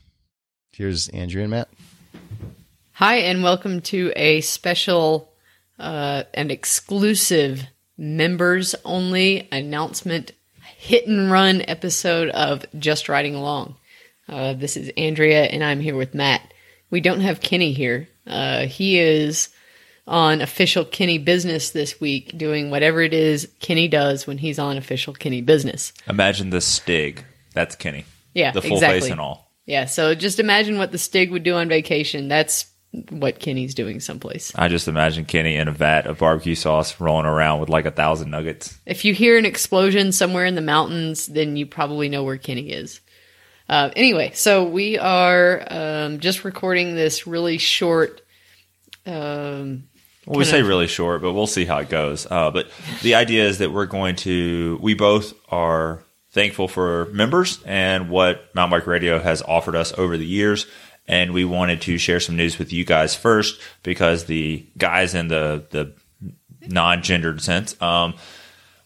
[0.72, 1.69] here's Andrea and Matt.
[2.94, 5.31] Hi, and welcome to a special
[5.77, 7.61] uh, and exclusive
[7.99, 10.31] members only announcement
[10.76, 13.76] hit and run episode of Just Riding Along.
[14.27, 16.52] Uh, this is Andrea, and I'm here with Matt.
[16.90, 18.10] We don't have Kenny here.
[18.26, 19.49] Uh, he is
[20.07, 24.77] on official Kenny business this week, doing whatever it is Kenny does when he's on
[24.77, 25.94] official Kenny business.
[26.07, 27.23] Imagine the Stig.
[27.54, 28.06] That's Kenny.
[28.34, 29.02] Yeah, The full exactly.
[29.02, 29.52] face and all.
[29.66, 32.28] Yeah, so just imagine what the Stig would do on vacation.
[32.28, 32.66] That's
[33.10, 34.52] what Kenny's doing someplace.
[34.56, 37.92] I just imagine Kenny in a vat of barbecue sauce rolling around with like a
[37.92, 38.80] thousand nuggets.
[38.88, 42.72] If you hear an explosion somewhere in the mountains, then you probably know where Kenny
[42.72, 43.00] is.
[43.68, 48.22] Uh, anyway, so we are um, just recording this really short.
[49.06, 49.84] Um,
[50.26, 52.26] Well, we say really short, but we'll see how it goes.
[52.30, 52.70] Uh, but
[53.04, 58.54] the idea is that we're going to, we both are thankful for members and what
[58.56, 60.66] Mountain Bike Radio has offered us over the years.
[61.08, 65.28] And we wanted to share some news with you guys first because the guys in
[65.28, 65.94] the, the
[66.68, 68.14] non-gendered sense, um,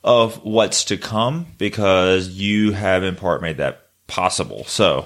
[0.04, 4.64] of what's to come because you have in part made that possible.
[4.66, 5.06] So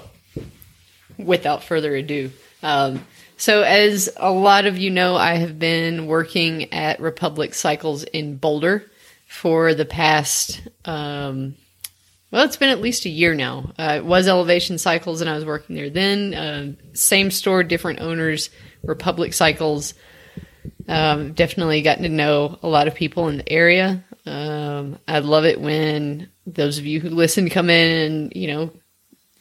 [1.18, 2.30] without further ado.
[2.62, 3.04] Um,
[3.36, 8.36] so, as a lot of you know, I have been working at Republic Cycles in
[8.36, 8.90] Boulder
[9.26, 11.54] for the past, um,
[12.30, 13.72] well, it's been at least a year now.
[13.78, 16.34] Uh, it was Elevation Cycles, and I was working there then.
[16.34, 18.50] Um same store, different owners,
[18.82, 19.94] Republic Cycles.
[20.88, 24.04] Um, definitely gotten to know a lot of people in the area.
[24.24, 28.70] Um, I love it when those of you who listen come in and, you know,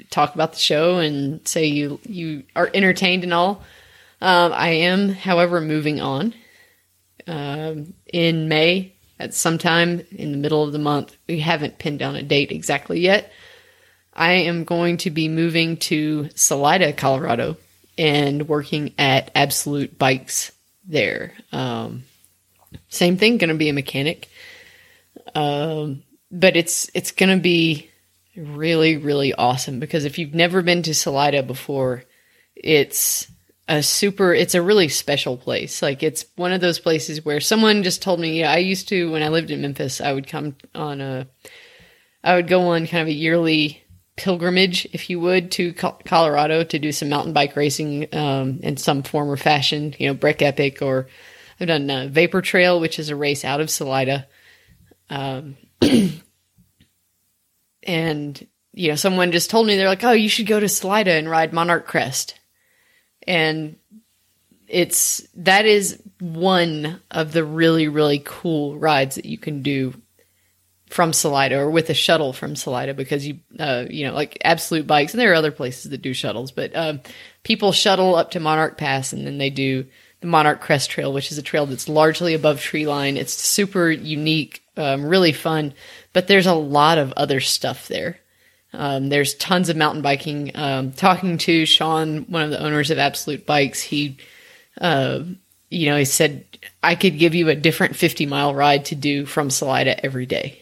[0.09, 3.63] talk about the show and say you you are entertained and all.
[4.21, 6.33] Um, I am, however, moving on.
[7.27, 11.99] Um, in May, at some time in the middle of the month, we haven't pinned
[11.99, 13.31] down a date exactly yet.
[14.13, 17.57] I am going to be moving to Salida, Colorado,
[17.97, 20.51] and working at Absolute Bikes
[20.85, 21.33] there.
[21.51, 22.03] Um,
[22.89, 24.29] same thing, going to be a mechanic.
[25.35, 27.89] Um, but it's it's going to be
[28.35, 32.03] really really awesome because if you've never been to Salida before,
[32.55, 33.27] it's
[33.67, 35.81] a super it's a really special place.
[35.81, 39.11] Like it's one of those places where someone just told me, yeah, I used to
[39.11, 41.27] when I lived in Memphis, I would come on a
[42.23, 43.83] I would go on kind of a yearly
[44.17, 49.03] pilgrimage, if you would, to Colorado to do some mountain bike racing um, in some
[49.03, 49.95] form or fashion.
[49.97, 51.07] You know, Breck Epic, or
[51.59, 54.27] I've done uh, Vapor Trail, which is a race out of Salida.
[55.09, 55.55] Um,
[57.83, 61.11] and you know, someone just told me they're like, "Oh, you should go to Salida
[61.11, 62.36] and ride Monarch Crest,"
[63.27, 63.75] and
[64.67, 69.93] it's that is one of the really really cool rides that you can do
[70.89, 74.87] from Salida or with a shuttle from Salida because you uh, you know like Absolute
[74.87, 77.01] Bikes and there are other places that do shuttles, but um,
[77.43, 79.85] people shuttle up to Monarch Pass and then they do
[80.21, 83.17] the Monarch Crest Trail, which is a trail that's largely above tree line.
[83.17, 85.73] It's super unique, um, really fun,
[86.13, 88.19] but there's a lot of other stuff there.
[88.77, 90.51] Um, there's tons of mountain biking.
[90.55, 94.17] Um, talking to Sean, one of the owners of Absolute Bikes, he,
[94.79, 95.23] uh,
[95.69, 96.45] you know, he said
[96.81, 100.61] I could give you a different 50 mile ride to do from Salida every day.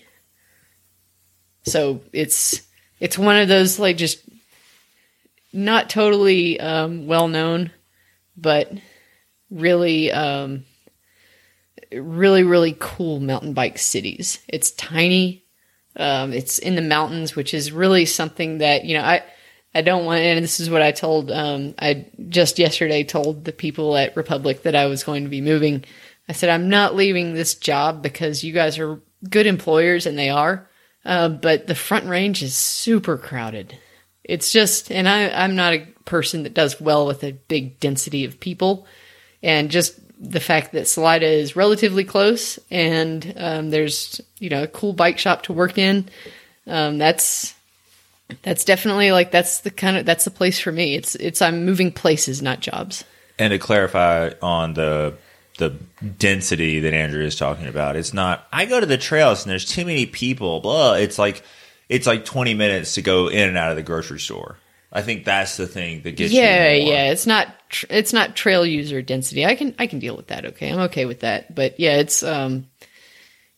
[1.64, 2.62] So it's
[3.00, 4.20] it's one of those like just
[5.52, 7.72] not totally um, well known,
[8.38, 8.72] but
[9.50, 10.66] really, um,
[11.92, 14.40] really, really cool mountain bike cities.
[14.48, 15.45] It's tiny.
[15.98, 19.24] Um, it's in the mountains, which is really something that you know I.
[19.78, 21.30] I don't want, and this is what I told.
[21.30, 25.42] Um, I just yesterday told the people at Republic that I was going to be
[25.42, 25.84] moving.
[26.30, 30.30] I said I'm not leaving this job because you guys are good employers, and they
[30.30, 30.70] are.
[31.04, 33.78] Uh, but the Front Range is super crowded.
[34.24, 38.24] It's just, and I, I'm not a person that does well with a big density
[38.24, 38.88] of people,
[39.44, 44.68] and just the fact that Salida is relatively close and um, there's you know a
[44.68, 46.08] cool bike shop to work in.
[46.68, 47.54] Um, that's
[48.42, 50.96] that's definitely like that's the kind of that's the place for me.
[50.96, 53.04] It's it's I'm moving places, not jobs.
[53.38, 55.16] And to clarify on the
[55.58, 55.70] the
[56.20, 59.66] density that Andrea is talking about, it's not I go to the trails and there's
[59.66, 60.60] too many people.
[60.62, 60.94] Blah.
[60.94, 61.44] It's like
[61.88, 64.58] it's like 20 minutes to go in and out of the grocery store.
[64.92, 66.86] I think that's the thing that gets yeah, you.
[66.86, 66.94] more.
[66.94, 67.12] yeah.
[67.12, 69.46] It's not tr- it's not trail user density.
[69.46, 70.46] I can I can deal with that.
[70.46, 71.54] Okay, I'm okay with that.
[71.54, 72.68] But yeah, it's um,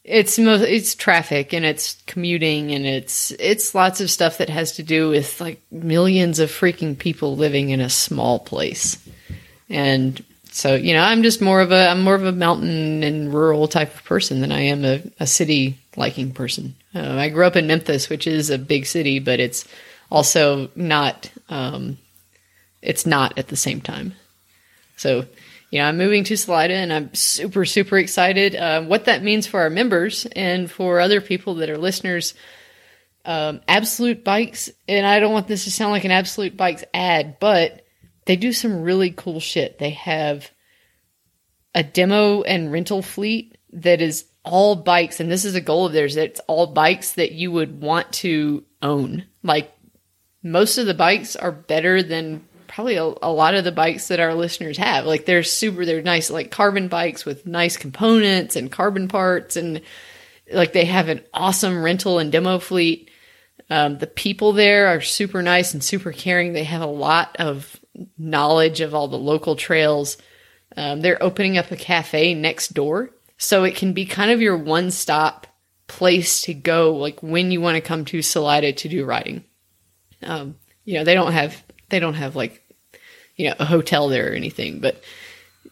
[0.03, 4.73] it's mo- it's traffic and it's commuting and it's it's lots of stuff that has
[4.73, 8.97] to do with like millions of freaking people living in a small place,
[9.69, 13.33] and so you know I'm just more of a I'm more of a mountain and
[13.33, 16.73] rural type of person than I am a, a city liking person.
[16.95, 19.67] Uh, I grew up in Memphis, which is a big city, but it's
[20.09, 21.97] also not um,
[22.81, 24.13] it's not at the same time.
[24.95, 25.25] So,
[25.69, 28.55] you know, I'm moving to Salida and I'm super, super excited.
[28.55, 32.33] Uh, what that means for our members and for other people that are listeners,
[33.25, 37.39] um, Absolute Bikes, and I don't want this to sound like an Absolute Bikes ad,
[37.39, 37.85] but
[38.25, 39.79] they do some really cool shit.
[39.79, 40.49] They have
[41.75, 45.93] a demo and rental fleet that is all bikes, and this is a goal of
[45.93, 46.15] theirs.
[46.15, 49.25] It's all bikes that you would want to own.
[49.43, 49.76] Like
[50.51, 54.19] most of the bikes are better than probably a, a, lot of the bikes that
[54.19, 55.05] our listeners have.
[55.05, 59.81] Like they're super, they're nice, like carbon bikes with nice components and carbon parts, and
[60.51, 63.09] like they have an awesome rental and demo fleet.
[63.69, 66.53] Um, the people there are super nice and super caring.
[66.53, 67.79] They have a lot of
[68.17, 70.17] knowledge of all the local trails.
[70.75, 74.57] Um, they're opening up a cafe next door, so it can be kind of your
[74.57, 75.47] one stop
[75.87, 79.43] place to go, like when you want to come to Salida to do riding.
[80.23, 82.63] Um, you know, they don't have they don't have like
[83.35, 85.01] you know a hotel there or anything, but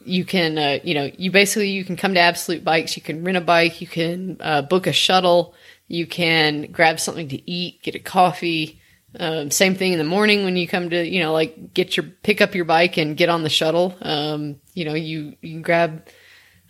[0.04, 3.24] you can uh, you know you basically you can come to Absolute Bikes, you can
[3.24, 5.54] rent a bike, you can uh, book a shuttle,
[5.88, 8.82] you can grab something to eat, get a coffee.
[9.18, 12.06] Um, same thing in the morning when you come to you know like get your
[12.06, 13.96] pick up your bike and get on the shuttle.
[14.02, 16.08] Um, you know you you grab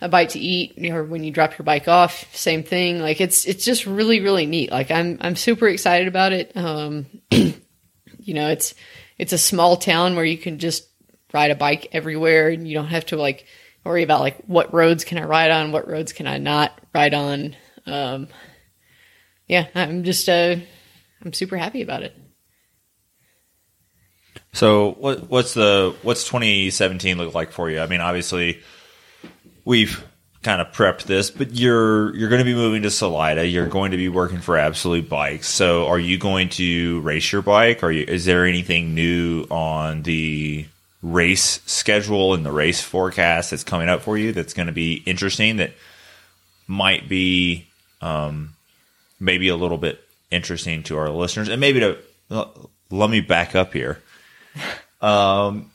[0.02, 3.46] a bite to eat or when you drop your bike off same thing like it's
[3.46, 7.06] it's just really really neat like i'm i'm super excited about it um
[8.26, 8.74] you know it's
[9.18, 10.88] it's a small town where you can just
[11.34, 13.46] ride a bike everywhere and you don't have to like
[13.84, 17.14] worry about like what roads can i ride on what roads can i not ride
[17.14, 17.56] on.
[17.86, 18.28] Um
[19.48, 20.56] yeah i'm just uh
[21.24, 22.18] i'm super happy about it.
[24.54, 27.80] So what what's the what's 2017 look like for you?
[27.80, 28.62] I mean obviously
[29.66, 30.04] we've
[30.46, 33.46] kind of prepped this, but you're you're going to be moving to Salida.
[33.46, 35.50] You're going to be working for Absolute Bikes.
[35.50, 37.84] So, are you going to race your bike?
[37.84, 38.06] Are you?
[38.08, 40.68] Is there anything new on the
[41.02, 45.02] race schedule and the race forecast that's coming up for you that's going to be
[45.08, 45.58] interesting?
[45.58, 45.74] That
[46.68, 47.66] might be
[48.02, 48.54] um,
[49.20, 50.00] maybe a little bit
[50.30, 51.98] interesting to our listeners, and maybe to
[52.92, 54.02] let me back up here.
[55.02, 55.70] Um,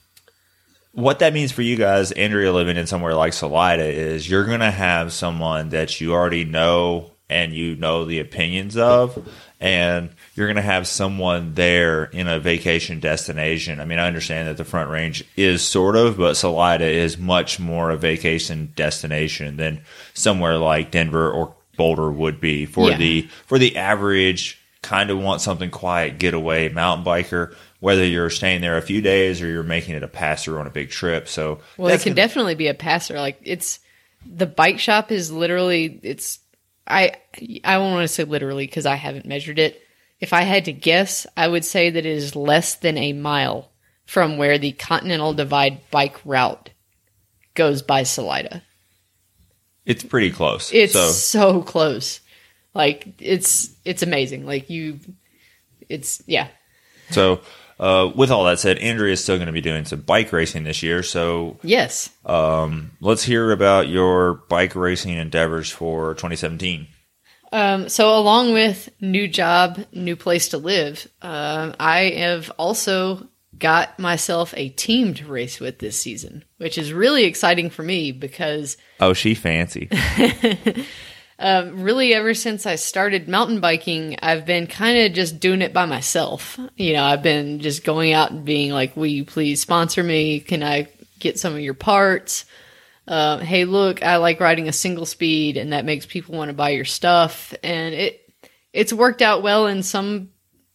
[0.93, 4.61] what that means for you guys, Andrea, living in somewhere like Salida, is you're going
[4.61, 9.29] to have someone that you already know and you know the opinions of,
[9.61, 13.79] and you're going to have someone there in a vacation destination.
[13.81, 17.61] I mean, I understand that the Front Range is sort of, but Salida is much
[17.61, 22.97] more a vacation destination than somewhere like Denver or Boulder would be for Yeah.
[22.99, 27.55] the for the average kind of want something quiet getaway mountain biker.
[27.81, 30.67] Whether you're staying there a few days or you're making it a pass through on
[30.67, 33.19] a big trip, so Well, it can gonna- definitely be a passer.
[33.19, 33.81] Like it's
[34.25, 36.39] the bike shop is literally it's.
[36.87, 37.15] I
[37.65, 39.81] I won't want to say literally because I haven't measured it.
[40.19, 43.71] If I had to guess, I would say that it is less than a mile
[44.05, 46.71] from where the Continental Divide bike route
[47.55, 48.63] goes by Salida.
[49.87, 50.71] It's pretty close.
[50.73, 52.21] It's so so close.
[52.75, 54.45] Like it's it's amazing.
[54.45, 55.01] Like you
[55.89, 56.49] it's yeah.
[57.11, 57.41] so
[57.81, 60.63] uh, with all that said, Andrea is still going to be doing some bike racing
[60.65, 61.03] this year.
[61.03, 62.11] So Yes.
[62.25, 66.87] um, let's hear about your bike racing endeavors for 2017.
[67.53, 73.27] Um, so along with new job, new place to live, um, I have also
[73.59, 78.13] got myself a team to race with this season, which is really exciting for me
[78.13, 79.89] because Oh, she fancy.
[81.41, 85.73] um, really ever since I started mountain biking, I've been kind of just doing it
[85.73, 86.59] by myself.
[86.77, 90.41] You know, I've been just going out and being like, "Will you please sponsor me?
[90.41, 90.89] Can I
[91.19, 92.45] get some of your parts?"
[93.09, 96.55] Uh, hey, look, I like riding a single speed, and that makes people want to
[96.55, 97.55] buy your stuff.
[97.63, 98.31] And it
[98.75, 100.29] it's worked out well in some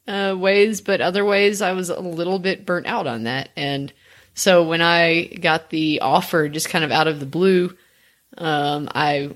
[0.07, 3.49] uh, ways, but other ways I was a little bit burnt out on that.
[3.55, 3.93] And
[4.33, 7.77] so when I got the offer, just kind of out of the blue,
[8.37, 9.31] um, I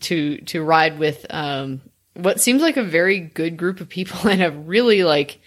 [0.00, 1.80] to to ride with um,
[2.14, 5.40] what seems like a very good group of people and a really like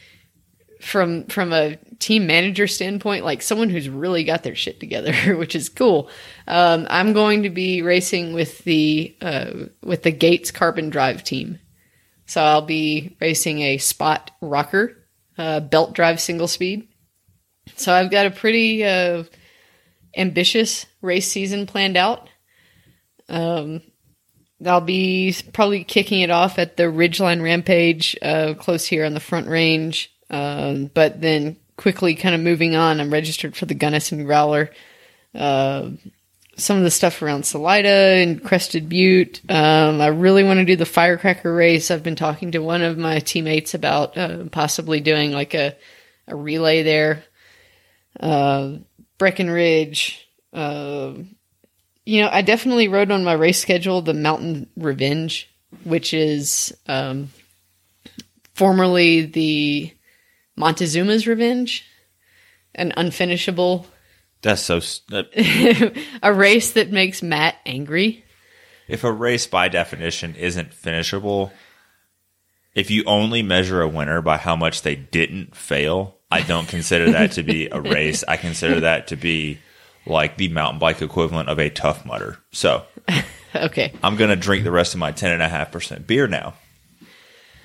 [0.82, 5.56] from from a team manager standpoint, like someone who's really got their shit together, which
[5.56, 6.10] is cool.
[6.48, 9.52] Um, I'm going to be racing with the uh,
[9.84, 11.60] with the Gates Carbon Drive team,
[12.26, 14.98] so I'll be racing a Spot Rocker
[15.38, 16.88] uh, belt drive single speed.
[17.76, 19.24] So I've got a pretty uh,
[20.16, 22.30] ambitious race season planned out.
[23.28, 23.82] Um,
[24.66, 29.20] I'll be probably kicking it off at the Ridgeline Rampage, uh, close here on the
[29.20, 30.12] Front Range.
[30.30, 34.72] Um, but then quickly kind of moving on, I'm registered for the Gunnison Growler.
[35.34, 35.90] Uh,
[36.58, 39.42] some of the stuff around Salida and Crested Butte.
[39.50, 41.92] Um, I really want to do the Firecracker race.
[41.92, 45.76] I've been talking to one of my teammates about uh, possibly doing like a,
[46.28, 47.26] a relay there.
[48.18, 48.78] Uh,
[49.18, 50.28] Breckenridge.
[52.08, 55.50] Uh, you know, I definitely wrote on my race schedule the Mountain Revenge,
[55.84, 57.30] which is um,
[58.54, 59.92] formerly the
[60.58, 61.84] Montezuma's Revenge,
[62.74, 63.86] an unfinishable,
[64.42, 64.78] That's so.
[64.78, 65.32] s- that-
[66.24, 68.24] a race that makes Matt angry.
[68.88, 71.52] if a race by definition isn't finishable,
[72.76, 77.12] if you only measure a winner by how much they didn't fail, I don't consider
[77.12, 78.24] that to be a race.
[78.28, 79.60] I consider that to be
[80.06, 82.38] like the mountain bike equivalent of a Tough Mudder.
[82.52, 82.86] So
[83.56, 83.94] Okay.
[84.04, 86.56] I'm going to drink the rest of my 10.5% beer now.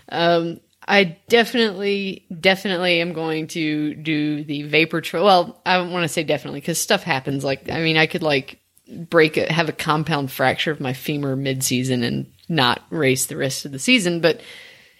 [0.09, 5.25] Um, I definitely, definitely am going to do the vapor trail.
[5.25, 7.45] Well, I don't want to say definitely because stuff happens.
[7.45, 11.37] Like, I mean, I could like break it, have a compound fracture of my femur
[11.37, 14.21] mid-season and not race the rest of the season.
[14.21, 14.41] But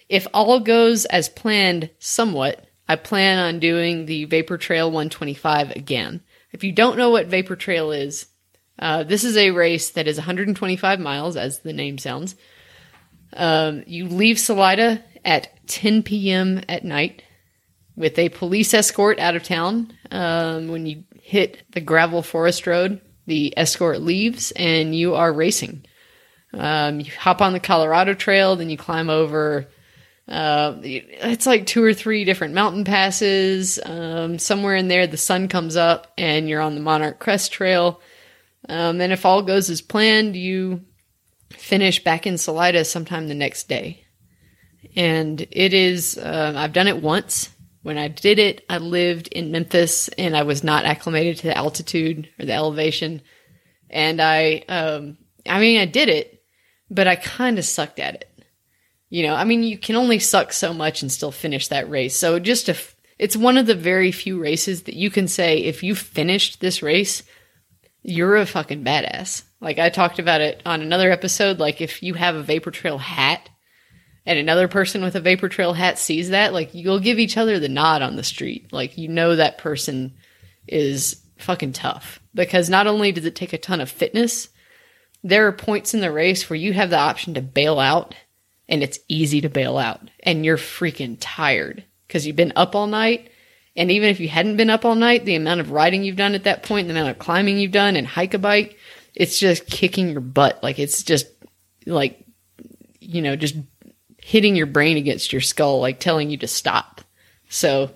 [0.07, 6.21] if all goes as planned, somewhat, I plan on doing the Vapor Trail 125 again.
[6.51, 8.27] If you don't know what Vapor Trail is,
[8.79, 12.35] uh, this is a race that is 125 miles, as the name sounds.
[13.33, 16.61] Um, you leave Salida at 10 p.m.
[16.67, 17.23] at night
[17.95, 19.93] with a police escort out of town.
[20.09, 25.85] Um, when you hit the gravel forest road, the escort leaves and you are racing.
[26.53, 29.67] Um, you hop on the Colorado Trail, then you climb over.
[30.27, 33.79] Uh, it's like two or three different mountain passes.
[33.83, 37.99] Um, somewhere in there, the sun comes up and you're on the Monarch Crest Trail.
[38.69, 40.81] Um, and if all goes as planned, you
[41.51, 44.05] finish back in Salida sometime the next day.
[44.95, 47.49] And it is, uh, I've done it once.
[47.83, 51.57] When I did it, I lived in Memphis and I was not acclimated to the
[51.57, 53.21] altitude or the elevation.
[53.89, 55.17] And I, um,
[55.47, 56.43] I mean, I did it,
[56.89, 58.30] but I kind of sucked at it.
[59.11, 62.15] You know, I mean, you can only suck so much and still finish that race.
[62.15, 65.59] So just a, f- it's one of the very few races that you can say,
[65.59, 67.21] if you finished this race,
[68.03, 69.43] you're a fucking badass.
[69.59, 71.59] Like I talked about it on another episode.
[71.59, 73.49] Like if you have a Vapor Trail hat
[74.25, 77.59] and another person with a Vapor Trail hat sees that, like you'll give each other
[77.59, 78.71] the nod on the street.
[78.71, 80.13] Like you know that person
[80.67, 84.47] is fucking tough because not only does it take a ton of fitness,
[85.21, 88.15] there are points in the race where you have the option to bail out
[88.71, 92.87] and it's easy to bail out and you're freaking tired because you've been up all
[92.87, 93.31] night
[93.75, 96.35] and even if you hadn't been up all night, the amount of riding you've done
[96.35, 98.77] at that point, the amount of climbing you've done and hike a bike,
[99.15, 100.61] it's just kicking your butt.
[100.61, 101.27] Like it's just
[101.85, 102.25] like,
[102.99, 103.55] you know, just
[104.21, 107.01] hitting your brain against your skull, like telling you to stop.
[107.49, 107.91] So,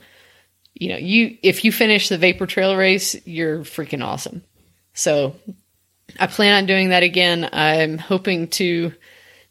[0.73, 4.43] you know, you, if you finish the Vapor Trail race, you're freaking awesome.
[4.93, 5.35] So
[6.19, 7.49] I plan on doing that again.
[7.52, 8.93] I'm hoping to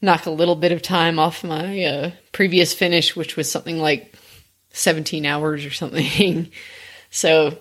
[0.04, 4.14] knock a little bit of time off my uh, previous finish, which was something like
[4.70, 6.50] 17 hours or something.
[7.10, 7.58] so,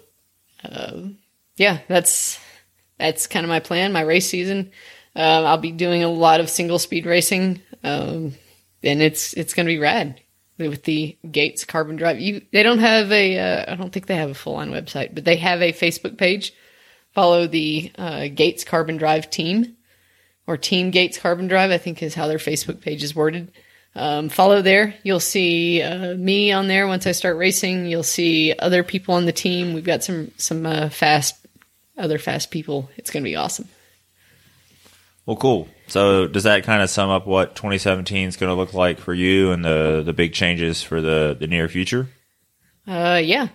[0.64, 1.18] um,
[1.56, 2.40] yeah, that's
[3.00, 3.92] that's kind of my plan.
[3.92, 4.72] My race season.
[5.16, 8.34] Uh, I'll be doing a lot of single speed racing, um,
[8.82, 10.20] and it's it's going to be rad
[10.58, 12.20] with the Gates Carbon Drive.
[12.20, 15.14] You they don't have a uh, I don't think they have a full on website,
[15.14, 16.54] but they have a Facebook page.
[17.14, 19.78] Follow the uh, Gates Carbon Drive team
[20.48, 23.52] or Team Gates Carbon Drive, I think is how their Facebook page is worded.
[23.96, 24.96] Um, follow there.
[25.04, 27.86] You'll see uh, me on there once I start racing.
[27.86, 29.74] You'll see other people on the team.
[29.74, 31.36] We've got some some uh, fast
[31.98, 32.90] other fast people.
[32.98, 33.68] It's going to be awesome.
[35.26, 35.70] Well, cool.
[35.88, 39.14] So, does that kind of sum up what 2017 is going to look like for
[39.14, 42.08] you and the the big changes for the the near future?
[42.88, 43.48] Uh, yeah,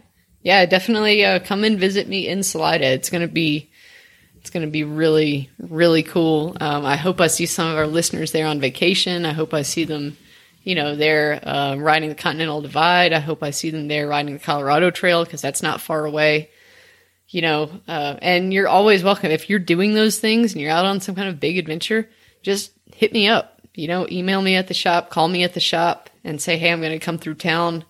[0.42, 1.24] yeah, definitely.
[1.24, 2.86] Uh, come and visit me in Salida.
[2.86, 3.67] It's going to be
[4.48, 6.56] it's going to be really really cool.
[6.58, 9.26] Um, I hope I see some of our listeners there on vacation.
[9.26, 10.16] I hope I see them.
[10.64, 13.12] You know, they're uh, riding the Continental Divide.
[13.12, 16.50] I hope I see them there riding the Colorado Trail because that's not far away
[17.30, 19.30] you know, uh, and you're always welcome.
[19.30, 22.08] If you're doing those things and you're out on some kind of big adventure,
[22.40, 23.60] just hit me up.
[23.74, 26.72] You know, email me at the shop, call me at the shop, and say, "Hey,
[26.72, 27.84] I'm going to come through town."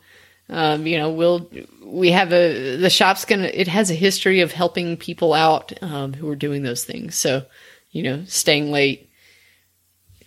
[0.48, 1.48] Um, you know, we'll
[1.90, 6.12] we have a the shop's gonna it has a history of helping people out um,
[6.12, 7.14] who are doing those things.
[7.14, 7.44] So,
[7.90, 9.10] you know, staying late,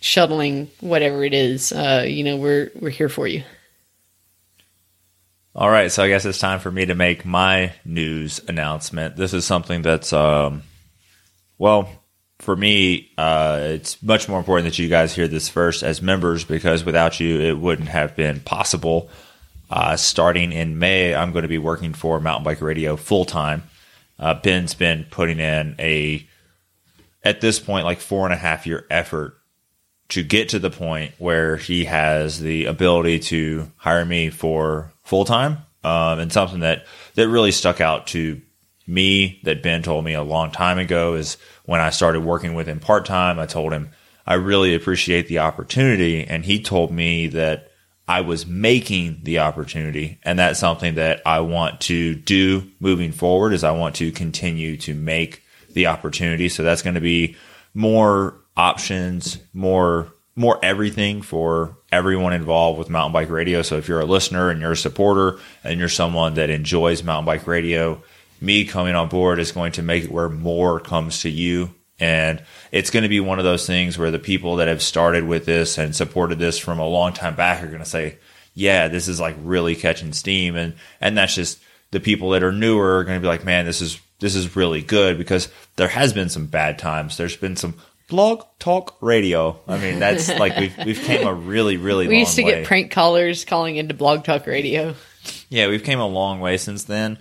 [0.00, 3.44] shuttling, whatever it is, uh, you know, we're we're here for you.
[5.54, 9.16] All right, so I guess it's time for me to make my news announcement.
[9.16, 10.62] This is something that's, um,
[11.58, 11.90] well,
[12.38, 16.44] for me, uh, it's much more important that you guys hear this first as members
[16.44, 19.10] because without you, it wouldn't have been possible.
[19.72, 23.62] Uh, starting in May, I'm going to be working for Mountain Bike Radio full time.
[24.18, 26.28] Uh, Ben's been putting in a,
[27.24, 29.38] at this point, like four and a half year effort
[30.10, 35.24] to get to the point where he has the ability to hire me for full
[35.24, 36.84] time, um, and something that
[37.14, 38.42] that really stuck out to
[38.86, 42.66] me that Ben told me a long time ago is when I started working with
[42.66, 43.38] him part time.
[43.38, 43.88] I told him
[44.26, 47.71] I really appreciate the opportunity, and he told me that
[48.08, 53.52] I was making the opportunity, and that's something that I want to do moving forward.
[53.52, 55.42] Is I want to continue to make
[55.72, 56.48] the opportunity.
[56.48, 57.36] So that's going to be
[57.74, 63.60] more options, more more everything for everyone involved with mountain bike radio.
[63.60, 67.26] So if you're a listener and you're a supporter and you're someone that enjoys mountain
[67.26, 68.02] bike radio,
[68.40, 71.74] me coming on board is going to make it where more comes to you.
[72.00, 72.42] And
[72.72, 75.46] it's going to be one of those things where the people that have started with
[75.46, 78.18] this and supported this from a long time back are going to say,
[78.54, 80.56] yeah, this is like really catching steam.
[80.56, 81.60] And, and that's just
[81.90, 84.56] the people that are newer are going to be like, man, this is, this is
[84.56, 87.16] really good because there has been some bad times.
[87.16, 87.74] There's been some
[88.12, 89.58] blog talk radio.
[89.66, 92.06] I mean, that's like we've we've came a really really.
[92.06, 92.52] We used to way.
[92.52, 94.94] get prank callers calling into blog talk radio.
[95.48, 97.18] Yeah, we've came a long way since then,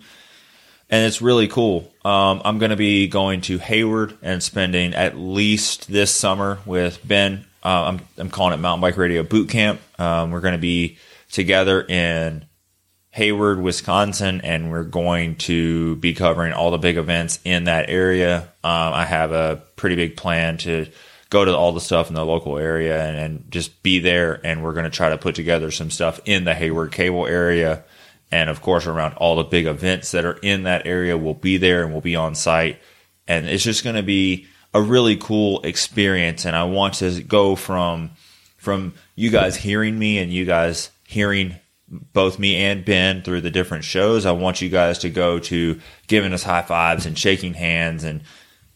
[0.91, 1.91] and it's really cool.
[2.03, 6.99] Um, I'm going to be going to Hayward and spending at least this summer with
[7.07, 7.45] Ben.
[7.63, 9.79] Uh, I'm I'm calling it Mountain Bike Radio Boot Camp.
[9.97, 10.97] Um, we're going to be
[11.31, 12.45] together in
[13.11, 18.41] Hayward, Wisconsin, and we're going to be covering all the big events in that area.
[18.63, 20.87] Um, I have a pretty big plan to
[21.29, 24.39] go to all the stuff in the local area and, and just be there.
[24.45, 27.83] And we're going to try to put together some stuff in the Hayward Cable area.
[28.31, 31.57] And of course, around all the big events that are in that area, we'll be
[31.57, 32.79] there and we'll be on site.
[33.27, 36.45] And it's just going to be a really cool experience.
[36.45, 38.11] And I want to go from,
[38.57, 41.57] from you guys hearing me and you guys hearing
[41.91, 44.25] both me and Ben through the different shows.
[44.25, 48.21] I want you guys to go to giving us high fives and shaking hands and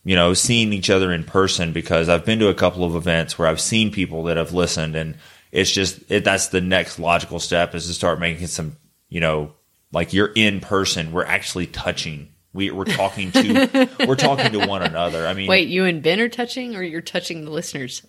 [0.03, 3.40] you know seeing each other in person because I've been to a couple of events
[3.40, 5.18] where I've seen people that have listened and
[5.52, 8.76] it's just it, that's the next logical step is to start making some
[9.16, 9.54] you know
[9.94, 14.82] like you're in person we're actually touching we, we're talking to we're talking to one
[14.82, 15.28] another.
[15.28, 18.02] I mean, wait, you and Ben are touching, or you're touching the listeners?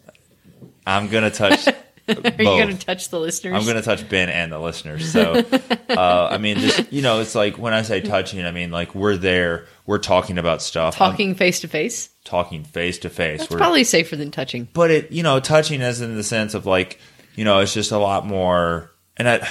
[0.86, 1.66] I'm gonna touch
[2.08, 3.54] Are you going to touch the listeners?
[3.54, 5.10] I'm going to touch Ben and the listeners.
[5.10, 5.44] So,
[5.88, 8.94] uh, I mean, just you know, it's like when I say touching, I mean like
[8.94, 13.40] we're there, we're talking about stuff, talking face to face, talking face to face.
[13.40, 14.68] That's probably safer than touching.
[14.72, 17.00] But it, you know, touching as in the sense of like,
[17.34, 18.92] you know, it's just a lot more.
[19.16, 19.48] And I,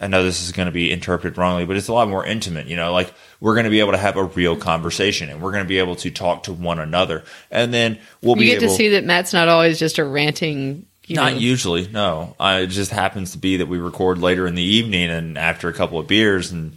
[0.00, 2.66] I know this is going to be interpreted wrongly, but it's a lot more intimate.
[2.66, 5.52] You know, like we're going to be able to have a real conversation, and we're
[5.52, 8.62] going to be able to talk to one another, and then we'll you be get
[8.62, 11.38] able, to see that Matt's not always just a ranting you Not know.
[11.38, 12.34] usually, no.
[12.38, 15.68] Uh, it just happens to be that we record later in the evening, and after
[15.68, 16.76] a couple of beers, and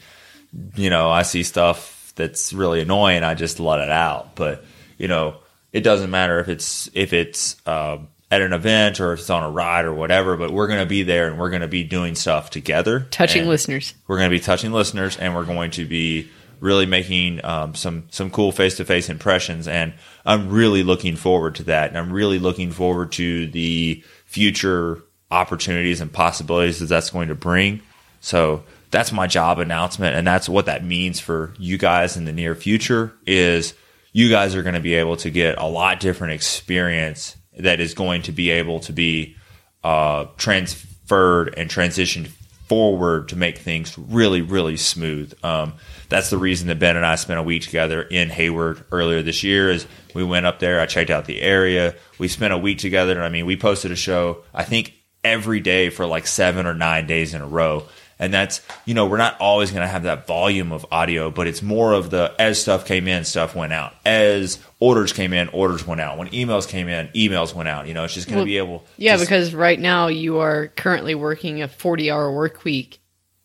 [0.75, 3.23] you know, I see stuff that's really annoying.
[3.23, 4.35] I just let it out.
[4.35, 4.63] But
[4.99, 5.37] you know,
[5.73, 7.97] it doesn't matter if it's if it's uh,
[8.31, 10.85] at an event or if it's on a ride or whatever, but we're going to
[10.85, 13.07] be there and we're going to be doing stuff together.
[13.11, 13.95] Touching listeners.
[14.07, 16.29] We're going to be touching listeners and we're going to be
[16.59, 19.67] really making um, some some cool face to face impressions.
[19.67, 19.93] And
[20.25, 21.89] I'm really looking forward to that.
[21.89, 25.01] And I'm really looking forward to the future
[25.31, 27.81] opportunities and possibilities that that's going to bring.
[28.21, 32.31] So that's my job announcement, and that's what that means for you guys in the
[32.31, 33.13] near future.
[33.25, 33.73] Is
[34.11, 37.93] you guys are going to be able to get a lot different experience that is
[37.93, 39.35] going to be able to be
[39.83, 42.29] uh, transferred and transitioned
[42.67, 45.33] forward to make things really, really smooth.
[45.43, 45.73] Um,
[46.07, 49.43] that's the reason that Ben and I spent a week together in Hayward earlier this
[49.43, 49.71] year.
[49.71, 53.13] Is we went up there, I checked out the area, we spent a week together,
[53.13, 54.43] and I mean, we posted a show.
[54.53, 57.85] I think every day for like seven or nine days in a row.
[58.21, 61.47] And that's, you know, we're not always going to have that volume of audio, but
[61.47, 63.93] it's more of the as stuff came in, stuff went out.
[64.05, 66.17] As orders came in, orders went out.
[66.17, 67.87] When emails came in, emails went out.
[67.87, 68.85] You know, it's just going to Well, be able.
[68.97, 72.99] Yeah, just- because right now you are currently working a 40 hour work week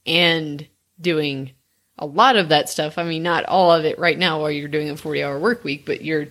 [0.05, 0.67] and
[1.01, 1.53] doing
[1.97, 2.99] a lot of that stuff.
[2.99, 5.63] I mean, not all of it right now while you're doing a 40 hour work
[5.63, 6.27] week, but you're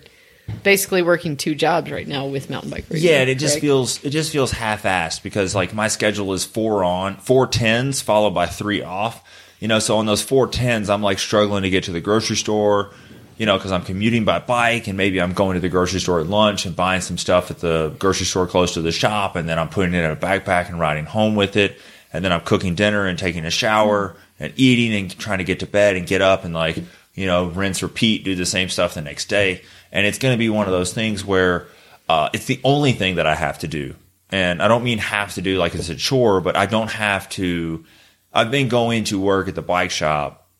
[0.62, 3.08] basically working two jobs right now with mountain bike racing.
[3.08, 6.84] Yeah, and it just feels it just feels half-assed because like my schedule is four
[6.84, 9.22] on, four tens followed by three off.
[9.60, 12.36] You know, so on those four tens, I'm like struggling to get to the grocery
[12.36, 12.92] store.
[13.36, 16.20] You know, because I'm commuting by bike, and maybe I'm going to the grocery store
[16.20, 19.48] at lunch and buying some stuff at the grocery store close to the shop, and
[19.48, 21.76] then I'm putting it in a backpack and riding home with it,
[22.12, 25.60] and then I'm cooking dinner and taking a shower and eating and trying to get
[25.60, 26.76] to bed and get up and like
[27.14, 29.62] you know rinse, repeat, do the same stuff the next day,
[29.94, 31.68] and it's going to be one of those things where
[32.08, 33.94] uh, it's the only thing that I have to do.
[34.28, 37.28] And I don't mean have to do like it's a chore, but I don't have
[37.30, 37.84] to.
[38.32, 40.50] I've been going to work at the bike shop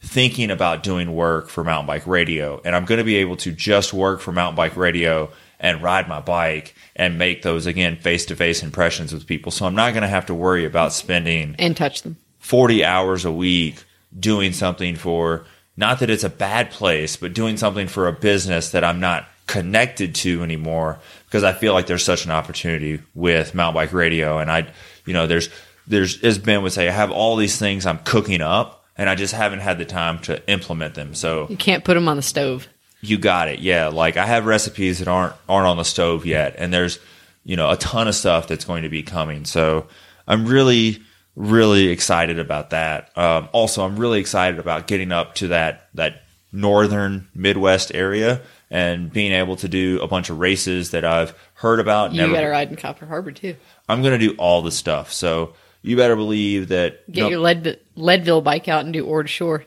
[0.00, 2.60] thinking about doing work for mountain bike radio.
[2.64, 5.30] And I'm going to be able to just work for mountain bike radio
[5.60, 9.52] and ride my bike and make those, again, face to face impressions with people.
[9.52, 12.16] So I'm not going to have to worry about spending and touch them.
[12.40, 13.84] 40 hours a week
[14.18, 18.70] doing something for not that it's a bad place, but doing something for a business
[18.70, 23.54] that I'm not connected to anymore because I feel like there's such an opportunity with
[23.54, 24.38] mountain bike radio.
[24.38, 24.68] And I,
[25.04, 25.48] you know, there's,
[25.86, 29.14] there's, as Ben would say, I have all these things I'm cooking up and I
[29.14, 31.14] just haven't had the time to implement them.
[31.14, 32.66] So You can't put them on the stove.
[33.02, 33.60] you got it.
[33.60, 33.88] Yeah.
[33.88, 36.54] Like I have recipes that aren't aren't on the stove yet.
[36.58, 36.98] And there's,
[37.44, 39.44] you know, a ton of stuff that's going to be coming.
[39.44, 39.86] So
[40.26, 41.00] I'm really,
[41.36, 43.16] really excited about that.
[43.16, 48.40] Um, also I'm really excited about getting up to that that northern Midwest area
[48.70, 52.12] and being able to do a bunch of races that I've heard about.
[52.12, 53.54] You never- to ride in Copper Harbor too.
[53.88, 55.12] I'm gonna do all the stuff.
[55.12, 59.22] So you better believe that Get no, your Lead, Leadville bike out and do Ore
[59.22, 59.64] to Shore.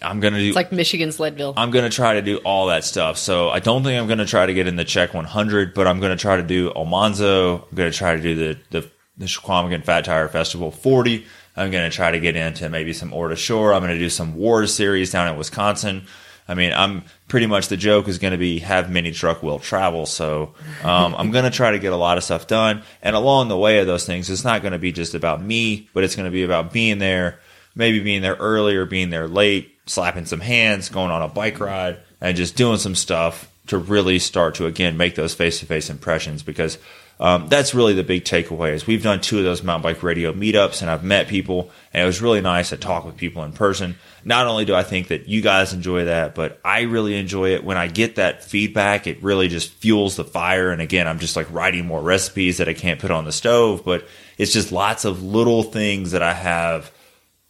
[0.00, 1.54] I'm gonna do It's like Michigan's Leadville.
[1.56, 3.18] I'm going to try to do all that stuff.
[3.18, 5.88] So I don't think I'm going to try to get in the Cheq 100, but
[5.88, 7.66] I'm going to try to do Almanzo.
[7.68, 11.26] I'm going to try to do the, the, the Chequamegon Fat Tire Festival 40.
[11.56, 13.74] I'm going to try to get into maybe some Ore to Shore.
[13.74, 16.06] I'm going to do some WORS Series down in Wisconsin.
[16.46, 19.58] I mean, I'm pretty much the joke is going to be have mini truck will
[19.58, 20.06] travel.
[20.06, 22.82] So um, I'm going to try to get a lot of stuff done.
[23.02, 25.90] And along the way of those things, it's not going to be just about me,
[25.92, 27.40] but it's going to be about being there,
[27.74, 31.60] maybe being there early or being there late, slapping some hands, going on a bike
[31.60, 35.66] ride, and just doing some stuff to really start to again make those face to
[35.66, 36.78] face impressions because
[37.20, 40.32] um, that's really the big takeaway is we've done two of those mountain bike radio
[40.32, 43.52] meetups and I've met people and it was really nice to talk with people in
[43.52, 43.96] person.
[44.24, 47.64] Not only do I think that you guys enjoy that, but I really enjoy it
[47.64, 49.08] when I get that feedback.
[49.08, 50.70] It really just fuels the fire.
[50.70, 53.84] And again, I'm just like writing more recipes that I can't put on the stove,
[53.84, 56.92] but it's just lots of little things that I have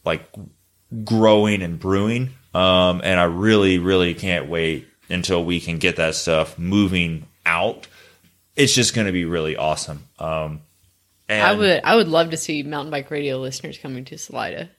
[0.04, 0.26] like
[1.04, 2.30] growing and brewing.
[2.54, 7.86] Um, and I really, really can't wait until we can get that stuff moving out.
[8.58, 10.04] It's just going to be really awesome.
[10.18, 10.62] Um,
[11.28, 14.70] and, I would I would love to see mountain bike radio listeners coming to Salida.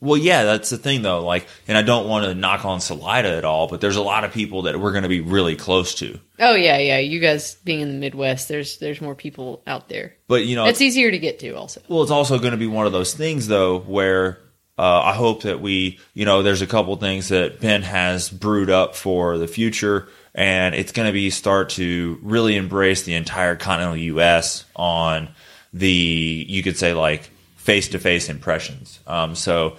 [0.00, 1.24] Well, yeah, that's the thing though.
[1.24, 4.24] Like, and I don't want to knock on Salida at all, but there's a lot
[4.24, 6.18] of people that we're going to be really close to.
[6.38, 6.98] Oh yeah, yeah.
[6.98, 10.14] You guys being in the Midwest, there's there's more people out there.
[10.28, 11.82] But you know, It's easier to get to also.
[11.88, 14.38] Well, it's also going to be one of those things, though, where
[14.78, 18.70] uh, I hope that we, you know, there's a couple things that Ben has brewed
[18.70, 23.56] up for the future, and it's going to be start to really embrace the entire
[23.56, 24.64] continental U.S.
[24.76, 25.28] on
[25.72, 29.00] the, you could say, like face to face impressions.
[29.06, 29.76] Um, so,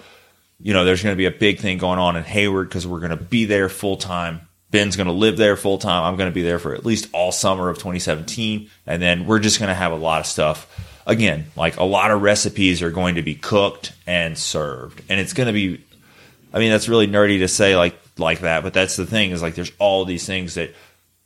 [0.60, 3.00] you know, there's going to be a big thing going on in Hayward because we're
[3.00, 4.42] going to be there full time.
[4.70, 6.04] Ben's going to live there full time.
[6.04, 8.70] I'm going to be there for at least all summer of 2017.
[8.86, 11.02] And then we're just going to have a lot of stuff.
[11.06, 15.02] Again, like a lot of recipes are going to be cooked and served.
[15.08, 15.84] And it's going to be,
[16.52, 19.42] I mean, that's really nerdy to say like, like that, but that's the thing is
[19.42, 20.74] like there's all these things that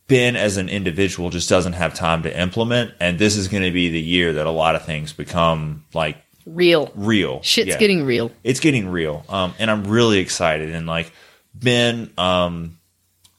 [0.07, 3.71] Ben as an individual just doesn't have time to implement, and this is going to
[3.71, 6.91] be the year that a lot of things become like Real.
[6.95, 7.41] real.
[7.41, 7.77] Shit's Yeah.
[7.79, 8.31] getting real.
[8.43, 10.69] it's getting real, um, and I'm really excited.
[10.69, 11.11] And like
[11.53, 12.77] Ben, um,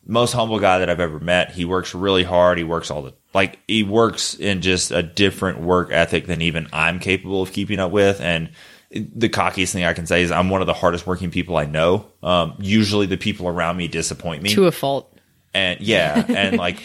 [0.07, 1.51] most humble guy that I've ever met.
[1.53, 2.59] He works really hard.
[2.59, 6.69] He works all the like he works in just a different work ethic than even
[6.73, 8.21] I'm capable of keeping up with.
[8.21, 8.51] And
[8.91, 11.67] the cockiest thing I can say is I'm one of the hardest working people I
[11.67, 12.07] know.
[12.23, 15.13] Um, usually the people around me disappoint me, To a fault.
[15.55, 16.79] and yeah, and like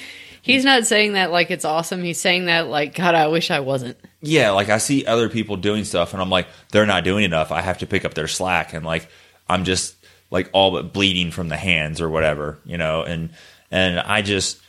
[0.43, 2.01] He's not saying that like it's awesome.
[2.03, 3.97] He's saying that like, God, I wish I wasn't.
[4.21, 7.51] yeah, like I see other people doing stuff and I'm like, they're not doing enough.
[7.51, 9.07] I have to pick up their slack and like
[9.47, 9.95] I'm just
[10.31, 13.29] like all but bleeding from the hands or whatever, you know, and
[13.69, 14.59] and I just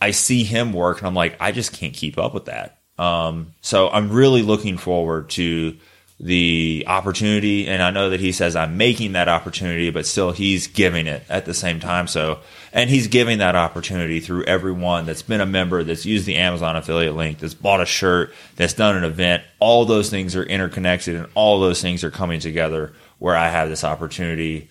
[0.00, 2.80] I see him work and I'm like, I just can't keep up with that.
[2.98, 5.76] Um so I'm really looking forward to
[6.24, 10.68] the opportunity and I know that he says I'm making that opportunity, but still he's
[10.68, 12.06] giving it at the same time.
[12.06, 12.38] So
[12.72, 16.76] and he's giving that opportunity through everyone that's been a member, that's used the Amazon
[16.76, 19.42] affiliate link, that's bought a shirt, that's done an event.
[19.58, 23.68] All those things are interconnected and all those things are coming together where I have
[23.68, 24.70] this opportunity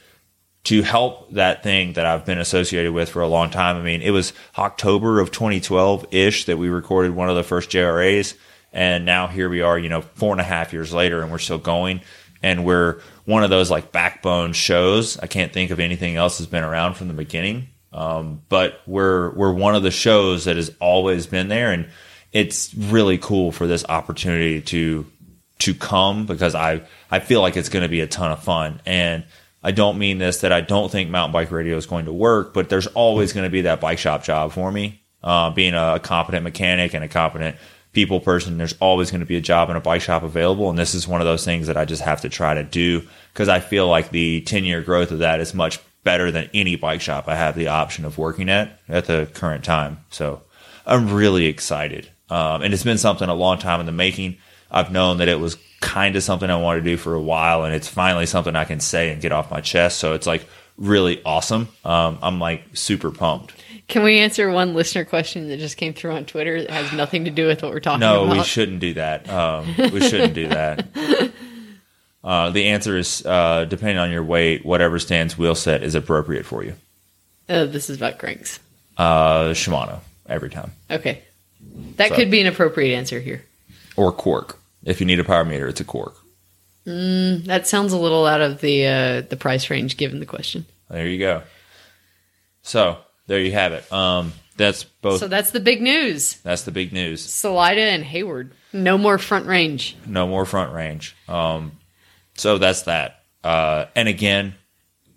[0.64, 3.76] to help that thing that I've been associated with for a long time.
[3.76, 7.69] I mean, it was October of 2012 ish that we recorded one of the first
[7.69, 8.36] JRAs.
[8.72, 11.39] And now here we are, you know, four and a half years later, and we're
[11.39, 12.02] still going.
[12.43, 15.18] And we're one of those like backbone shows.
[15.19, 17.68] I can't think of anything else that's been around from the beginning.
[17.93, 21.89] Um, but we're we're one of the shows that has always been there, and
[22.31, 25.06] it's really cool for this opportunity to
[25.60, 28.81] to come because I I feel like it's going to be a ton of fun.
[28.85, 29.26] And
[29.61, 32.53] I don't mean this that I don't think mountain bike radio is going to work,
[32.53, 35.03] but there's always going to be that bike shop job for me.
[35.22, 37.56] Uh, being a competent mechanic and a competent
[37.93, 40.69] people person, there's always going to be a job in a bike shop available.
[40.69, 43.03] And this is one of those things that I just have to try to do
[43.34, 46.76] because I feel like the 10 year growth of that is much better than any
[46.76, 49.99] bike shop I have the option of working at at the current time.
[50.09, 50.41] So
[50.85, 52.09] I'm really excited.
[52.30, 54.38] Um, and it's been something a long time in the making.
[54.72, 57.65] I've known that it was kind of something I wanted to do for a while,
[57.65, 59.99] and it's finally something I can say and get off my chest.
[59.99, 60.45] So it's like
[60.77, 61.68] really awesome.
[61.84, 63.53] Um, I'm like super pumped.
[63.91, 67.26] Can we answer one listener question that just came through on Twitter that has nothing
[67.26, 68.34] to do with what we're talking No, about?
[68.34, 69.30] No, we shouldn't do that.
[69.30, 70.88] Um, we shouldn't do that.
[72.23, 76.45] Uh, the answer is uh, depending on your weight, whatever Stan's wheel set is appropriate
[76.45, 76.76] for you.
[77.49, 78.59] Uh, this is about cranks.
[78.95, 81.23] Uh, Shimano every time, Okay.
[81.95, 83.43] That So- could be an appropriate answer here.
[83.95, 84.55] or Quarq.
[84.85, 86.13] If you need a power meter, it's a Quarq.
[86.85, 90.68] That sounds a little out of the uh, the price range given the question.
[90.91, 91.41] There you go.
[92.61, 92.99] So
[93.32, 93.90] there you have it.
[93.94, 95.22] Um, that's both.
[95.22, 96.36] So that's the big news.
[96.41, 97.24] that's the big news.
[97.24, 98.52] Salida and Hayward.
[98.74, 99.95] No more front range.
[100.06, 101.16] No more front range.
[101.30, 101.72] Um,
[102.36, 103.24] so that's that.
[103.41, 104.56] Uh, and again,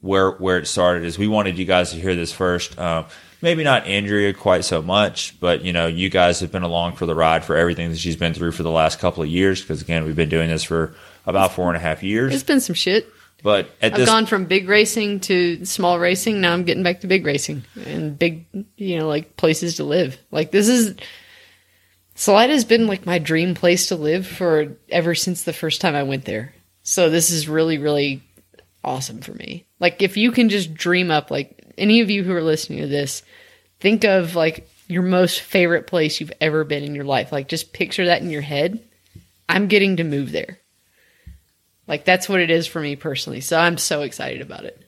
[0.01, 2.78] where where it started is we wanted you guys to hear this first.
[2.78, 3.07] Uh,
[3.43, 7.07] maybe not Andrea quite so much, but you know, you guys have been along for
[7.07, 9.61] the ride for everything that she's been through for the last couple of years.
[9.61, 10.95] Because again, we've been doing this for
[11.27, 12.32] about four and a half years.
[12.32, 13.09] It's been some shit.
[13.45, 16.41] But at I've this, gone from big racing to small racing.
[16.41, 18.47] Now I'm getting back to big racing and big,
[18.79, 20.16] you know, like places to live.
[20.31, 20.97] Like this is
[22.15, 25.95] Salida has been like my dream place to live for ever since the first time
[25.95, 26.55] I went there.
[26.85, 28.23] So this is really, really
[28.83, 29.66] awesome for me.
[29.79, 32.89] Like if you can just dream up, like any of you who are listening to
[32.89, 33.23] this,
[33.79, 37.31] think of like your most favorite place you've ever been in your life.
[37.31, 38.83] Like just picture that in your head.
[39.51, 40.61] I'm getting to move there.
[41.86, 43.40] Like that's what it is for me personally.
[43.40, 44.81] So I'm so excited about it.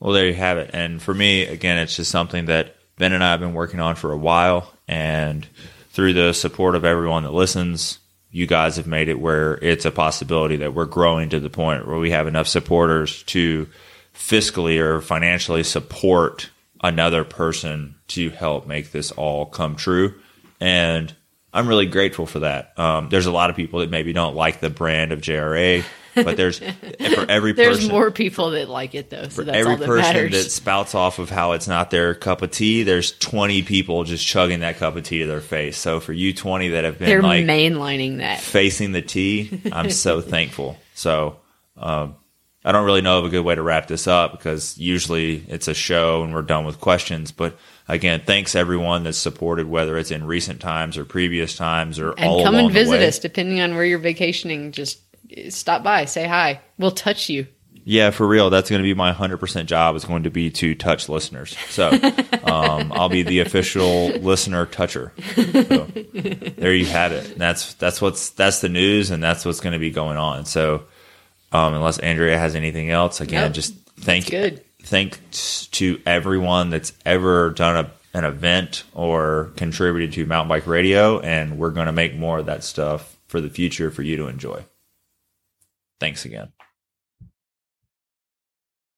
[0.00, 0.70] Well, there you have it.
[0.72, 3.96] And for me, again, it's just something that Ben and I have been working on
[3.96, 4.72] for a while.
[4.86, 5.46] And
[5.90, 7.98] through the support of everyone that listens,
[8.30, 11.86] you guys have made it where it's a possibility that we're growing to the point
[11.86, 13.68] where we have enough supporters to
[14.14, 16.50] fiscally or financially support
[16.82, 20.14] another person to help make this all come true.
[20.60, 21.14] And
[21.58, 22.78] I'm really grateful for that.
[22.78, 26.36] Um, there's a lot of people that maybe don't like the brand of JRA, but
[26.36, 26.58] there's
[27.14, 30.14] for every There's person more people that like it though, so for every that person
[30.14, 30.32] matters.
[30.32, 34.26] that spouts off of how it's not their cup of tea, there's 20 people just
[34.26, 35.76] chugging that cup of tea to their face.
[35.76, 38.40] So for you 20 that have been They're like mainlining that.
[38.40, 40.76] facing the tea, I'm so thankful.
[40.94, 41.38] So
[41.76, 42.16] um,
[42.64, 45.68] I don't really know of a good way to wrap this up because usually it's
[45.68, 47.30] a show and we're done with questions.
[47.32, 47.56] But
[47.88, 52.28] again, thanks everyone that's supported, whether it's in recent times or previous times or And
[52.28, 54.72] all come along and visit us depending on where you're vacationing.
[54.72, 55.00] Just
[55.34, 56.60] eh, stop by, say hi.
[56.78, 57.46] We'll touch you.
[57.84, 58.50] Yeah, for real.
[58.50, 61.56] That's going to be my 100% job is going to be to touch listeners.
[61.70, 61.88] So
[62.44, 65.14] um, I'll be the official listener toucher.
[65.34, 67.30] So there you have it.
[67.32, 70.44] And that's that's what's that's the news and that's what's going to be going on.
[70.44, 70.82] So
[71.50, 73.52] um, unless Andrea has anything else, again, Nope.
[73.54, 74.38] just thank you.
[74.38, 74.64] good.
[74.82, 81.20] Thanks to everyone that's ever done a an event or contributed to mountain bike radio
[81.20, 84.26] and we're going to make more of that stuff for the future for you to
[84.26, 84.64] enjoy.
[86.00, 86.52] Thanks again